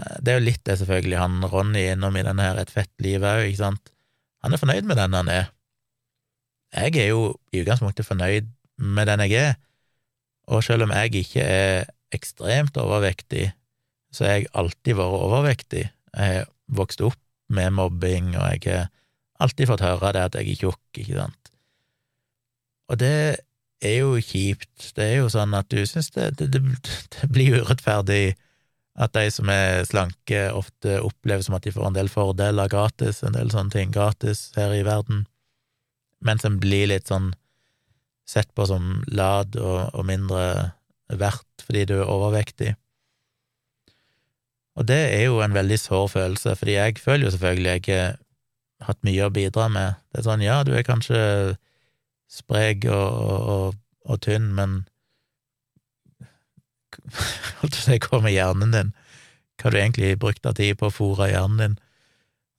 Det 0.00 0.32
er 0.32 0.38
jo 0.38 0.44
litt 0.46 0.62
det, 0.64 0.78
selvfølgelig, 0.80 1.16
han 1.18 1.44
Ronny 1.44 1.82
innom 1.90 2.14
i 2.16 2.22
denne 2.24 2.44
her 2.46 2.60
Et 2.62 2.70
fett 2.72 2.92
liv 3.04 3.20
òg, 3.20 3.42
ikke 3.50 3.58
sant. 3.58 3.90
Han 4.40 4.54
er 4.54 4.60
fornøyd 4.62 4.86
med 4.88 4.96
den 4.96 5.12
han 5.12 5.28
er. 5.28 5.50
Jeg 6.72 6.96
er 6.96 7.10
jo 7.10 7.34
i 7.52 7.60
utgangspunktet 7.60 8.06
fornøyd 8.06 8.48
med 8.80 9.10
den 9.10 9.24
jeg 9.26 9.34
er, 9.36 9.58
og 10.48 10.64
selv 10.64 10.86
om 10.86 10.94
jeg 10.94 11.12
ikke 11.20 11.42
er 11.44 11.90
ekstremt 12.16 12.78
overvektig, 12.80 13.50
så 14.14 14.26
har 14.26 14.38
jeg 14.38 14.50
alltid 14.58 14.98
vært 14.98 15.26
overvektig. 15.26 15.84
Jeg 16.14 16.40
har 16.40 16.48
vokst 16.70 17.02
opp 17.06 17.20
med 17.50 17.74
mobbing, 17.74 18.34
og 18.38 18.46
jeg 18.54 18.64
har 18.66 18.90
alltid 19.42 19.70
fått 19.70 19.84
høre 19.84 20.12
det 20.14 20.26
at 20.28 20.38
jeg 20.38 20.52
er 20.52 20.60
tjukk, 20.64 20.82
ikke 20.98 21.18
sant. 21.18 21.52
Og 22.90 22.98
det 23.00 23.14
er 23.80 23.96
jo 24.02 24.14
kjipt. 24.18 24.92
Det 24.96 25.06
er 25.06 25.16
jo 25.22 25.30
sånn 25.32 25.54
at 25.56 25.70
du 25.72 25.80
syns 25.88 26.10
det, 26.14 26.32
det, 26.40 26.50
det, 26.54 26.62
det 27.14 27.30
blir 27.32 27.62
urettferdig 27.62 28.34
at 29.00 29.14
de 29.14 29.30
som 29.32 29.48
er 29.52 29.86
slanke, 29.88 30.48
ofte 30.52 30.98
opplever 31.00 31.44
som 31.46 31.56
at 31.56 31.64
de 31.64 31.72
får 31.72 31.86
en 31.88 31.96
del 31.96 32.10
fordeler 32.12 32.70
gratis, 32.70 33.22
en 33.22 33.36
del 33.36 33.52
sånne 33.52 33.72
ting 33.72 33.94
gratis 33.94 34.50
her 34.58 34.74
i 34.76 34.84
verden, 34.84 35.24
mens 36.26 36.44
en 36.44 36.58
blir 36.60 36.90
litt 36.90 37.08
sånn 37.08 37.30
sett 38.28 38.50
på 38.54 38.66
som 38.68 39.00
lad 39.10 39.56
og, 39.58 39.94
og 39.96 40.04
mindre 40.06 40.42
verdt 41.10 41.64
fordi 41.64 41.86
du 41.88 41.96
er 42.00 42.10
overvektig. 42.10 42.74
Og 44.80 44.86
det 44.88 45.00
er 45.12 45.26
jo 45.26 45.42
en 45.44 45.52
veldig 45.54 45.76
sår 45.76 46.06
følelse, 46.08 46.54
fordi 46.56 46.78
jeg 46.78 46.98
føler 46.98 47.26
jo 47.26 47.30
selvfølgelig 47.34 47.70
jeg 47.70 47.96
har 48.00 48.14
hatt 48.88 49.02
mye 49.04 49.26
å 49.26 49.34
bidra 49.34 49.66
med. 49.68 49.98
Det 50.08 50.22
er 50.22 50.24
sånn, 50.24 50.44
ja, 50.44 50.62
du 50.64 50.72
er 50.72 50.86
kanskje 50.86 51.18
sprek 52.32 52.86
og, 52.88 53.18
og, 53.52 53.76
og, 54.06 54.20
tynn, 54.24 54.48
men 54.56 54.80
Holdt 57.60 57.76
på 57.76 57.80
å 57.80 57.84
si, 57.84 57.98
hva 58.06 58.20
med 58.24 58.32
hjernen 58.32 58.72
din? 58.72 58.90
Hva 59.60 59.68
har 59.68 59.74
du 59.74 59.78
egentlig 59.82 60.14
brukt 60.22 60.46
av 60.48 60.56
tid 60.56 60.78
på 60.80 60.88
å 60.88 60.94
fòre 60.94 61.28
hjernen 61.28 61.60
din? 61.60 61.76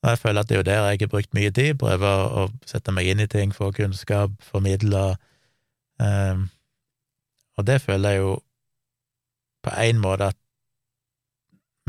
Og 0.01 0.11
jeg 0.11 0.22
føler 0.22 0.41
at 0.41 0.49
det 0.49 0.55
er 0.55 0.61
jo 0.61 0.67
der 0.69 0.86
jeg 0.91 1.01
har 1.01 1.11
brukt 1.13 1.34
mye 1.38 1.51
tid, 1.57 1.78
prøve 1.82 2.11
å, 2.41 2.45
sette 2.69 2.93
meg 2.93 3.09
inn 3.09 3.22
i 3.22 3.30
ting, 3.30 3.53
få 3.53 3.72
kunnskap, 3.74 4.34
formidle 4.45 5.03
um, 6.01 6.47
Og 7.57 7.67
det 7.69 7.82
føler 7.82 8.13
jeg 8.15 8.22
jo 8.22 8.32
på 9.65 9.74
en 9.78 10.01
måte 10.01 10.32
at 10.34 10.40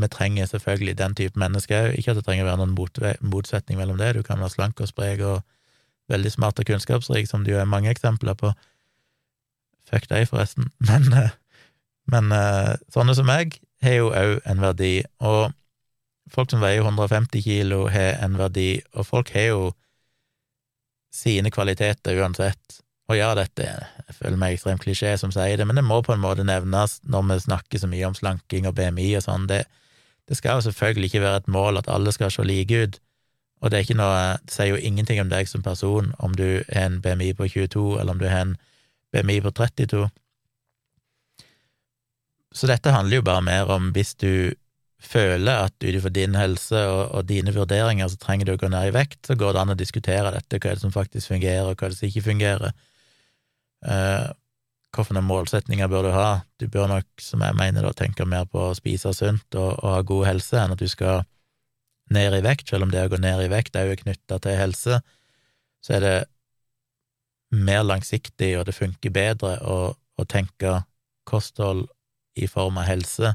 vi 0.03 0.11
trenger 0.11 0.49
selvfølgelig 0.49 0.97
den 0.99 1.15
type 1.17 1.39
mennesker 1.39 1.89
òg, 1.89 1.97
ikke 1.97 2.13
at 2.13 2.19
det 2.19 2.25
trenger 2.27 2.45
å 2.45 2.51
være 2.51 2.61
noen 2.65 3.17
motsetning 3.33 3.79
mellom 3.79 3.99
det, 4.01 4.13
du 4.17 4.23
kan 4.25 4.41
være 4.43 4.55
slank 4.55 4.83
og 4.83 4.91
sprek 4.91 5.23
og 5.23 5.41
veldig 6.11 6.31
smart 6.31 6.59
og 6.59 6.67
kunnskapsrik, 6.67 7.29
som 7.29 7.45
det 7.45 7.53
jo 7.53 7.61
er 7.61 7.69
mange 7.69 7.91
eksempler 7.91 8.35
på. 8.39 8.51
Fuck 9.89 10.09
deg, 10.11 10.27
forresten. 10.29 10.69
Men, 10.89 11.09
eh, 11.15 11.31
men 12.11 12.33
eh, 12.35 12.73
sånne 12.91 13.13
som 13.15 13.29
meg 13.29 13.53
har 13.83 13.93
jo 13.95 14.09
òg 14.11 14.41
en 14.51 14.59
verdi, 14.59 15.05
og 15.23 15.53
folk 16.33 16.51
som 16.51 16.59
veier 16.59 16.83
150 16.83 17.43
kilo, 17.45 17.85
har 17.87 18.17
en 18.25 18.35
verdi, 18.35 18.81
og 18.91 19.07
folk 19.07 19.31
har 19.31 19.45
jo 19.53 19.69
sine 21.13 21.51
kvaliteter 21.53 22.19
uansett. 22.19 22.81
Og 23.11 23.17
ja, 23.19 23.33
dette 23.37 23.67
jeg 23.67 24.15
føler 24.17 24.39
meg 24.39 24.55
ekstremt 24.55 24.83
klisjé 24.83 25.13
som 25.19 25.31
sier 25.33 25.59
det, 25.59 25.67
men 25.67 25.79
det 25.79 25.85
må 25.85 26.01
på 26.03 26.15
en 26.15 26.23
måte 26.23 26.45
nevnes 26.47 26.99
når 27.03 27.25
vi 27.29 27.39
snakker 27.45 27.81
så 27.81 27.89
mye 27.91 28.09
om 28.09 28.15
slanking 28.17 28.67
og 28.69 28.75
BMI 28.77 29.09
og 29.19 29.25
sånn. 29.25 29.47
Det, 29.51 29.63
det 30.29 30.37
skal 30.39 30.59
jo 30.59 30.67
selvfølgelig 30.67 31.09
ikke 31.11 31.21
være 31.21 31.43
et 31.43 31.51
mål 31.51 31.77
at 31.81 31.89
alle 31.91 32.11
skal 32.15 32.31
se 32.31 32.45
like 32.47 32.83
ut, 32.83 32.99
og 33.63 33.71
det, 33.71 33.85
noe, 33.95 34.39
det 34.43 34.51
sier 34.51 34.73
jo 34.73 34.79
ingenting 34.79 35.21
om 35.23 35.29
deg 35.31 35.47
som 35.47 35.63
person 35.63 36.11
om 36.19 36.33
du 36.35 36.63
har 36.67 36.89
en 36.89 36.99
BMI 37.03 37.31
på 37.39 37.47
22, 37.47 37.99
eller 37.99 38.11
om 38.11 38.19
du 38.19 38.27
har 38.27 38.43
en 38.43 38.57
BMI 39.15 39.39
på 39.45 39.53
32. 39.55 40.09
Så 42.53 42.67
dette 42.69 42.91
handler 42.91 43.21
jo 43.21 43.25
bare 43.25 43.45
mer 43.45 43.71
om 43.71 43.93
hvis 43.95 44.13
du 44.19 44.51
føler 45.03 45.65
at 45.65 45.75
ut 45.83 45.95
ifra 45.95 46.11
din 46.13 46.35
helse 46.35 46.79
og, 46.87 47.01
og, 47.11 47.25
dine 47.27 47.51
vurderinger 47.55 48.07
så 48.11 48.19
trenger 48.19 48.47
du 48.47 48.53
å 48.53 48.59
gå 48.59 48.69
ned 48.71 48.91
i 48.91 48.95
vekt, 48.95 49.19
så 49.27 49.35
går 49.39 49.55
det 49.55 49.63
an 49.63 49.73
å 49.73 49.79
diskutere 49.79 50.31
dette, 50.35 50.59
hva 50.59 50.71
er 50.71 50.79
det 50.79 50.83
som 50.83 50.95
faktisk 50.95 51.33
fungerer, 51.33 51.67
og 51.67 51.75
hva 51.75 51.87
er 51.87 51.95
det 51.95 51.99
som 51.99 52.09
ikke 52.09 52.27
fungerer. 52.27 52.75
Uh, 53.83 54.31
Hvilke 54.93 55.21
målsetninger 55.25 55.89
bør 55.89 56.05
du 56.05 56.11
ha? 56.13 56.43
Du 56.61 56.67
bør 56.69 56.87
nok, 56.91 57.07
som 57.21 57.41
jeg 57.41 57.57
mener, 57.57 57.81
da, 57.81 57.93
tenke 57.97 58.27
mer 58.29 58.45
på 58.45 58.69
å 58.69 58.75
spise 58.77 59.13
sunt 59.17 59.55
og, 59.57 59.79
og 59.81 59.89
ha 59.89 60.01
god 60.05 60.27
helse 60.27 60.59
enn 60.59 60.75
at 60.75 60.81
du 60.81 60.89
skal 60.91 61.23
ned 62.13 62.35
i 62.37 62.43
vekt, 62.45 62.69
selv 62.69 62.85
om 62.85 62.91
det 62.93 63.01
å 63.01 63.09
gå 63.09 63.17
ned 63.17 63.41
i 63.41 63.49
vekt 63.49 63.75
er 63.79 63.89
jo 63.89 63.97
knytta 63.97 64.37
til 64.43 64.59
helse, 64.59 64.99
så 65.83 65.95
er 65.97 66.03
det 66.03 66.17
mer 67.53 67.83
langsiktig, 67.85 68.53
og 68.59 68.67
det 68.67 68.75
funker 68.77 69.13
bedre 69.13 69.55
å, 69.65 69.93
å 69.93 70.25
tenke 70.29 70.83
kosthold 71.29 71.87
i 72.37 72.47
form 72.49 72.79
av 72.81 72.89
helse 72.89 73.33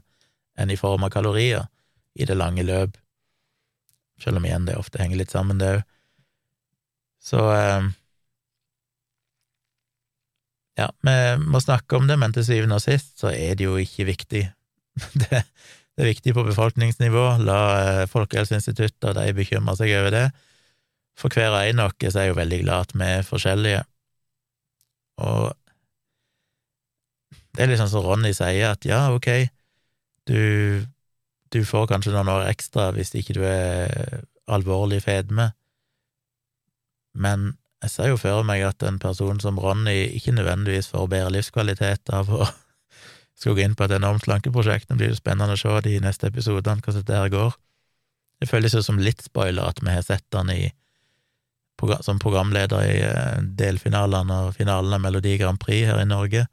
enn 0.59 0.71
i 0.71 0.79
form 0.79 1.07
av 1.07 1.13
kalorier 1.15 1.67
i 2.19 2.27
det 2.27 2.37
lange 2.39 2.65
løp, 2.67 2.97
selv 4.19 4.41
om 4.41 4.47
igjen 4.47 4.67
det 4.67 4.79
ofte 4.79 5.03
henger 5.03 5.21
litt 5.21 5.35
sammen, 5.35 5.59
det 5.59 5.79
òg. 5.79 5.85
Så 7.23 7.43
eh, 7.51 7.87
ja, 10.79 10.87
vi 11.03 11.15
må 11.43 11.61
snakke 11.63 11.99
om 11.99 12.07
det, 12.07 12.19
men 12.21 12.35
til 12.35 12.47
syvende 12.47 12.79
og 12.79 12.85
sist 12.85 13.19
så 13.19 13.33
er 13.33 13.59
det 13.59 13.67
jo 13.67 13.77
ikke 13.83 14.09
viktig. 14.13 14.45
Det, 15.19 15.43
det 15.99 16.05
er 16.05 16.13
viktig 16.13 16.33
på 16.35 16.43
befolkningsnivå. 16.47 17.25
La 17.43 17.61
eh, 17.79 18.05
Folkehelseinstituttet 18.11 19.09
og 19.11 19.17
de 19.19 19.33
bekymre 19.35 19.75
seg 19.79 19.91
over 19.99 20.15
det. 20.15 20.27
For 21.19 21.35
hver 21.35 21.51
og 21.51 21.67
en 21.67 21.83
av 21.83 21.95
oss 22.07 22.19
er 22.19 22.29
jo 22.29 22.37
veldig 22.39 22.61
glad 22.63 22.87
at 22.87 22.95
vi 22.95 23.09
er 23.17 23.27
forskjellige. 23.27 23.81
Og 25.27 25.49
det 27.55 27.65
er 27.65 27.73
litt 27.73 27.81
sånn 27.81 27.91
som 27.91 28.07
Ronny 28.07 28.31
sier, 28.37 28.77
at 28.77 28.87
ja, 28.87 29.01
ok, 29.11 29.29
du, 30.31 30.85
du 31.51 31.61
får 31.67 31.89
kanskje 31.91 32.15
noen 32.15 32.31
år 32.31 32.47
ekstra 32.53 32.93
hvis 32.95 33.11
ikke 33.19 33.35
du 33.35 33.43
er 33.43 34.23
alvorlig 34.47 35.01
fedme, 35.03 35.51
men 37.19 37.51
jeg 37.85 37.93
ser 37.93 38.11
jo 38.11 38.19
for 38.19 38.47
meg 38.47 38.65
at 38.67 38.83
en 38.87 38.99
person 38.99 39.39
som 39.43 39.59
Ronny 39.63 40.09
ikke 40.17 40.35
nødvendigvis 40.35 40.91
får 40.91 41.07
bedre 41.13 41.35
livskvalitet 41.37 42.11
av 42.15 42.31
å 42.35 42.49
skal 43.39 43.55
gå 43.55 43.63
inn 43.63 43.77
på 43.79 43.87
et 43.87 43.95
enormt 43.95 44.27
slankeprosjekt. 44.27 44.89
Det 44.89 44.99
blir 44.99 45.13
jo 45.13 45.19
spennende 45.19 45.55
å 45.55 45.61
se 45.61 45.77
de 45.87 45.95
neste 46.03 46.31
episodene, 46.33 46.83
hvordan 46.83 47.05
dette 47.05 47.21
her 47.21 47.31
går. 47.31 47.55
Det 48.43 48.51
føles 48.51 48.75
jo 48.75 48.83
som 48.83 48.99
litt 49.03 49.23
spoiler 49.23 49.71
at 49.71 49.79
vi 49.83 49.95
har 49.95 50.03
sett 50.07 50.27
han 50.35 50.51
i, 50.51 50.73
som 52.03 52.19
programleder 52.23 52.83
i 52.83 52.97
eh, 53.07 53.39
delfinalene 53.59 54.41
og 54.49 54.57
finalen 54.59 54.97
av 54.97 55.05
Melodi 55.05 55.37
Grand 55.39 55.61
Prix 55.63 55.87
her 55.87 56.03
i 56.03 56.09
Norge, 56.09 56.47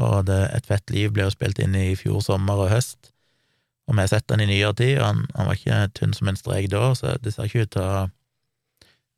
og 0.00 0.26
det, 0.28 0.40
Et 0.56 0.66
fett 0.66 0.92
liv 0.92 1.10
ble 1.12 1.26
jo 1.26 1.32
spilt 1.32 1.58
inn 1.60 1.74
i 1.76 1.96
fjor 1.96 2.20
sommer 2.24 2.60
og 2.60 2.70
høst, 2.72 3.12
og 3.88 3.96
vi 3.96 4.04
har 4.04 4.12
sett 4.12 4.32
han 4.32 4.40
i 4.40 4.48
nyere 4.48 4.72
tid, 4.76 4.98
og 5.00 5.06
han, 5.06 5.26
han 5.36 5.48
var 5.48 5.58
ikke 5.58 5.80
tynn 5.96 6.16
som 6.16 6.28
en 6.28 6.38
strek 6.40 6.70
da, 6.72 6.92
så 6.96 7.16
det 7.20 7.34
ser 7.34 7.48
ikke 7.48 7.66
ut 7.66 7.72
til 7.76 7.84
å 7.84 8.08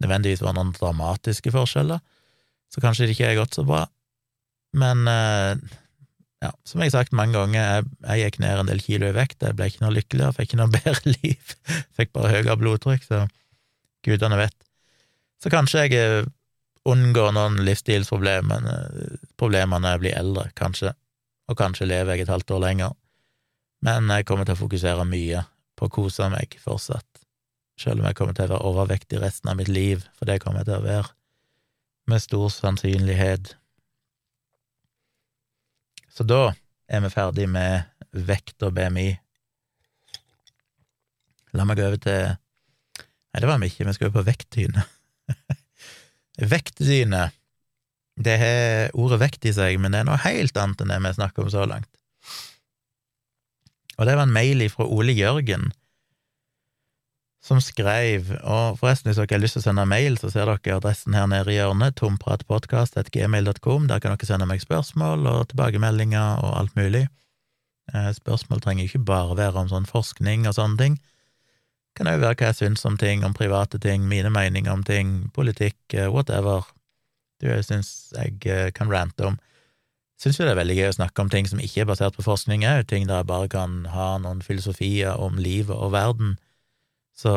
nødvendigvis 0.02 0.42
var 0.44 0.56
noen 0.56 0.72
dramatiske 0.76 1.52
forskjeller, 1.54 2.02
så 2.72 2.82
kanskje 2.82 3.06
det 3.06 3.16
ikke 3.16 3.30
er 3.30 3.38
gått 3.38 3.58
så 3.58 3.64
bra. 3.68 3.84
Men 4.78 5.06
eh, 5.10 5.56
ja, 6.42 6.50
som 6.66 6.82
jeg 6.82 6.90
har 6.90 7.02
sagt 7.02 7.16
mange 7.16 7.36
ganger, 7.36 7.60
jeg, 7.60 7.88
jeg, 8.06 8.22
gikk 8.24 8.38
ned 8.42 8.62
en 8.62 8.70
del 8.70 8.82
kilo 8.82 9.10
i 9.10 9.16
vekt, 9.16 9.44
jeg 9.44 9.56
ble 9.58 9.68
ikke 9.70 9.84
noe 9.84 9.94
lykkeligere, 9.98 10.36
fikk 10.38 10.50
ikke 10.50 10.60
noe 10.62 10.74
bedre 10.78 11.14
liv, 11.16 11.56
fikk 11.98 12.14
bare 12.16 12.32
høyere 12.36 12.58
blodtrykk, 12.60 13.06
så 13.06 13.24
gudene 14.06 14.40
vet. 14.40 14.56
Så 15.42 15.52
kanskje 15.52 15.86
jeg 15.86 16.00
eh, 16.00 16.32
unngår 16.88 17.30
noen 17.36 17.60
livsstilsproblemer 17.66 18.66
problemer 19.38 19.82
når 19.82 19.96
jeg 19.96 20.02
blir 20.02 20.18
eldre, 20.18 20.48
kanskje, 20.58 20.96
og 21.50 21.58
kanskje 21.58 21.86
lever 21.90 22.16
jeg 22.16 22.26
et 22.26 22.32
halvt 22.32 22.56
år 22.56 22.64
lenger, 22.64 22.98
men 23.82 24.10
jeg 24.14 24.26
kommer 24.26 24.46
til 24.46 24.56
å 24.56 24.62
fokusere 24.62 25.06
mye 25.06 25.42
på 25.78 25.88
å 25.88 25.92
kose 25.92 26.28
meg 26.30 26.54
fortsatt 26.62 27.11
selv 27.80 28.00
om 28.00 28.06
jeg 28.08 28.18
kommer 28.18 28.36
til 28.36 28.46
å 28.46 28.54
være 28.54 28.68
overvektig 28.68 29.20
resten 29.22 29.50
av 29.52 29.58
mitt 29.58 29.70
liv, 29.72 30.04
for 30.18 30.28
det 30.28 30.40
kommer 30.42 30.62
jeg 30.62 30.70
til 30.70 30.78
å 30.80 30.86
være, 30.86 31.10
med 32.10 32.22
stor 32.22 32.48
sannsynlighet. 32.50 33.54
Så 36.12 36.26
da 36.28 36.52
er 36.92 37.04
vi 37.04 37.12
ferdig 37.12 37.46
med 37.48 37.86
vekt 38.12 38.62
og 38.66 38.74
BMI. 38.76 39.08
La 41.56 41.66
meg 41.68 41.78
gå 41.78 41.88
over 41.88 42.00
til 42.02 42.32
Nei, 43.32 43.40
det 43.40 43.48
var 43.48 43.60
vi 43.62 43.70
ikke, 43.70 43.86
vi 43.88 43.92
skal 43.96 44.10
jo 44.10 44.12
på 44.18 44.26
vektdyne. 44.26 44.82
vektdyne, 46.52 47.22
det 48.20 48.34
har 48.42 48.92
ordet 48.92 49.22
vekt 49.22 49.46
i 49.48 49.54
seg, 49.56 49.78
men 49.80 49.94
det 49.94 50.02
er 50.02 50.08
noe 50.10 50.20
helt 50.20 50.58
annet 50.60 50.82
enn 50.84 50.92
det 50.92 50.98
vi 51.00 51.12
snakker 51.16 51.46
om 51.46 51.48
så 51.54 51.64
langt. 51.64 51.88
Og 53.96 54.04
det 54.04 54.18
var 54.18 54.26
en 54.26 54.34
mail 54.36 54.66
fra 54.68 54.84
Ole 54.84 55.14
Jørgen, 55.16 55.70
som 57.42 57.58
skrev, 57.58 58.28
og 58.46 58.78
forresten, 58.78 59.10
hvis 59.10 59.18
dere 59.18 59.34
har 59.34 59.42
lyst 59.42 59.56
til 59.56 59.64
å 59.64 59.66
sende 59.66 59.84
mail, 59.90 60.14
så 60.20 60.30
ser 60.30 60.46
dere 60.46 60.76
adressen 60.76 61.16
her 61.18 61.26
nede 61.26 61.50
i 61.50 61.56
hjørnet, 61.56 61.96
tompratpodkast.gmail.com, 61.98 63.88
der 63.90 64.02
kan 64.02 64.14
dere 64.14 64.28
sende 64.28 64.46
meg 64.46 64.62
spørsmål 64.62 65.26
og 65.26 65.48
tilbakemeldinger 65.50 66.44
og 66.46 66.52
alt 66.60 66.76
mulig. 66.78 67.08
Eh, 67.90 68.12
spørsmål 68.14 68.62
trenger 68.62 68.86
ikke 68.86 69.02
bare 69.10 69.34
være 69.40 69.64
om 69.64 69.72
sånn 69.72 69.90
forskning 69.90 70.46
og 70.46 70.54
sånne 70.54 70.78
ting. 70.78 71.00
Det 71.02 71.98
kan 71.98 72.12
òg 72.12 72.22
være 72.22 72.38
hva 72.38 72.52
jeg 72.52 72.60
syns 72.60 72.86
om 72.86 72.94
ting, 73.00 73.26
om 73.26 73.34
private 73.34 73.82
ting, 73.82 74.06
mine 74.08 74.30
meninger 74.30 74.70
om 74.70 74.86
ting, 74.86 75.32
politikk, 75.34 75.80
eh, 75.98 76.06
whatever. 76.14 76.70
Du 77.42 77.50
syns 77.66 78.12
jeg 78.14 78.38
eh, 78.46 78.70
kan 78.70 78.92
rante 78.92 79.32
om. 79.32 79.40
Syns 80.22 80.38
jo 80.38 80.46
det 80.46 80.54
er 80.54 80.62
veldig 80.62 80.78
gøy 80.78 80.92
å 80.92 80.94
snakke 81.00 81.26
om 81.26 81.34
ting 81.34 81.50
som 81.50 81.58
ikke 81.58 81.82
er 81.82 81.90
basert 81.90 82.14
på 82.14 82.22
forskning 82.22 82.62
òg, 82.70 82.86
ting 82.86 83.10
der 83.10 83.24
jeg 83.24 83.30
bare 83.34 83.50
kan 83.50 83.82
ha 83.90 84.12
noen 84.22 84.46
filosofier 84.46 85.18
om 85.18 85.42
livet 85.42 85.74
og 85.74 85.90
verden 85.98 86.38
så 87.16 87.34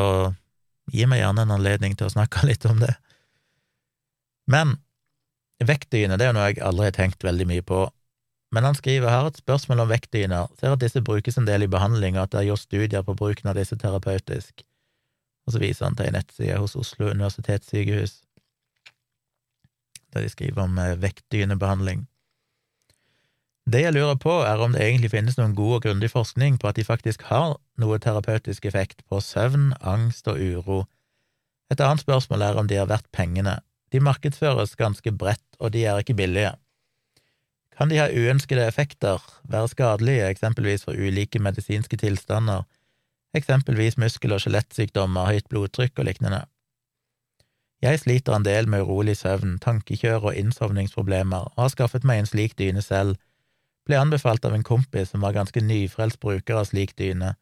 gi 0.93 1.05
meg 1.09 1.21
gjerne 1.21 1.45
en 1.45 1.55
anledning 1.57 1.95
til 1.97 2.07
å 2.09 2.13
snakke 2.13 2.45
litt 2.49 2.65
om 2.69 2.81
det. 2.83 2.93
Men 4.51 4.77
vektdyner, 5.63 6.19
det 6.19 6.27
er 6.27 6.33
jo 6.33 6.37
noe 6.37 6.49
jeg 6.49 6.63
aldri 6.65 6.89
har 6.89 6.97
tenkt 6.97 7.25
veldig 7.25 7.47
mye 7.49 7.65
på. 7.65 7.85
Men 8.53 8.67
han 8.67 8.77
skriver 8.77 9.11
her 9.11 9.27
et 9.27 9.41
spørsmål 9.41 9.83
om 9.83 9.91
vektdyner, 9.91 10.51
ser 10.59 10.75
at 10.75 10.83
disse 10.83 11.01
brukes 11.03 11.39
en 11.39 11.47
del 11.47 11.65
i 11.65 11.71
behandling, 11.71 12.15
og 12.15 12.27
at 12.27 12.35
det 12.35 12.41
er 12.41 12.49
gjort 12.51 12.63
studier 12.63 13.03
på 13.03 13.15
bruken 13.17 13.49
av 13.51 13.57
disse 13.57 13.75
terapeutisk. 13.79 14.63
Og 15.45 15.55
så 15.55 15.61
viser 15.61 15.87
han 15.87 15.97
til 15.97 16.07
ei 16.07 16.15
nettside 16.15 16.59
hos 16.61 16.77
Oslo 16.79 17.09
universitetssykehus, 17.11 18.19
der 20.13 20.23
de 20.23 20.31
skriver 20.31 20.63
om 20.63 20.77
eh, 20.79 20.95
vektdynebehandling. 21.01 22.05
Det 23.65 23.81
jeg 23.81 23.95
lurer 23.95 24.17
på, 24.21 24.33
er 24.45 24.61
om 24.61 24.75
det 24.75 24.83
egentlig 24.83 25.09
finnes 25.09 25.39
noen 25.39 25.55
god 25.57 25.79
og 25.79 25.85
grundig 25.87 26.11
forskning 26.11 26.59
på 26.61 26.69
at 26.69 26.77
de 26.77 26.85
faktisk 26.85 27.23
har 27.31 27.55
noe 27.81 27.97
terapeutisk 27.97 28.67
effekt 28.69 29.01
på 29.09 29.17
søvn, 29.25 29.71
angst 29.81 30.29
og 30.29 30.37
uro. 30.37 30.83
Et 31.73 31.81
annet 31.81 32.03
spørsmål 32.05 32.45
er 32.45 32.59
om 32.61 32.69
de 32.69 32.77
er 32.77 32.85
verdt 32.91 33.09
pengene. 33.15 33.57
De 33.89 34.03
markedsføres 34.03 34.77
ganske 34.77 35.11
bredt, 35.11 35.45
og 35.57 35.73
de 35.73 35.81
er 35.85 35.97
ikke 35.97 36.13
billige. 36.13 36.53
Kan 37.75 37.89
de 37.89 37.97
ha 37.97 38.05
uønskede 38.07 38.67
effekter, 38.69 39.23
være 39.43 39.73
skadelige, 39.73 40.29
eksempelvis 40.29 40.85
for 40.85 40.93
ulike 40.93 41.41
medisinske 41.41 41.97
tilstander, 41.97 42.63
eksempelvis 43.35 43.97
muskel- 43.97 44.37
og 44.37 44.45
skjelettsykdommer, 44.45 45.25
høyt 45.33 45.49
blodtrykk 45.49 45.99
og 45.99 46.05
lignende? 46.05 46.45
Jeg 47.81 47.99
sliter 47.99 48.37
en 48.37 48.45
del 48.45 48.69
med 48.69 48.85
urolig 48.85 49.17
søvn, 49.17 49.57
tankekjør 49.59 50.29
og 50.29 50.35
innsovningsproblemer, 50.35 51.49
og 51.55 51.63
har 51.65 51.73
skaffet 51.73 52.05
meg 52.05 52.21
en 52.21 52.29
slik 52.29 52.59
dyne 52.61 52.81
selv 52.85 53.17
ble 53.85 53.99
anbefalt 54.01 54.45
av 54.45 54.55
en 54.55 54.65
kompis 54.65 55.11
som 55.13 55.21
var 55.21 55.35
ganske 55.35 55.61
nyfrelst 55.61 56.19
bruker 56.19 56.61
av 56.61 56.69
slik 56.69 56.95
dyne. 56.97 57.35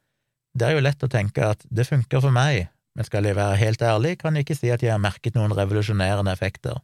Det 0.54 0.68
er 0.68 0.78
jo 0.78 0.86
lett 0.86 1.04
å 1.04 1.12
tenke 1.12 1.46
at 1.56 1.64
det 1.70 1.88
funker 1.90 2.22
for 2.22 2.36
meg, 2.36 2.68
men 2.94 3.08
skal 3.08 3.26
jeg 3.26 3.38
være 3.38 3.60
helt 3.62 3.82
ærlig, 3.82 4.18
kan 4.22 4.36
jeg 4.36 4.46
ikke 4.46 4.60
si 4.60 4.72
at 4.74 4.84
jeg 4.86 4.94
har 4.94 5.02
merket 5.02 5.38
noen 5.38 5.56
revolusjonerende 5.56 6.34
effekter. 6.36 6.78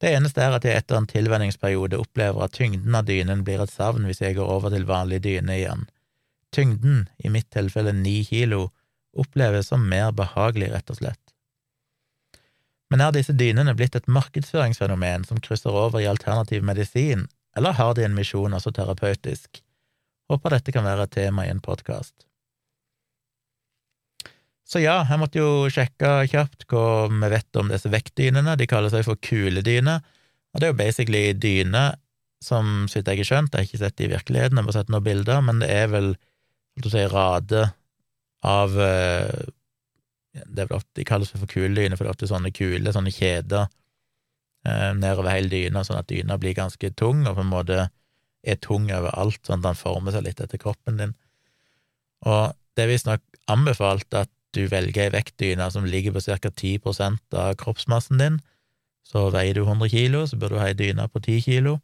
Det 0.00 0.12
eneste 0.16 0.40
er 0.40 0.54
at 0.56 0.64
jeg 0.64 0.80
etter 0.80 0.96
en 0.96 1.08
tilvenningsperiode 1.08 1.98
opplever 2.00 2.46
at 2.46 2.54
tyngden 2.56 2.94
av 2.96 3.08
dynen 3.08 3.42
blir 3.44 3.60
et 3.60 3.72
savn 3.72 4.06
hvis 4.08 4.22
jeg 4.22 4.38
går 4.38 4.48
over 4.48 4.72
til 4.72 4.86
vanlig 4.88 5.20
dyne 5.26 5.58
igjen. 5.58 5.88
Tyngden, 6.54 7.02
i 7.18 7.28
mitt 7.28 7.50
tilfelle 7.52 7.92
ni 7.92 8.22
kilo, 8.24 8.70
oppleves 9.12 9.68
som 9.70 9.84
mer 9.90 10.14
behagelig, 10.16 10.70
rett 10.72 10.94
og 10.94 11.00
slett. 11.02 11.20
Men 12.90 13.04
er 13.04 13.12
disse 13.14 13.34
dynene 13.36 13.74
blitt 13.78 13.94
et 13.98 14.08
markedsføringsfenomen 14.10 15.26
som 15.28 15.38
krysser 15.42 15.74
over 15.74 16.00
i 16.00 16.08
alternativ 16.10 16.64
medisin, 16.66 17.28
eller 17.56 17.76
har 17.78 17.94
de 17.94 18.06
en 18.06 18.16
misjon 18.16 18.54
også 18.54 18.72
terapeutisk? 18.74 19.62
Håper 20.30 20.54
dette 20.54 20.74
kan 20.74 20.86
være 20.86 21.08
et 21.08 21.14
tema 21.16 21.46
i 21.46 21.50
en 21.52 21.62
podkast. 21.62 22.14
Så 24.70 24.78
ja, 24.78 25.00
jeg 25.02 25.18
måtte 25.18 25.40
jo 25.40 25.66
sjekke 25.72 26.28
kjapt 26.30 26.68
hva 26.70 27.08
vi 27.10 27.30
vet 27.32 27.58
om 27.58 27.72
disse 27.72 27.90
vektdynene. 27.90 28.54
De 28.54 28.68
kaller 28.70 28.92
seg 28.92 29.02
for 29.08 29.18
kuledyner, 29.18 30.04
og 30.54 30.62
det 30.62 30.68
er 30.68 30.70
jo 30.70 30.78
basically 30.78 31.24
dyner 31.34 31.96
som, 32.44 32.86
så 32.88 33.00
vidt 33.00 33.10
jeg 33.10 33.20
har 33.20 33.28
skjønt, 33.28 33.52
jeg 33.52 33.58
har 33.58 33.66
ikke 33.66 33.80
sett 33.82 33.96
det 33.98 34.06
i 34.06 34.12
virkeligheten, 34.14 34.56
jeg 34.56 34.62
har 34.62 34.68
bare 34.70 34.78
sett 34.78 34.92
noen 34.94 35.04
bilder, 35.04 35.42
men 35.44 35.58
det 35.60 35.68
er 35.74 35.90
vel, 35.92 36.14
å 36.80 36.92
si, 36.92 37.02
rader 37.10 37.74
av 38.46 38.78
eh, 38.80 39.50
det 40.46 40.62
er 40.62 40.70
vel 40.70 40.78
ofte, 40.78 40.94
De 40.96 41.04
kalles 41.04 41.34
for 41.34 41.50
kuledyner, 41.50 41.98
for 41.98 42.06
det 42.06 42.12
er 42.12 42.14
ofte 42.14 42.30
sånne 42.30 42.54
kuler, 42.54 42.94
sånne 42.94 43.12
kjeder 43.12 43.66
eh, 44.66 44.90
nedover 44.96 45.30
hele 45.32 45.50
dyna, 45.52 45.84
sånn 45.86 46.00
at 46.00 46.10
dyna 46.10 46.38
blir 46.40 46.56
ganske 46.58 46.92
tung, 46.98 47.24
og 47.26 47.36
på 47.38 47.44
en 47.44 47.52
måte 47.52 47.88
er 48.40 48.60
tung 48.64 48.88
overalt, 48.92 49.40
sånn 49.46 49.60
at 49.60 49.70
den 49.70 49.80
former 49.80 50.14
seg 50.14 50.26
litt 50.26 50.40
etter 50.40 50.60
kroppen 50.60 51.00
din. 51.00 51.16
Og 52.28 52.56
det 52.76 52.84
er 52.84 52.92
visstnok 52.92 53.24
anbefalt 53.50 54.14
at 54.16 54.30
du 54.56 54.64
velger 54.70 55.06
ei 55.06 55.14
vektdyne 55.14 55.68
som 55.70 55.86
ligger 55.86 56.14
på 56.14 56.22
ca. 56.26 56.50
10 56.50 56.80
av 57.38 57.54
kroppsmassen 57.60 58.18
din. 58.18 58.40
Så 59.06 59.28
veier 59.34 59.54
du 59.54 59.62
100 59.62 59.90
kilo, 59.92 60.24
så 60.26 60.38
bør 60.38 60.54
du 60.54 60.60
ha 60.60 60.68
ei 60.70 60.76
dyne 60.78 61.06
på 61.08 61.22
10 61.22 61.44
kilo. 61.46 61.78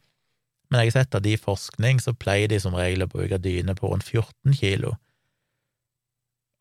Men 0.70 0.82
jeg 0.82 0.90
har 0.90 0.96
sett 1.00 1.14
at 1.14 1.26
i 1.26 1.36
forskning 1.38 2.00
så 2.02 2.14
pleier 2.14 2.50
de 2.50 2.58
som 2.62 2.74
regel 2.74 3.06
å 3.06 3.10
bruke 3.10 3.38
dyne 3.38 3.76
på 3.78 3.90
rundt 3.90 4.06
14 4.06 4.56
kilo. 4.58 4.96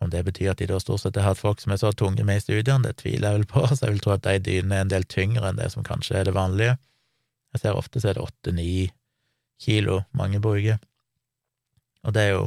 Om 0.06 0.12
det 0.14 0.22
betyr 0.28 0.52
at 0.52 0.60
de 0.62 0.68
da 0.70 0.78
stort 0.82 1.02
sett 1.02 1.18
har 1.18 1.32
hatt 1.32 1.42
folk 1.42 1.62
som 1.64 1.74
er 1.74 1.80
så 1.82 1.90
tunge 1.98 2.22
med 2.28 2.38
i 2.38 2.44
studiene, 2.44 2.84
det 2.86 3.00
tviler 3.02 3.32
jeg 3.32 3.40
vel 3.40 3.48
på, 3.50 3.64
så 3.74 3.88
jeg 3.88 3.96
vil 3.96 4.04
tro 4.06 4.14
at 4.14 4.26
de 4.28 4.38
dynene 4.46 4.78
er 4.78 4.86
en 4.86 4.92
del 4.94 5.08
tyngre 5.10 5.50
enn 5.50 5.58
det 5.62 5.72
som 5.74 5.86
kanskje 5.88 6.20
er 6.20 6.30
det 6.30 6.36
vanlige. 6.38 6.76
Jeg 7.56 7.64
ser 7.64 7.80
ofte 7.80 8.02
så 8.02 8.12
er 8.12 8.20
det 8.20 8.26
åtte-ni 8.26 8.70
kilo 9.64 10.04
mange 10.14 10.42
bruker. 10.44 10.78
Og 12.06 12.14
det 12.14 12.26
er 12.28 12.34
jo 12.36 12.46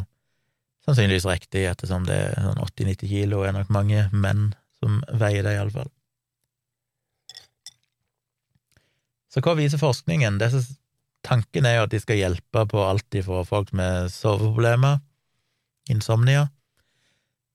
sannsynligvis 0.87 1.27
riktig, 1.29 1.65
ettersom 1.69 2.07
det 2.09 2.19
er 2.31 2.45
sånn 2.45 2.61
80-90 2.63 3.11
kilo 3.11 3.43
er 3.45 3.57
nok 3.57 3.73
mange 3.75 4.07
menn 4.13 4.53
som 4.79 5.01
veier 5.21 5.43
det, 5.45 5.57
iallfall. 5.59 5.91
Så 9.29 9.43
hva 9.45 9.57
viser 9.59 9.81
forskningen? 9.81 10.39
Disse, 10.41 10.79
tanken 11.27 11.67
er 11.69 11.79
jo 11.79 11.89
at 11.89 11.93
de 11.93 12.01
skal 12.01 12.21
hjelpe 12.21 12.65
på 12.71 12.85
alt 12.85 13.19
ifra 13.19 13.43
folk 13.49 13.75
med 13.77 14.13
soveproblemer, 14.15 15.03
insomnia, 15.93 16.47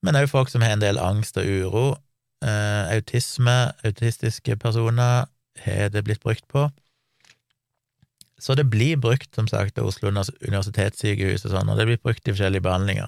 men 0.04 0.20
òg 0.20 0.30
folk 0.32 0.52
som 0.52 0.64
har 0.66 0.76
en 0.76 0.84
del 0.84 1.00
angst 1.00 1.40
og 1.40 1.48
uro. 1.48 1.86
Eh, 2.44 2.94
autisme, 2.98 3.72
autistiske 3.88 4.58
personer 4.60 5.30
har 5.64 5.92
det 5.94 6.04
blitt 6.04 6.24
brukt 6.24 6.46
på. 6.52 6.68
Så 8.44 8.58
det 8.60 8.66
blir 8.68 9.00
brukt, 9.00 9.32
som 9.36 9.48
sagt, 9.48 9.80
av 9.80 9.88
Oslo 9.88 10.12
universitetssykehus 10.12 11.46
og 11.48 11.54
sånn, 11.54 11.70
og 11.72 11.80
det 11.80 11.88
blir 11.88 12.02
brukt 12.04 12.28
i 12.28 12.34
forskjellige 12.34 12.66
behandlinger. 12.66 13.08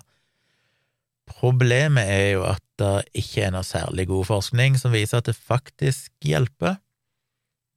Problemet 1.27 2.07
er 2.07 2.29
jo 2.37 2.45
at 2.47 2.63
det 2.79 2.93
ikke 3.19 3.47
er 3.47 3.51
noe 3.55 3.65
særlig 3.67 4.05
god 4.07 4.29
forskning 4.29 4.77
som 4.79 4.93
viser 4.95 5.19
at 5.19 5.27
det 5.27 5.35
faktisk 5.35 6.13
hjelper. 6.23 6.77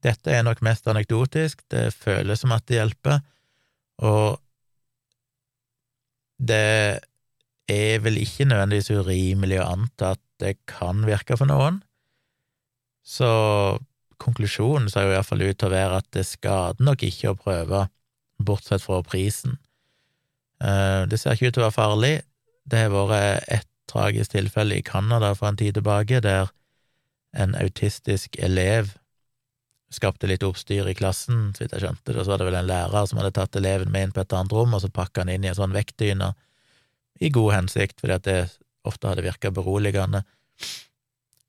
Dette 0.06 0.30
er 0.30 0.44
nok 0.46 0.62
mest 0.62 0.86
anekdotisk, 0.86 1.64
det 1.74 1.88
føles 1.96 2.44
som 2.44 2.54
at 2.54 2.66
det 2.70 2.78
hjelper, 2.78 3.18
og 4.06 4.38
det 6.38 7.00
er 7.68 8.00
vel 8.04 8.18
ikke 8.20 8.46
nødvendigvis 8.48 8.90
urimelig 8.96 9.60
å 9.60 9.68
anta 9.74 10.14
at 10.16 10.22
det 10.40 10.56
kan 10.70 11.04
virke 11.06 11.36
for 11.38 11.50
noen. 11.50 11.82
Så 13.04 13.28
konklusjonen 14.20 14.90
ser 14.90 15.06
jo 15.06 15.14
iallfall 15.14 15.44
ut 15.46 15.58
til 15.58 15.70
å 15.70 15.74
være 15.74 16.02
at 16.02 16.08
det 16.16 16.26
skader 16.28 16.84
nok 16.84 17.04
ikke 17.06 17.32
å 17.32 17.38
prøve, 17.38 17.86
bortsett 18.38 18.84
fra 18.84 19.00
prisen. 19.06 19.58
Eh, 20.62 21.06
det 21.10 21.18
ser 21.20 21.34
ikke 21.34 21.50
ut 21.50 21.58
til 21.58 21.64
å 21.64 21.68
være 21.68 21.78
farlig. 21.78 22.14
Det 22.68 22.84
har 22.84 22.94
vært 22.94 23.48
et 23.52 23.68
tragisk 23.88 24.34
tilfelle 24.34 24.78
i 24.78 24.84
Canada 24.84 25.32
for 25.34 25.50
en 25.50 25.58
tid 25.58 25.78
tilbake, 25.78 26.20
der 26.24 26.52
en 27.32 27.54
autistisk 27.58 28.36
elev 28.38 28.94
skapte 29.92 30.28
litt 30.28 30.44
oppstyr 30.44 30.88
i 30.90 30.96
klassen, 30.96 31.48
så 31.56 31.64
vidt 31.64 31.74
jeg 31.76 31.86
skjønte 31.86 32.12
det, 32.12 32.18
og 32.20 32.26
så 32.26 32.34
var 32.34 32.42
det 32.42 32.48
vel 32.50 32.58
en 32.60 32.68
lærer 32.68 33.08
som 33.08 33.20
hadde 33.20 33.32
tatt 33.38 33.56
eleven 33.56 33.92
med 33.92 34.08
inn 34.08 34.12
på 34.12 34.20
et 34.20 34.34
annet 34.36 34.52
rom, 34.52 34.74
og 34.76 34.82
så 34.84 34.90
pakka 34.92 35.24
han 35.24 35.32
inn 35.32 35.46
i 35.46 35.50
en 35.50 35.56
sånn 35.56 35.76
vektdyne, 35.76 36.34
i 37.20 37.30
god 37.34 37.52
hensikt, 37.54 38.00
fordi 38.00 38.16
at 38.16 38.26
det 38.28 38.40
ofte 38.88 39.10
hadde 39.10 39.26
virka 39.26 39.50
beroligende 39.54 40.24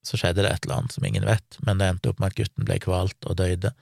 så 0.06 0.18
skjedde 0.20 0.44
det 0.44 0.52
et 0.52 0.66
eller 0.66 0.82
annet 0.82 0.96
som 0.96 1.06
ingen 1.06 1.28
vet, 1.28 1.60
men 1.66 1.80
det 1.80 1.90
endte 1.92 2.12
opp 2.12 2.22
med 2.22 2.32
at 2.32 2.40
gutten 2.40 2.68
ble 2.68 2.80
kvalt 2.82 3.28
og 3.30 3.38
døde. 3.40 3.74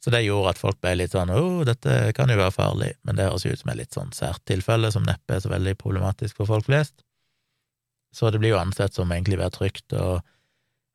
Så 0.00 0.12
det 0.12 0.22
gjorde 0.24 0.54
at 0.54 0.60
folk 0.60 0.80
ble 0.80 0.94
litt 0.96 1.12
sånn 1.12 1.30
'Å, 1.30 1.40
oh, 1.40 1.64
dette 1.68 2.12
kan 2.16 2.30
jo 2.32 2.38
være 2.40 2.56
farlig', 2.56 2.96
men 3.04 3.16
det 3.16 3.28
høres 3.28 3.44
ut 3.46 3.60
som 3.60 3.70
et 3.70 3.80
litt 3.82 3.96
sånn 3.96 4.12
sært 4.16 4.42
tilfelle, 4.48 4.90
som 4.92 5.04
neppe 5.04 5.36
er 5.36 5.40
så 5.44 5.52
veldig 5.52 5.76
problematisk 5.76 6.40
for 6.40 6.48
folk 6.48 6.66
flest. 6.66 7.04
Så 8.12 8.32
det 8.32 8.40
blir 8.40 8.56
jo 8.56 8.62
ansett 8.62 8.94
som 8.94 9.12
egentlig 9.12 9.38
være 9.38 9.54
trygt, 9.54 9.92
og 9.92 10.24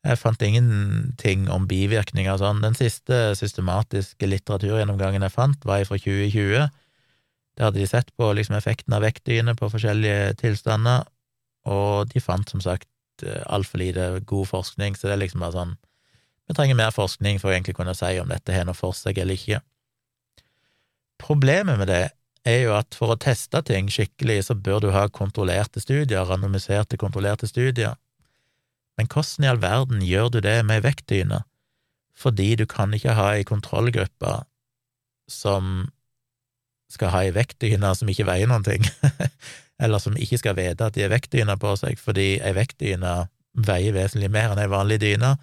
jeg 0.05 0.19
fant 0.19 0.41
ingenting 0.41 1.47
om 1.49 1.67
bivirkninger 1.67 2.33
og 2.33 2.41
sånn. 2.41 2.61
Den 2.61 2.75
siste 2.77 3.33
systematiske 3.37 4.27
litteraturgjennomgangen 4.27 5.21
jeg 5.21 5.33
fant, 5.33 5.63
var 5.65 5.85
fra 5.85 5.97
2020. 5.97 6.69
Der 7.55 7.67
hadde 7.67 7.79
de 7.79 7.87
sett 7.87 8.11
på 8.19 8.31
liksom 8.35 8.57
effekten 8.57 8.95
av 8.95 9.05
vektdyne 9.05 9.55
på 9.55 9.69
forskjellige 9.71 10.35
tilstander, 10.41 11.05
og 11.65 12.11
de 12.11 12.21
fant 12.21 12.49
som 12.51 12.61
sagt 12.61 12.89
altfor 13.23 13.79
lite 13.79 14.19
god 14.27 14.49
forskning, 14.51 14.95
så 14.95 15.07
det 15.07 15.15
er 15.15 15.23
liksom 15.23 15.43
bare 15.45 15.55
sånn 15.55 15.75
Vi 16.45 16.53
trenger 16.53 16.77
mer 16.77 16.91
forskning 16.93 17.39
for 17.41 17.49
å 17.49 17.55
egentlig 17.55 17.73
kunne 17.73 17.95
si 17.97 18.19
om 18.21 18.29
dette 18.29 18.53
har 18.53 18.67
noe 18.67 18.77
for 18.77 18.93
seg 18.93 19.17
eller 19.17 19.33
ikke. 19.33 19.63
Problemet 21.17 21.79
med 21.79 21.89
det 21.89 22.03
er 22.45 22.59
jo 22.67 22.75
at 22.77 22.93
for 22.93 23.09
å 23.09 23.17
teste 23.17 23.63
ting 23.65 23.87
skikkelig, 23.89 24.43
så 24.45 24.53
bør 24.53 24.83
du 24.83 24.91
ha 24.93 25.07
kontrollerte 25.09 25.81
studier, 25.81 26.27
randomiserte, 26.29 26.99
kontrollerte 27.01 27.49
studier. 27.49 27.95
Men 28.99 29.09
hvordan 29.09 29.47
i 29.47 29.49
all 29.49 29.63
verden 29.63 30.05
gjør 30.05 30.29
du 30.35 30.39
det 30.45 30.59
med 30.69 30.85
vektdyne? 30.85 31.41
Fordi 32.13 32.51
du 32.55 32.67
kan 32.69 32.93
ikke 32.93 33.17
ha 33.17 33.31
ei 33.33 33.47
kontrollgruppe 33.47 34.35
som 35.27 35.89
skal 36.91 37.11
ha 37.13 37.23
ei 37.25 37.33
vektdyne 37.35 37.91
som 37.97 38.09
ikke 38.09 38.27
veier 38.27 38.49
noen 38.49 38.65
ting. 38.65 38.85
eller 39.83 39.99
som 39.99 40.15
ikke 40.17 40.39
skal 40.39 40.55
vite 40.57 40.87
at 40.87 40.95
de 40.95 41.03
har 41.05 41.13
vektdyne 41.13 41.57
på 41.59 41.73
seg, 41.79 41.99
fordi 42.01 42.35
ei 42.39 42.53
vektdyne 42.55 43.15
veier 43.65 43.95
vesentlig 43.95 44.29
mer 44.31 44.53
enn 44.53 44.61
ei 44.61 44.71
vanlig 44.71 44.99
dyne. 45.03 45.35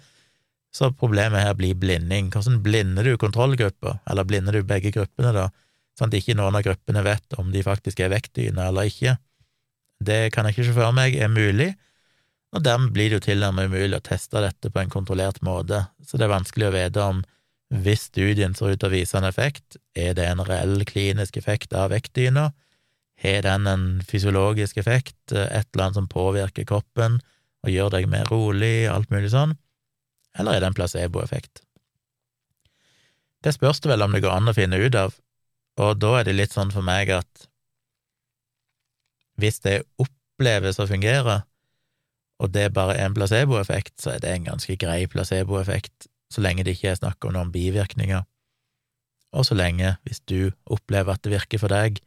Så 0.73 0.89
problemet 0.97 1.45
her 1.45 1.53
blir 1.57 1.77
blinding. 1.77 2.31
Hvordan 2.33 2.61
blinder 2.65 3.05
du 3.05 3.17
kontrollgruppa, 3.21 3.99
eller 4.09 4.25
blinder 4.25 4.57
du 4.57 4.65
begge 4.65 4.93
gruppene, 4.93 5.33
da, 5.35 5.49
sånn 5.97 6.09
at 6.09 6.17
ikke 6.17 6.37
noen 6.37 6.57
av 6.57 6.65
gruppene 6.65 7.03
vet 7.05 7.37
om 7.37 7.51
de 7.53 7.61
faktisk 7.65 8.01
er 8.01 8.13
vektdyne 8.13 8.69
eller 8.71 8.89
ikke? 8.89 9.17
Det 10.03 10.33
kan 10.33 10.47
jeg 10.47 10.57
ikke 10.57 10.69
se 10.71 10.75
for 10.75 10.95
meg 10.95 11.15
er 11.15 11.29
mulig, 11.31 11.73
og 12.53 12.65
dermed 12.65 12.93
blir 12.93 13.09
det 13.09 13.19
jo 13.19 13.27
tilnærmet 13.29 13.69
umulig 13.69 13.97
å 13.97 14.05
teste 14.05 14.41
dette 14.41 14.69
på 14.69 14.81
en 14.81 14.91
kontrollert 14.93 15.39
måte, 15.45 15.85
så 16.05 16.17
det 16.17 16.27
er 16.27 16.33
vanskelig 16.33 16.67
å 16.67 16.73
vite 16.73 17.05
om 17.05 17.21
hvis 17.73 18.07
studien 18.11 18.53
ser 18.53 18.75
ut 18.75 18.81
til 18.81 18.91
å 18.91 18.93
vise 18.93 19.17
en 19.17 19.25
effekt, 19.25 19.79
er 19.97 20.13
det 20.17 20.27
en 20.29 20.43
reell 20.45 20.83
klinisk 20.85 21.39
effekt 21.39 21.73
av 21.73 21.89
vektdyna, 21.93 22.51
har 23.23 23.45
den 23.45 23.69
en 23.69 23.85
fysiologisk 24.05 24.77
effekt, 24.81 25.17
et 25.31 25.67
eller 25.71 25.85
annet 25.87 25.97
som 25.97 26.09
påvirker 26.11 26.67
kroppen 26.69 27.19
og 27.63 27.71
gjør 27.71 27.93
deg 27.95 28.09
mer 28.11 28.27
rolig, 28.29 28.89
alt 28.91 29.09
mulig 29.13 29.31
sånn, 29.33 29.55
eller 30.37 30.57
er 30.57 30.63
det 30.63 30.69
en 30.71 30.77
placeboeffekt? 30.77 31.63
Det 33.43 33.55
spørs 33.55 33.81
det 33.83 33.91
vel 33.91 34.05
om 34.05 34.13
det 34.13 34.23
går 34.23 34.35
an 34.35 34.51
å 34.51 34.55
finne 34.55 34.79
ut 34.79 34.97
av, 34.99 35.17
og 35.81 35.97
da 35.97 36.19
er 36.19 36.27
det 36.27 36.37
litt 36.37 36.53
sånn 36.53 36.71
for 36.73 36.85
meg 36.85 37.09
at 37.15 37.47
hvis 39.41 39.63
det 39.65 39.81
oppleves 39.97 40.77
å 40.77 40.89
fungere, 40.89 41.41
og 42.43 42.51
det 42.53 42.67
er 42.67 42.75
bare 42.75 42.99
en 43.01 43.15
placeboeffekt, 43.17 43.95
så 44.01 44.13
er 44.13 44.21
det 44.21 44.33
en 44.33 44.51
ganske 44.51 44.77
grei 44.77 45.05
placeboeffekt, 45.09 46.09
så 46.33 46.41
lenge 46.41 46.65
det 46.65 46.75
ikke 46.77 46.91
er 46.93 46.99
snakk 46.99 47.25
om 47.27 47.35
noen 47.35 47.53
bivirkninger, 47.53 48.25
og 49.33 49.45
så 49.47 49.57
lenge, 49.57 49.95
hvis 50.05 50.21
du 50.29 50.51
opplever 50.69 51.15
at 51.15 51.23
det 51.25 51.33
virker 51.33 51.61
for 51.61 51.73
deg, 51.73 51.97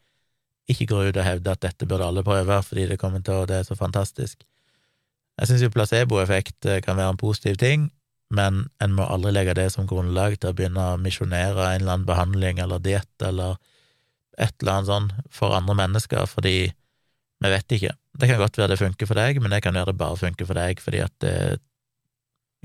ikke 0.71 0.89
går 0.91 1.11
ut 1.11 1.19
og 1.19 1.27
hevder 1.27 1.55
at 1.55 1.63
dette 1.63 1.87
burde 1.87 2.07
alle 2.07 2.25
prøve 2.27 2.59
fordi 2.67 2.87
det 2.91 2.99
kommer 3.03 3.23
til 3.23 3.43
å 3.43 3.49
det 3.49 3.61
er 3.61 3.67
så 3.67 3.77
fantastisk. 3.79 4.43
Jeg 5.37 5.51
syns 5.51 5.63
jo 5.67 5.73
placeboeffekt 5.75 6.67
eh, 6.67 6.81
kan 6.83 6.97
være 6.99 7.15
en 7.15 7.21
positiv 7.21 7.59
ting, 7.61 7.91
men 8.35 8.65
en 8.83 8.95
må 8.97 9.07
aldri 9.07 9.35
legge 9.35 9.55
det 9.59 9.69
som 9.75 9.87
grunnlag 9.87 10.39
til 10.41 10.51
å 10.51 10.57
begynne 10.57 10.87
å 10.95 10.99
misjonere 10.99 11.69
en 11.75 11.83
eller 11.83 11.99
annen 11.99 12.09
behandling 12.09 12.63
eller 12.63 12.83
diett 12.83 13.23
eller 13.23 13.59
et 14.39 14.55
eller 14.63 14.73
annet 14.73 14.91
sånn 14.91 15.11
for 15.33 15.55
andre 15.57 15.77
mennesker, 15.79 16.27
fordi 16.29 16.57
vi 17.45 17.53
vet 17.53 17.77
ikke. 17.77 17.93
Det 18.17 18.31
kan 18.31 18.41
godt 18.41 18.59
være 18.59 18.75
det 18.75 18.81
funker 18.81 19.09
for 19.09 19.19
deg, 19.19 19.39
men 19.43 19.53
det 19.53 19.63
kan 19.65 19.77
være 19.77 19.93
det 19.93 20.01
bare 20.01 20.19
funker 20.21 20.49
for 20.49 20.59
deg 20.59 20.81
fordi 20.83 21.03
at 21.05 21.15
det 21.23 21.37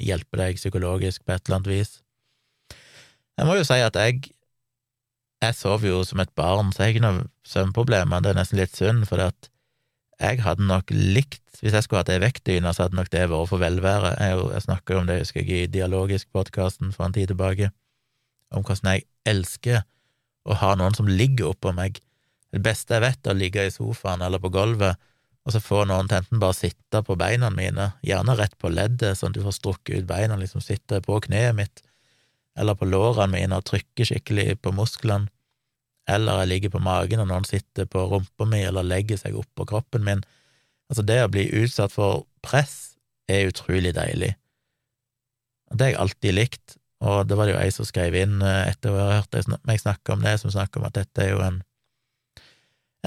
hjelper 0.03 0.45
deg 0.45 0.59
psykologisk 0.59 1.25
på 1.25 1.35
et 1.35 1.45
eller 1.45 1.59
annet 1.59 1.71
vis. 1.71 1.95
Jeg 3.39 3.47
må 3.47 3.57
jo 3.57 3.65
si 3.65 3.79
at 3.81 3.97
jeg 3.97 4.31
jeg 5.41 5.57
sover 5.57 5.89
jo 5.89 6.03
som 6.05 6.19
et 6.21 6.29
barn, 6.37 6.69
så 6.69 6.83
jeg 6.83 6.85
har 6.85 6.95
ikke 6.95 7.05
noe 7.07 7.23
søvnproblemer. 7.49 8.21
Det 8.21 8.29
er 8.29 8.37
nesten 8.37 8.59
litt 8.59 8.75
synd, 8.77 9.07
for 9.09 9.21
jeg 9.21 10.43
hadde 10.45 10.67
nok 10.67 10.93
likt 10.93 11.39
Hvis 11.61 11.75
jeg 11.77 11.85
skulle 11.85 11.99
hatt 12.01 12.09
ei 12.09 12.21
vektdyne, 12.21 12.71
så 12.73 12.87
hadde 12.87 12.97
nok 12.97 13.09
det 13.13 13.27
vært 13.29 13.49
for 13.51 13.61
velvære. 13.61 14.15
Jeg, 14.17 14.37
jeg 14.49 14.63
snakka 14.65 14.95
om 14.97 15.09
det, 15.09 15.19
husker 15.21 15.43
jeg, 15.43 15.49
i 15.67 15.69
Dialogisk-podkasten 15.69 16.89
for 16.95 17.05
en 17.05 17.13
tid 17.13 17.29
tilbake, 17.29 17.67
om 18.49 18.63
hvordan 18.65 18.95
jeg 18.95 19.03
elsker 19.29 19.83
å 20.49 20.57
ha 20.57 20.71
noen 20.79 20.97
som 20.97 21.09
ligger 21.09 21.51
oppå 21.51 21.69
meg. 21.77 21.99
Det 22.49 22.63
beste 22.65 22.97
jeg 22.97 23.05
vet, 23.05 23.21
er 23.21 23.35
å 23.35 23.37
ligge 23.37 23.67
i 23.67 23.73
sofaen 23.75 24.25
eller 24.25 24.41
på 24.41 24.49
gulvet, 24.55 24.97
og 25.41 25.55
så 25.55 25.61
få 25.63 25.83
noen 25.89 26.09
til 26.09 26.19
enten 26.19 26.41
bare 26.41 26.57
sitte 26.57 27.01
på 27.05 27.17
beina 27.17 27.49
mine, 27.53 27.91
gjerne 28.05 28.35
rett 28.37 28.53
på 28.61 28.69
leddet, 28.69 29.17
sånn 29.17 29.33
at 29.33 29.39
du 29.39 29.45
får 29.45 29.57
strukket 29.57 30.03
ut 30.03 30.09
beina, 30.09 30.37
liksom 30.37 30.61
sitte 30.61 31.01
på 31.05 31.17
kneet 31.25 31.57
mitt 31.57 31.81
eller 32.59 32.75
på 32.75 32.85
lårene 32.85 33.31
mine 33.31 33.57
og 33.57 33.65
trykker 33.69 34.09
skikkelig 34.09 34.57
på 34.61 34.73
musklene, 34.75 35.31
eller 36.09 36.41
jeg 36.41 36.51
ligger 36.51 36.73
på 36.73 36.83
magen 36.83 37.23
og 37.23 37.29
noen 37.29 37.47
sitter 37.47 37.87
på 37.89 38.03
rumpa 38.11 38.47
mi 38.49 38.59
eller 38.65 38.85
legger 38.85 39.19
seg 39.21 39.37
oppå 39.37 39.67
kroppen 39.69 40.03
min. 40.03 40.23
Altså, 40.91 41.05
det 41.07 41.21
å 41.23 41.31
bli 41.31 41.45
utsatt 41.61 41.93
for 41.93 42.25
press 42.43 42.97
er 43.31 43.47
utrolig 43.47 43.93
deilig. 43.95 44.33
Det 45.71 45.85
har 45.85 45.93
jeg 45.93 46.01
alltid 46.03 46.35
likt, 46.35 46.75
og 47.05 47.29
det 47.29 47.37
var 47.37 47.47
det 47.47 47.55
jo 47.55 47.61
ei 47.61 47.69
som 47.71 47.87
skrev 47.87 48.17
inn 48.17 48.41
eh, 48.43 48.73
etter 48.73 48.91
å 48.91 48.99
ha 48.99 49.21
hørt 49.21 49.37
meg 49.69 49.79
snakke 49.79 50.17
om 50.17 50.25
det, 50.25 50.35
som 50.41 50.51
snakker 50.51 50.81
om 50.81 50.89
at 50.89 50.97
dette 50.99 51.23
er 51.23 51.31
jo 51.31 51.39
en 51.45 51.61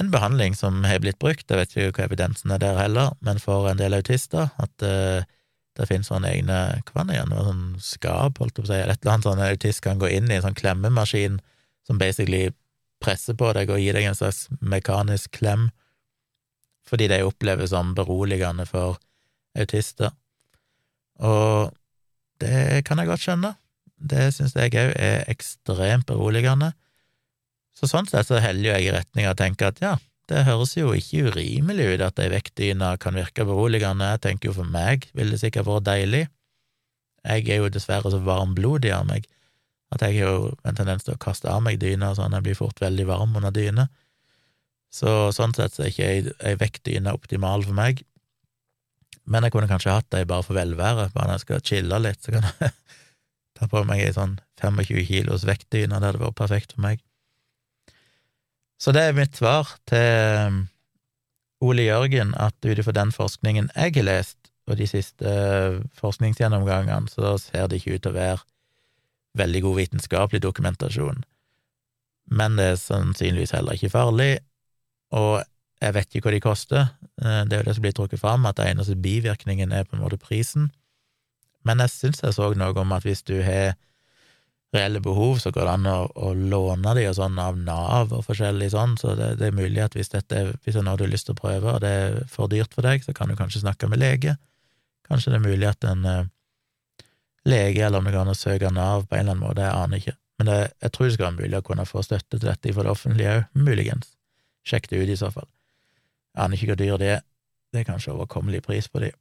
en 0.01 0.11
behandling 0.11 0.57
som 0.59 0.83
har 0.85 0.99
blitt 1.03 1.21
brukt, 1.23 1.47
jeg 1.47 1.61
vet 1.61 1.75
ikke 1.77 2.01
hva 2.01 2.09
evidensen 2.09 2.51
er 2.55 2.63
der 2.63 2.79
heller, 2.81 3.15
men 3.23 3.39
for 3.43 3.69
en 3.71 3.79
del 3.79 3.95
autister, 3.95 4.51
at 4.59 4.87
uh, 4.87 5.23
det 5.75 5.87
finnes 5.91 6.11
sånne 6.11 6.33
egne 6.35 6.59
hva 6.91 7.05
er 7.11 7.31
sånn 7.31 7.65
skap, 7.83 8.41
holdt 8.43 8.59
jeg 8.59 8.65
på 8.65 8.67
å 8.67 8.73
si, 8.73 8.81
et 8.81 8.91
eller 8.91 9.13
annet 9.15 9.29
sånn 9.29 9.45
autist 9.47 9.85
kan 9.87 10.03
gå 10.03 10.11
inn 10.11 10.31
i 10.31 10.39
en 10.39 10.45
sånn 10.47 10.59
klemmemaskin 10.59 11.41
som 11.87 11.99
basically 12.01 12.49
presser 13.03 13.37
på 13.39 13.51
deg 13.57 13.71
og 13.71 13.83
gir 13.83 13.97
deg 13.97 14.09
en 14.09 14.19
slags 14.19 14.47
mekanisk 14.61 15.35
klem, 15.39 15.69
fordi 16.87 17.09
det 17.11 17.25
oppleves 17.27 17.73
som 17.73 17.95
beroligende 17.97 18.67
for 18.69 18.99
autister. 19.59 20.13
Og 21.23 21.75
det 22.43 22.83
kan 22.87 22.99
jeg 22.99 23.09
godt 23.09 23.25
skjønne. 23.25 23.55
Det 23.95 24.27
syns 24.35 24.57
jeg 24.59 24.75
òg 24.75 24.95
er 24.99 25.23
ekstremt 25.31 26.07
beroligende. 26.11 26.73
Så 27.75 27.89
sånn 27.91 28.07
sett 28.07 28.29
så 28.29 28.39
heller 28.43 28.77
jeg 28.77 28.87
i 28.87 28.93
retning 28.95 29.27
av 29.27 29.35
å 29.35 29.41
tenke 29.41 29.69
at 29.69 29.81
ja, 29.83 29.97
det 30.31 30.45
høres 30.47 30.73
jo 30.79 30.95
ikke 30.97 31.29
urimelig 31.33 31.89
ut 31.95 32.05
at 32.07 32.21
ei 32.23 32.31
vektdyne 32.33 32.95
kan 33.03 33.19
virke 33.19 33.45
beroligende, 33.45 34.15
jeg 34.15 34.23
tenker 34.25 34.51
jo 34.51 34.59
for 34.61 34.71
meg 34.77 35.09
ville 35.13 35.35
det 35.35 35.43
sikkert 35.43 35.69
vært 35.69 35.89
deilig. 35.91 36.23
Jeg 37.25 37.49
er 37.49 37.61
jo 37.61 37.73
dessverre 37.73 38.13
så 38.13 38.21
varmblodig 38.25 38.93
av 38.95 39.09
meg 39.09 39.29
at 39.95 40.03
jeg 40.03 40.23
har 40.23 40.33
jo 40.33 40.55
en 40.67 40.77
tendens 40.77 41.05
til 41.07 41.15
å 41.15 41.21
kaste 41.21 41.51
av 41.51 41.61
meg 41.65 41.79
dyna, 41.83 42.15
sånn 42.17 42.35
jeg 42.35 42.47
blir 42.47 42.59
fort 42.59 42.81
veldig 42.83 43.07
varm 43.11 43.37
under 43.39 43.53
dyne. 43.55 43.87
Så 44.95 45.31
sånn 45.35 45.55
sett 45.57 45.75
så 45.75 45.85
er 45.85 45.93
ikke 45.93 46.09
ei, 46.09 46.57
vektdyne 46.59 47.15
optimal 47.15 47.65
for 47.67 47.77
meg. 47.77 48.03
Men 49.31 49.47
jeg 49.47 49.55
kunne 49.55 49.71
kanskje 49.71 49.95
hatt 49.95 50.17
ei 50.17 50.27
bare 50.29 50.45
for 50.47 50.59
velvære, 50.59 51.09
bare 51.15 51.29
når 51.29 51.39
jeg 51.39 51.45
skal 51.45 51.65
chille 51.71 52.01
litt, 52.03 52.21
så 52.23 52.35
kan 52.35 52.49
jeg 52.49 52.75
ta 53.59 53.71
på 53.71 53.85
meg 53.89 54.03
ei 54.05 54.13
sånn 54.15 54.39
25 54.63 55.07
kilos 55.09 55.47
vektdyne, 55.49 55.99
det 55.99 56.11
hadde 56.11 56.23
vært 56.23 56.39
perfekt 56.43 56.77
for 56.77 56.87
meg. 56.87 57.03
Så 58.81 58.93
det 58.93 59.03
er 59.03 59.17
mitt 59.17 59.37
svar 59.39 59.71
til 59.89 60.49
um, 60.49 60.65
Ole 61.65 61.87
Jørgen, 61.87 62.35
at 62.37 62.57
ut 62.65 62.79
ifra 62.79 62.95
den 62.97 63.13
forskningen 63.15 63.71
jeg 63.75 63.95
har 63.97 64.09
lest, 64.09 64.39
og 64.67 64.79
de 64.81 64.89
siste 64.89 65.29
uh, 65.29 65.81
forskningsgjennomgangene, 66.01 67.09
så 67.13 67.37
ser 67.39 67.69
det 67.69 67.81
ikke 67.81 67.97
ut 67.99 68.05
til 68.07 68.15
å 68.15 68.19
være 68.19 68.43
veldig 69.39 69.63
god 69.65 69.77
vitenskapelig 69.81 70.43
dokumentasjon. 70.43 71.25
Men 72.33 72.57
det 72.57 72.71
er 72.73 72.81
sannsynligvis 72.81 73.55
heller 73.57 73.77
ikke 73.77 73.93
farlig, 73.93 74.39
og 75.15 75.43
jeg 75.83 75.95
vet 75.95 76.15
ikke 76.15 76.29
hva 76.29 76.35
de 76.35 76.45
koster. 76.45 76.87
Uh, 77.21 77.43
det 77.45 77.57
er 77.57 77.63
jo 77.63 77.69
det 77.69 77.77
som 77.79 77.87
blir 77.87 77.97
trukket 77.97 78.23
fram, 78.23 78.49
at 78.49 78.59
det 78.59 78.71
eneste 78.73 78.97
bivirkningen 78.99 79.73
er 79.73 79.87
på 79.89 79.97
en 79.97 80.05
måte 80.05 80.21
prisen. 80.21 80.73
Men 81.65 81.81
jeg 81.81 81.93
syns 81.93 82.23
jeg 82.23 82.37
så 82.37 82.51
noe 82.59 82.77
om 82.81 82.93
at 82.93 83.07
hvis 83.07 83.25
du 83.25 83.39
har 83.45 83.77
reelle 84.75 85.01
behov, 85.01 85.39
så 85.39 85.53
går 85.55 85.69
det 85.69 85.75
an 85.77 85.87
å, 85.91 85.99
å 86.15 86.33
låne 86.35 86.95
de 86.99 87.07
og 87.09 87.17
sånn 87.19 87.39
av 87.39 87.59
Nav 87.59 88.13
og 88.15 88.25
forskjellig 88.27 88.73
sånn, 88.75 88.97
så 89.01 89.15
det, 89.19 89.35
det 89.41 89.49
er 89.49 89.57
mulig 89.57 89.83
at 89.85 89.95
hvis 89.97 90.13
dette 90.13 90.43
hvis 90.53 90.75
det 90.75 90.81
er 90.81 90.87
noe 90.89 90.99
du 90.99 91.05
har 91.07 91.13
lyst 91.13 91.29
til 91.29 91.37
å 91.37 91.41
prøve, 91.41 91.77
og 91.77 91.83
det 91.85 91.93
er 92.01 92.19
for 92.31 92.51
dyrt 92.51 92.75
for 92.75 92.87
deg, 92.87 93.05
så 93.07 93.15
kan 93.17 93.31
du 93.31 93.39
kanskje 93.39 93.63
snakke 93.63 93.89
med 93.91 94.03
lege. 94.03 94.37
Kanskje 95.09 95.35
det 95.35 95.41
er 95.41 95.47
mulig 95.47 95.69
at 95.69 95.87
en 95.87 96.07
uh, 96.09 96.23
lege, 97.49 97.85
eller 97.85 98.01
om 98.01 98.09
det 98.09 98.15
går 98.15 98.25
an 98.25 98.35
å 98.35 98.39
søke 98.39 98.73
Nav 98.75 99.07
på 99.09 99.17
en 99.17 99.25
eller 99.25 99.37
annen 99.37 99.45
måte, 99.45 99.67
jeg 99.67 99.79
aner 99.79 100.03
ikke. 100.03 100.17
Men 100.39 100.51
det, 100.51 100.61
jeg 100.83 100.95
tror 100.95 101.07
det 101.07 101.17
skal 101.17 101.29
være 101.29 101.41
mulig 101.43 101.59
å 101.61 101.67
kunne 101.67 101.87
få 101.87 102.03
støtte 102.03 102.39
til 102.39 102.49
dette 102.49 102.73
fra 102.75 102.87
det 102.87 102.95
offentlige 102.95 103.35
òg, 103.37 103.45
muligens. 103.55 104.15
Sjekk 104.67 104.89
det 104.91 105.03
ut 105.05 105.13
i 105.13 105.21
så 105.21 105.31
fall. 105.31 105.47
Jeg 106.35 106.47
aner 106.47 106.59
ikke 106.59 106.73
hvor 106.73 106.81
dyr 106.81 106.99
det 106.99 107.13
er, 107.19 107.21
det 107.71 107.83
er 107.83 107.87
kanskje 107.93 108.15
overkommelig 108.15 108.65
pris 108.65 108.89
på 108.91 109.05
de. 109.05 109.13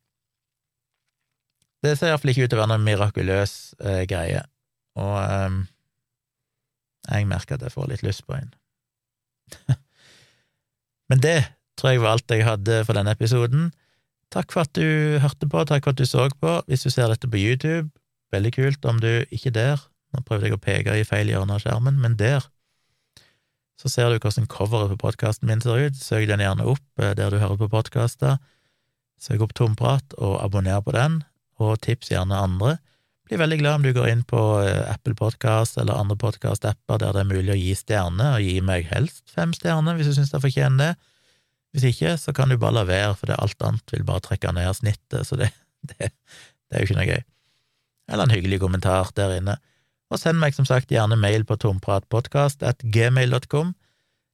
Det 1.83 1.97
ser 1.99 2.13
iallfall 2.13 2.31
ikke 2.31 2.47
ut 2.47 2.53
til 2.53 2.57
å 2.57 2.63
være 2.63 2.71
noen 2.71 2.85
mirakuløs 2.87 3.53
eh, 3.83 4.03
greie 4.07 4.41
og 4.99 5.15
um, 5.19 5.63
jeg 7.09 7.27
merker 7.27 7.57
at 7.57 7.65
jeg 7.65 7.73
får 7.73 7.89
litt 7.91 8.03
lyst 8.05 8.25
på 8.27 8.35
en. 8.37 8.53
Men 11.09 11.23
det 11.23 11.39
tror 11.77 11.93
jeg 11.93 12.03
var 12.03 12.15
alt 12.15 12.31
jeg 12.31 12.45
hadde 12.47 12.83
for 12.87 12.97
denne 12.97 13.13
episoden. 13.15 13.71
Takk 14.33 14.53
for 14.53 14.65
at 14.65 14.73
du 14.77 15.19
hørte 15.21 15.49
på, 15.49 15.65
takk 15.69 15.85
for 15.85 15.93
at 15.93 15.99
du 15.99 16.07
så 16.09 16.29
på. 16.41 16.55
Hvis 16.69 16.85
du 16.85 16.89
ser 16.93 17.11
dette 17.11 17.29
på 17.29 17.41
YouTube, 17.41 17.89
veldig 18.33 18.53
kult 18.55 18.87
om 18.89 19.01
du 19.01 19.25
ikke 19.33 19.53
der, 19.53 19.81
nå 20.13 20.23
prøvde 20.25 20.49
jeg 20.49 20.57
å 20.57 20.61
peke 20.61 20.95
i 20.97 21.05
feil 21.05 21.29
hjørne 21.29 21.57
av 21.57 21.63
skjermen, 21.63 21.99
men 22.01 22.17
der, 22.17 22.45
så 23.79 23.89
ser 23.89 24.13
du 24.13 24.21
hvordan 24.21 24.47
coveret 24.47 24.93
på 24.93 25.01
podkasten 25.01 25.49
min 25.49 25.61
ser 25.61 25.89
ut. 25.89 25.97
Søk 25.99 26.27
den 26.29 26.41
gjerne 26.43 26.65
opp 26.71 27.01
eh, 27.01 27.15
der 27.17 27.33
du 27.33 27.39
hører 27.41 27.59
på 27.59 27.69
podkaster. 27.73 28.37
Søk 29.19 29.43
opp 29.43 29.55
Tomprat 29.57 30.15
og 30.19 30.37
abonner 30.43 30.81
på 30.85 30.93
den, 30.95 31.21
og 31.59 31.81
tips 31.83 32.13
gjerne 32.13 32.37
andre. 32.37 32.77
Blir 33.29 33.39
veldig 33.39 33.59
glad 33.61 33.79
om 33.79 33.85
du 33.85 33.93
går 33.95 34.09
inn 34.11 34.23
på 34.27 34.39
eh, 34.65 34.91
Apple 34.91 35.15
Podcast 35.15 35.77
eller 35.79 35.95
andre 35.95 36.17
podkast-apper 36.19 36.97
der 36.99 37.13
det 37.15 37.21
er 37.23 37.29
mulig 37.29 37.53
å 37.53 37.59
gi 37.59 37.75
stjerner, 37.79 38.35
og 38.35 38.43
gi 38.43 38.57
meg 38.65 38.89
helst 38.91 39.23
fem 39.31 39.53
stjerner 39.55 39.95
hvis 39.95 40.09
du 40.11 40.15
syns 40.17 40.33
jeg 40.35 40.43
fortjener 40.43 40.79
det. 40.81 40.93
Hvis 41.73 41.87
ikke, 41.89 42.11
så 42.19 42.29
kan 42.35 42.51
du 42.51 42.57
bare 42.61 42.77
la 42.77 42.83
være, 42.85 43.13
for 43.17 43.25
det 43.31 43.41
alt 43.41 43.63
annet 43.65 43.93
vil 43.95 44.05
bare 44.05 44.25
trekke 44.27 44.51
ned 44.53 44.75
snittet, 44.77 45.23
så 45.29 45.33
det, 45.39 45.49
det, 45.93 46.11
det 46.11 46.75
er 46.75 46.79
jo 46.83 46.87
ikke 46.89 46.99
noe 46.99 47.11
gøy. 47.13 47.23
Eller 48.11 48.23
en 48.27 48.35
hyggelig 48.35 48.59
kommentar 48.61 49.05
der 49.15 49.37
inne. 49.39 49.55
Og 50.11 50.17
send 50.19 50.37
meg 50.41 50.51
som 50.53 50.67
sagt 50.67 50.93
gjerne 50.93 51.17
mail 51.17 51.43
på 51.47 51.55
tompratpodkast.gmail.com. 51.63 53.67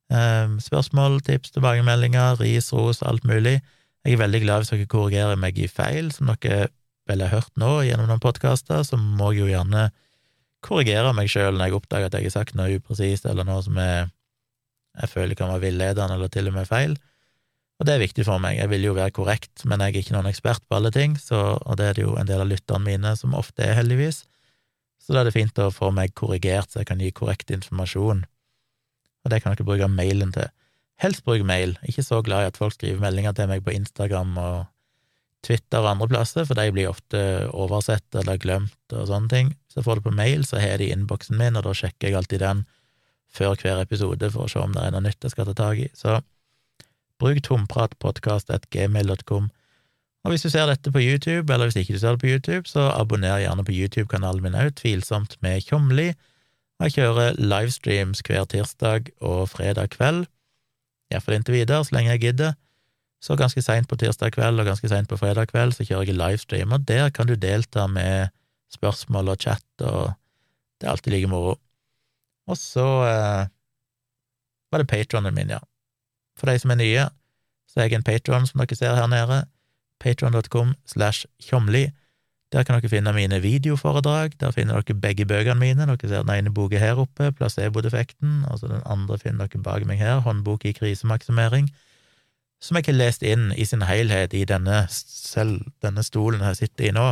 Eh, 0.10 0.48
spørsmål, 0.66 1.22
tips, 1.30 1.54
tilbakemeldinger, 1.54 2.42
ris, 2.42 2.68
ros, 2.74 3.06
alt 3.06 3.24
mulig. 3.30 3.60
Jeg 4.04 4.12
er 4.18 4.24
veldig 4.26 4.42
glad 4.42 4.58
hvis 4.64 4.74
dere 4.74 4.90
korrigerer 4.90 5.38
meg 5.38 5.54
i 5.62 5.70
feil 5.70 6.10
som 6.16 6.34
dere 6.34 6.74
vel 7.10 7.26
har 7.26 7.34
hørt 7.34 7.52
nå 7.60 7.80
gjennom 7.88 8.10
noen 8.10 8.24
podkaster, 8.24 8.86
så 8.86 9.00
må 9.00 9.34
jeg 9.34 9.44
jo 9.44 9.50
gjerne 9.52 9.90
korrigere 10.66 11.12
meg 11.16 11.30
sjøl 11.32 11.56
når 11.56 11.70
jeg 11.70 11.78
oppdager 11.78 12.10
at 12.10 12.18
jeg 12.18 12.28
har 12.28 12.36
sagt 12.36 12.58
noe 12.60 12.80
upresist 12.80 13.28
eller 13.30 13.48
noe 13.48 13.62
som 13.66 13.78
jeg, 13.80 14.10
jeg 15.00 15.12
føler 15.12 15.40
kan 15.40 15.52
være 15.54 15.66
villedende 15.68 16.18
eller 16.18 16.32
til 16.34 16.52
og 16.52 16.58
med 16.58 16.68
feil. 16.70 16.98
Og 17.80 17.88
det 17.88 17.96
er 17.96 18.02
viktig 18.02 18.26
for 18.28 18.44
meg. 18.44 18.58
Jeg 18.60 18.68
vil 18.74 18.90
jo 18.90 18.96
være 18.98 19.16
korrekt, 19.16 19.64
men 19.64 19.80
jeg 19.80 19.94
er 19.94 20.02
ikke 20.02 20.16
noen 20.18 20.28
ekspert 20.28 20.66
på 20.68 20.76
alle 20.76 20.92
ting, 20.92 21.16
så, 21.16 21.56
og 21.64 21.80
det 21.80 21.86
er 21.88 21.96
det 21.96 22.04
jo 22.04 22.18
en 22.20 22.28
del 22.28 22.44
av 22.44 22.50
lytterne 22.50 22.84
mine 22.84 23.14
som 23.16 23.38
ofte 23.40 23.64
er, 23.64 23.78
heldigvis. 23.78 24.26
Så 25.00 25.16
da 25.16 25.22
er 25.22 25.30
det 25.30 25.38
fint 25.38 25.62
å 25.64 25.72
få 25.72 25.94
meg 25.96 26.12
korrigert, 26.20 26.74
så 26.74 26.82
jeg 26.82 26.90
kan 26.92 27.00
gi 27.00 27.14
korrekt 27.16 27.54
informasjon. 27.56 28.26
Og 29.24 29.32
det 29.32 29.40
kan 29.42 29.56
dere 29.56 29.68
bruke 29.68 29.88
mailen 29.92 30.36
til. 30.36 30.52
Helst 31.00 31.24
bruk 31.24 31.46
mail. 31.48 31.78
Ikke 31.88 32.04
så 32.04 32.20
glad 32.26 32.44
i 32.44 32.50
at 32.52 32.60
folk 32.60 32.76
skriver 32.76 33.00
meldinger 33.00 33.32
til 33.38 33.48
meg 33.48 33.64
på 33.64 33.72
Instagram 33.72 34.36
og 34.44 34.58
Twitter 35.46 35.80
og 35.80 35.94
andre 35.94 36.10
plasser, 36.12 36.44
for 36.48 36.60
de 36.60 36.74
blir 36.76 36.90
ofte 36.90 37.20
oversett 37.56 38.16
eller 38.20 38.42
glemt 38.42 38.96
og 38.96 39.08
sånne 39.08 39.32
ting. 39.32 39.54
Hvis 39.68 39.80
jeg 39.80 39.86
får 39.86 40.00
det 40.00 40.08
på 40.10 40.18
mail, 40.18 40.44
så 40.48 40.60
har 40.60 40.74
jeg 40.74 40.82
det 40.82 40.90
i 40.90 40.96
innboksen 40.96 41.40
min, 41.40 41.56
og 41.56 41.64
da 41.68 41.76
sjekker 41.78 42.10
jeg 42.10 42.20
alltid 42.20 42.44
den 42.44 42.66
før 43.30 43.54
hver 43.62 43.84
episode 43.84 44.32
for 44.34 44.46
å 44.46 44.52
se 44.52 44.60
om 44.60 44.74
det 44.74 44.84
er 44.84 44.96
noe 44.96 45.06
nytt 45.06 45.24
jeg 45.24 45.36
skal 45.36 45.48
ta 45.50 45.56
tak 45.58 45.78
i. 45.86 45.90
Så 45.96 46.20
bruk 47.20 47.40
tompratpodkast.gmail.com. 47.46 49.50
Og 50.28 50.34
hvis 50.34 50.44
du 50.44 50.50
ser 50.52 50.68
dette 50.68 50.92
på 50.92 51.00
YouTube, 51.00 51.54
eller 51.54 51.70
hvis 51.70 51.80
ikke 51.80 51.96
du 51.96 52.02
ser 52.02 52.18
det 52.18 52.24
på 52.24 52.32
YouTube, 52.34 52.68
så 52.68 52.90
abonner 52.92 53.40
gjerne 53.40 53.64
på 53.64 53.76
YouTube-kanalen 53.76 54.44
min 54.44 54.58
òg, 54.60 54.74
Tvilsomt 54.80 55.38
med 55.46 55.64
Tjomli. 55.64 56.10
Jeg 56.80 56.96
kjører 56.96 57.40
livestreams 57.40 58.24
hver 58.28 58.48
tirsdag 58.52 59.12
og 59.20 59.48
fredag 59.52 59.94
kveld, 59.96 60.28
iallfall 61.12 61.40
inntil 61.40 61.60
videre, 61.60 61.84
så 61.84 61.96
lenge 61.96 62.16
jeg 62.16 62.26
gidder. 62.28 62.58
Så 63.20 63.36
ganske 63.36 63.62
seint 63.62 63.88
på 63.92 63.98
tirsdag 64.00 64.32
kveld 64.38 64.62
og 64.62 64.70
ganske 64.70 64.88
seint 64.88 65.10
på 65.12 65.18
fredag 65.20 65.52
kveld 65.52 65.76
så 65.76 65.84
kjører 65.84 66.08
jeg 66.08 66.20
livestream, 66.20 66.72
og 66.72 66.86
der 66.88 67.10
kan 67.12 67.28
du 67.28 67.36
delta 67.36 67.86
med 67.92 68.32
spørsmål 68.72 69.34
og 69.34 69.42
chat, 69.44 69.66
og 69.84 70.14
det 70.80 70.88
er 70.88 70.94
alltid 70.94 71.12
like 71.12 71.28
moro. 71.28 71.58
Og 72.48 72.58
så 72.58 72.86
eh, 73.10 73.50
var 74.72 74.82
det 74.82 74.88
patronen 74.88 75.36
min, 75.36 75.52
ja. 75.52 75.60
For 76.40 76.48
de 76.48 76.60
som 76.62 76.72
er 76.72 76.80
nye, 76.80 77.08
så 77.68 77.82
er 77.82 77.90
jeg 77.90 78.00
en 78.00 78.08
patron, 78.08 78.48
som 78.48 78.62
dere 78.62 78.78
ser 78.78 78.96
her 78.96 79.10
nede. 79.12 79.44
Patron.com 80.00 80.74
slash 80.88 81.28
tjomli. 81.44 81.90
Der 82.54 82.64
kan 82.64 82.80
dere 82.80 82.90
finne 82.90 83.14
mine 83.14 83.42
videoforedrag, 83.44 84.40
der 84.40 84.56
finner 84.56 84.80
dere 84.80 84.96
begge 84.96 85.28
bøkene 85.28 85.60
mine. 85.60 85.86
Dere 85.90 86.10
ser 86.10 86.24
den 86.24 86.34
ene 86.38 86.54
boka 86.56 86.80
her 86.80 87.04
oppe, 87.04 87.34
placebo-defekten, 87.36 88.46
og 88.48 88.62
så 88.62 88.72
den 88.72 88.82
andre 88.86 89.20
finner 89.20 89.52
dere 89.52 89.62
bak 89.66 89.86
meg 89.86 90.00
her, 90.00 90.24
håndbok 90.24 90.66
i 90.66 90.74
krisemaksimering 90.80 91.68
som 92.60 92.78
jeg 92.78 92.90
har 92.90 92.98
lest 92.98 93.24
inn 93.24 93.52
i 93.56 93.66
sin 93.66 93.86
helhet 93.88 94.34
i 94.36 94.44
denne, 94.48 94.84
selv 94.92 95.64
denne 95.84 96.04
stolen 96.04 96.44
jeg 96.44 96.60
sitter 96.60 96.90
i 96.90 96.96
nå, 96.96 97.08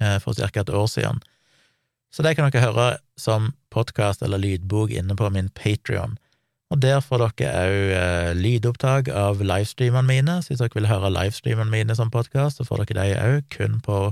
eh, 0.00 0.16
for 0.24 0.34
ca. 0.34 0.48
et 0.48 0.72
år 0.72 0.88
siden. 0.88 1.20
Så 2.10 2.24
det 2.26 2.34
kan 2.36 2.50
dere 2.50 2.64
høre 2.64 2.88
som 3.20 3.52
podkast 3.70 4.22
eller 4.22 4.40
lydbok 4.40 4.90
inne 4.90 5.14
på 5.16 5.28
min 5.30 5.52
Patrion. 5.54 6.18
Og 6.70 6.80
der 6.82 7.00
får 7.02 7.22
dere 7.38 7.62
òg 7.66 7.92
eh, 7.98 8.32
lydopptak 8.38 9.08
av 9.12 9.42
livestreamene 9.42 10.06
mine, 10.06 10.40
så 10.40 10.52
hvis 10.52 10.62
dere 10.62 10.74
vil 10.78 10.90
høre 10.90 11.12
livestreamene 11.12 11.70
mine 11.70 11.96
som 11.98 12.10
podkast, 12.10 12.58
så 12.58 12.66
får 12.66 12.84
dere 12.84 13.04
de 13.04 13.16
òg 13.20 13.48
kun 13.52 13.80
på 13.84 14.10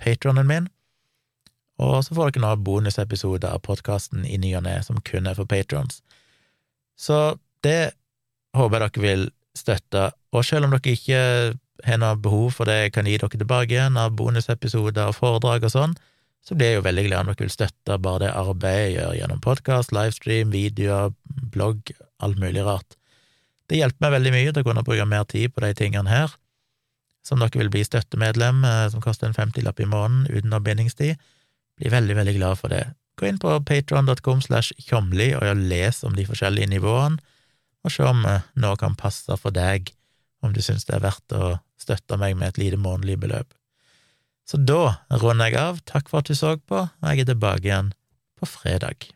patronen 0.00 0.48
min. 0.48 0.68
Og 1.80 2.04
så 2.04 2.14
får 2.14 2.30
dere 2.30 2.44
nå 2.44 2.54
bonusepisoder 2.64 3.52
av 3.52 3.62
podkasten 3.66 4.24
i 4.24 4.38
ny 4.40 4.54
og 4.58 4.64
ne, 4.66 4.78
som 4.86 5.00
kun 5.04 5.26
er 5.26 5.38
for 5.38 5.50
patrons. 5.50 6.00
Så 7.00 7.38
det 7.64 7.92
håper 8.56 8.84
dere 8.84 9.02
vil 9.02 9.26
støtte, 9.56 10.10
og 10.34 10.46
selv 10.46 10.66
om 10.66 10.74
dere 10.74 10.94
ikke 10.94 11.20
har 11.86 12.00
noe 12.00 12.18
behov 12.20 12.52
for 12.58 12.68
det 12.68 12.76
jeg 12.76 12.94
kan 12.94 13.08
gi 13.08 13.16
dere 13.18 13.40
tilbake 13.40 13.74
igjen 13.74 13.98
av 14.00 14.14
bonusepisoder 14.18 15.10
og 15.10 15.16
foredrag 15.16 15.66
og 15.66 15.74
sånn, 15.74 15.96
så 16.40 16.56
blir 16.56 16.72
jeg 16.72 16.80
jo 16.80 16.86
veldig 16.86 17.04
glad 17.06 17.22
om 17.22 17.30
dere 17.30 17.44
vil 17.44 17.52
støtte 17.52 17.98
bare 18.00 18.24
det 18.24 18.36
arbeidet 18.36 18.84
jeg 18.84 18.94
gjør 18.96 19.16
gjennom 19.18 19.42
podkast, 19.44 19.94
livestream, 19.96 20.52
videoer, 20.54 21.12
blogg, 21.52 21.92
alt 22.24 22.40
mulig 22.40 22.64
rart. 22.64 22.96
Det 23.68 23.78
hjelper 23.78 24.06
meg 24.06 24.14
veldig 24.16 24.32
mye 24.34 24.52
til 24.52 24.64
å 24.64 24.66
kunne 24.66 24.86
bruke 24.86 25.08
mer 25.08 25.26
tid 25.30 25.52
på 25.54 25.62
de 25.62 25.74
tingene 25.78 26.10
her. 26.10 26.32
Som 27.26 27.42
dere 27.42 27.60
vil 27.60 27.70
bli 27.72 27.84
støttemedlem, 27.84 28.64
eh, 28.64 28.86
som 28.90 29.04
koster 29.04 29.28
en 29.28 29.36
femtilapp 29.36 29.80
i 29.80 29.88
måneden 29.88 30.26
uten 30.32 30.50
noe 30.50 30.64
bindingstid, 30.64 31.20
blir 31.78 31.92
veldig, 31.92 32.16
veldig 32.16 32.34
glad 32.38 32.58
for 32.58 32.72
det. 32.72 32.86
Gå 33.20 33.28
inn 33.28 33.38
på 33.38 33.52
patron.com 33.68 34.40
slash 34.40 34.72
tjomli 34.80 35.34
og 35.36 35.44
les 35.60 36.00
om 36.08 36.16
de 36.16 36.24
forskjellige 36.24 36.72
nivåene 36.72 37.20
og 37.84 37.94
se 37.94 38.04
om 38.06 38.24
eh, 38.28 38.46
noe 38.60 38.78
kan 38.80 38.96
passe 38.98 39.36
for 39.40 39.54
deg, 39.54 39.92
om 40.44 40.54
du 40.56 40.60
syns 40.64 40.86
det 40.88 40.96
er 40.96 41.04
verdt 41.04 41.36
å 41.36 41.56
støtte 41.80 42.18
meg 42.20 42.36
med 42.36 42.52
et 42.52 42.60
lite 42.60 42.80
månedlig 42.80 43.18
beløp. 43.22 43.54
Så 44.48 44.58
da 44.58 44.98
runder 45.22 45.52
jeg 45.52 45.60
av. 45.60 45.80
Takk 45.86 46.10
for 46.10 46.20
at 46.20 46.30
du 46.30 46.34
så 46.34 46.56
på, 46.58 46.82
og 46.88 47.10
jeg 47.12 47.22
er 47.22 47.30
tilbake 47.30 47.68
igjen 47.68 47.92
på 48.40 48.48
fredag. 48.48 49.06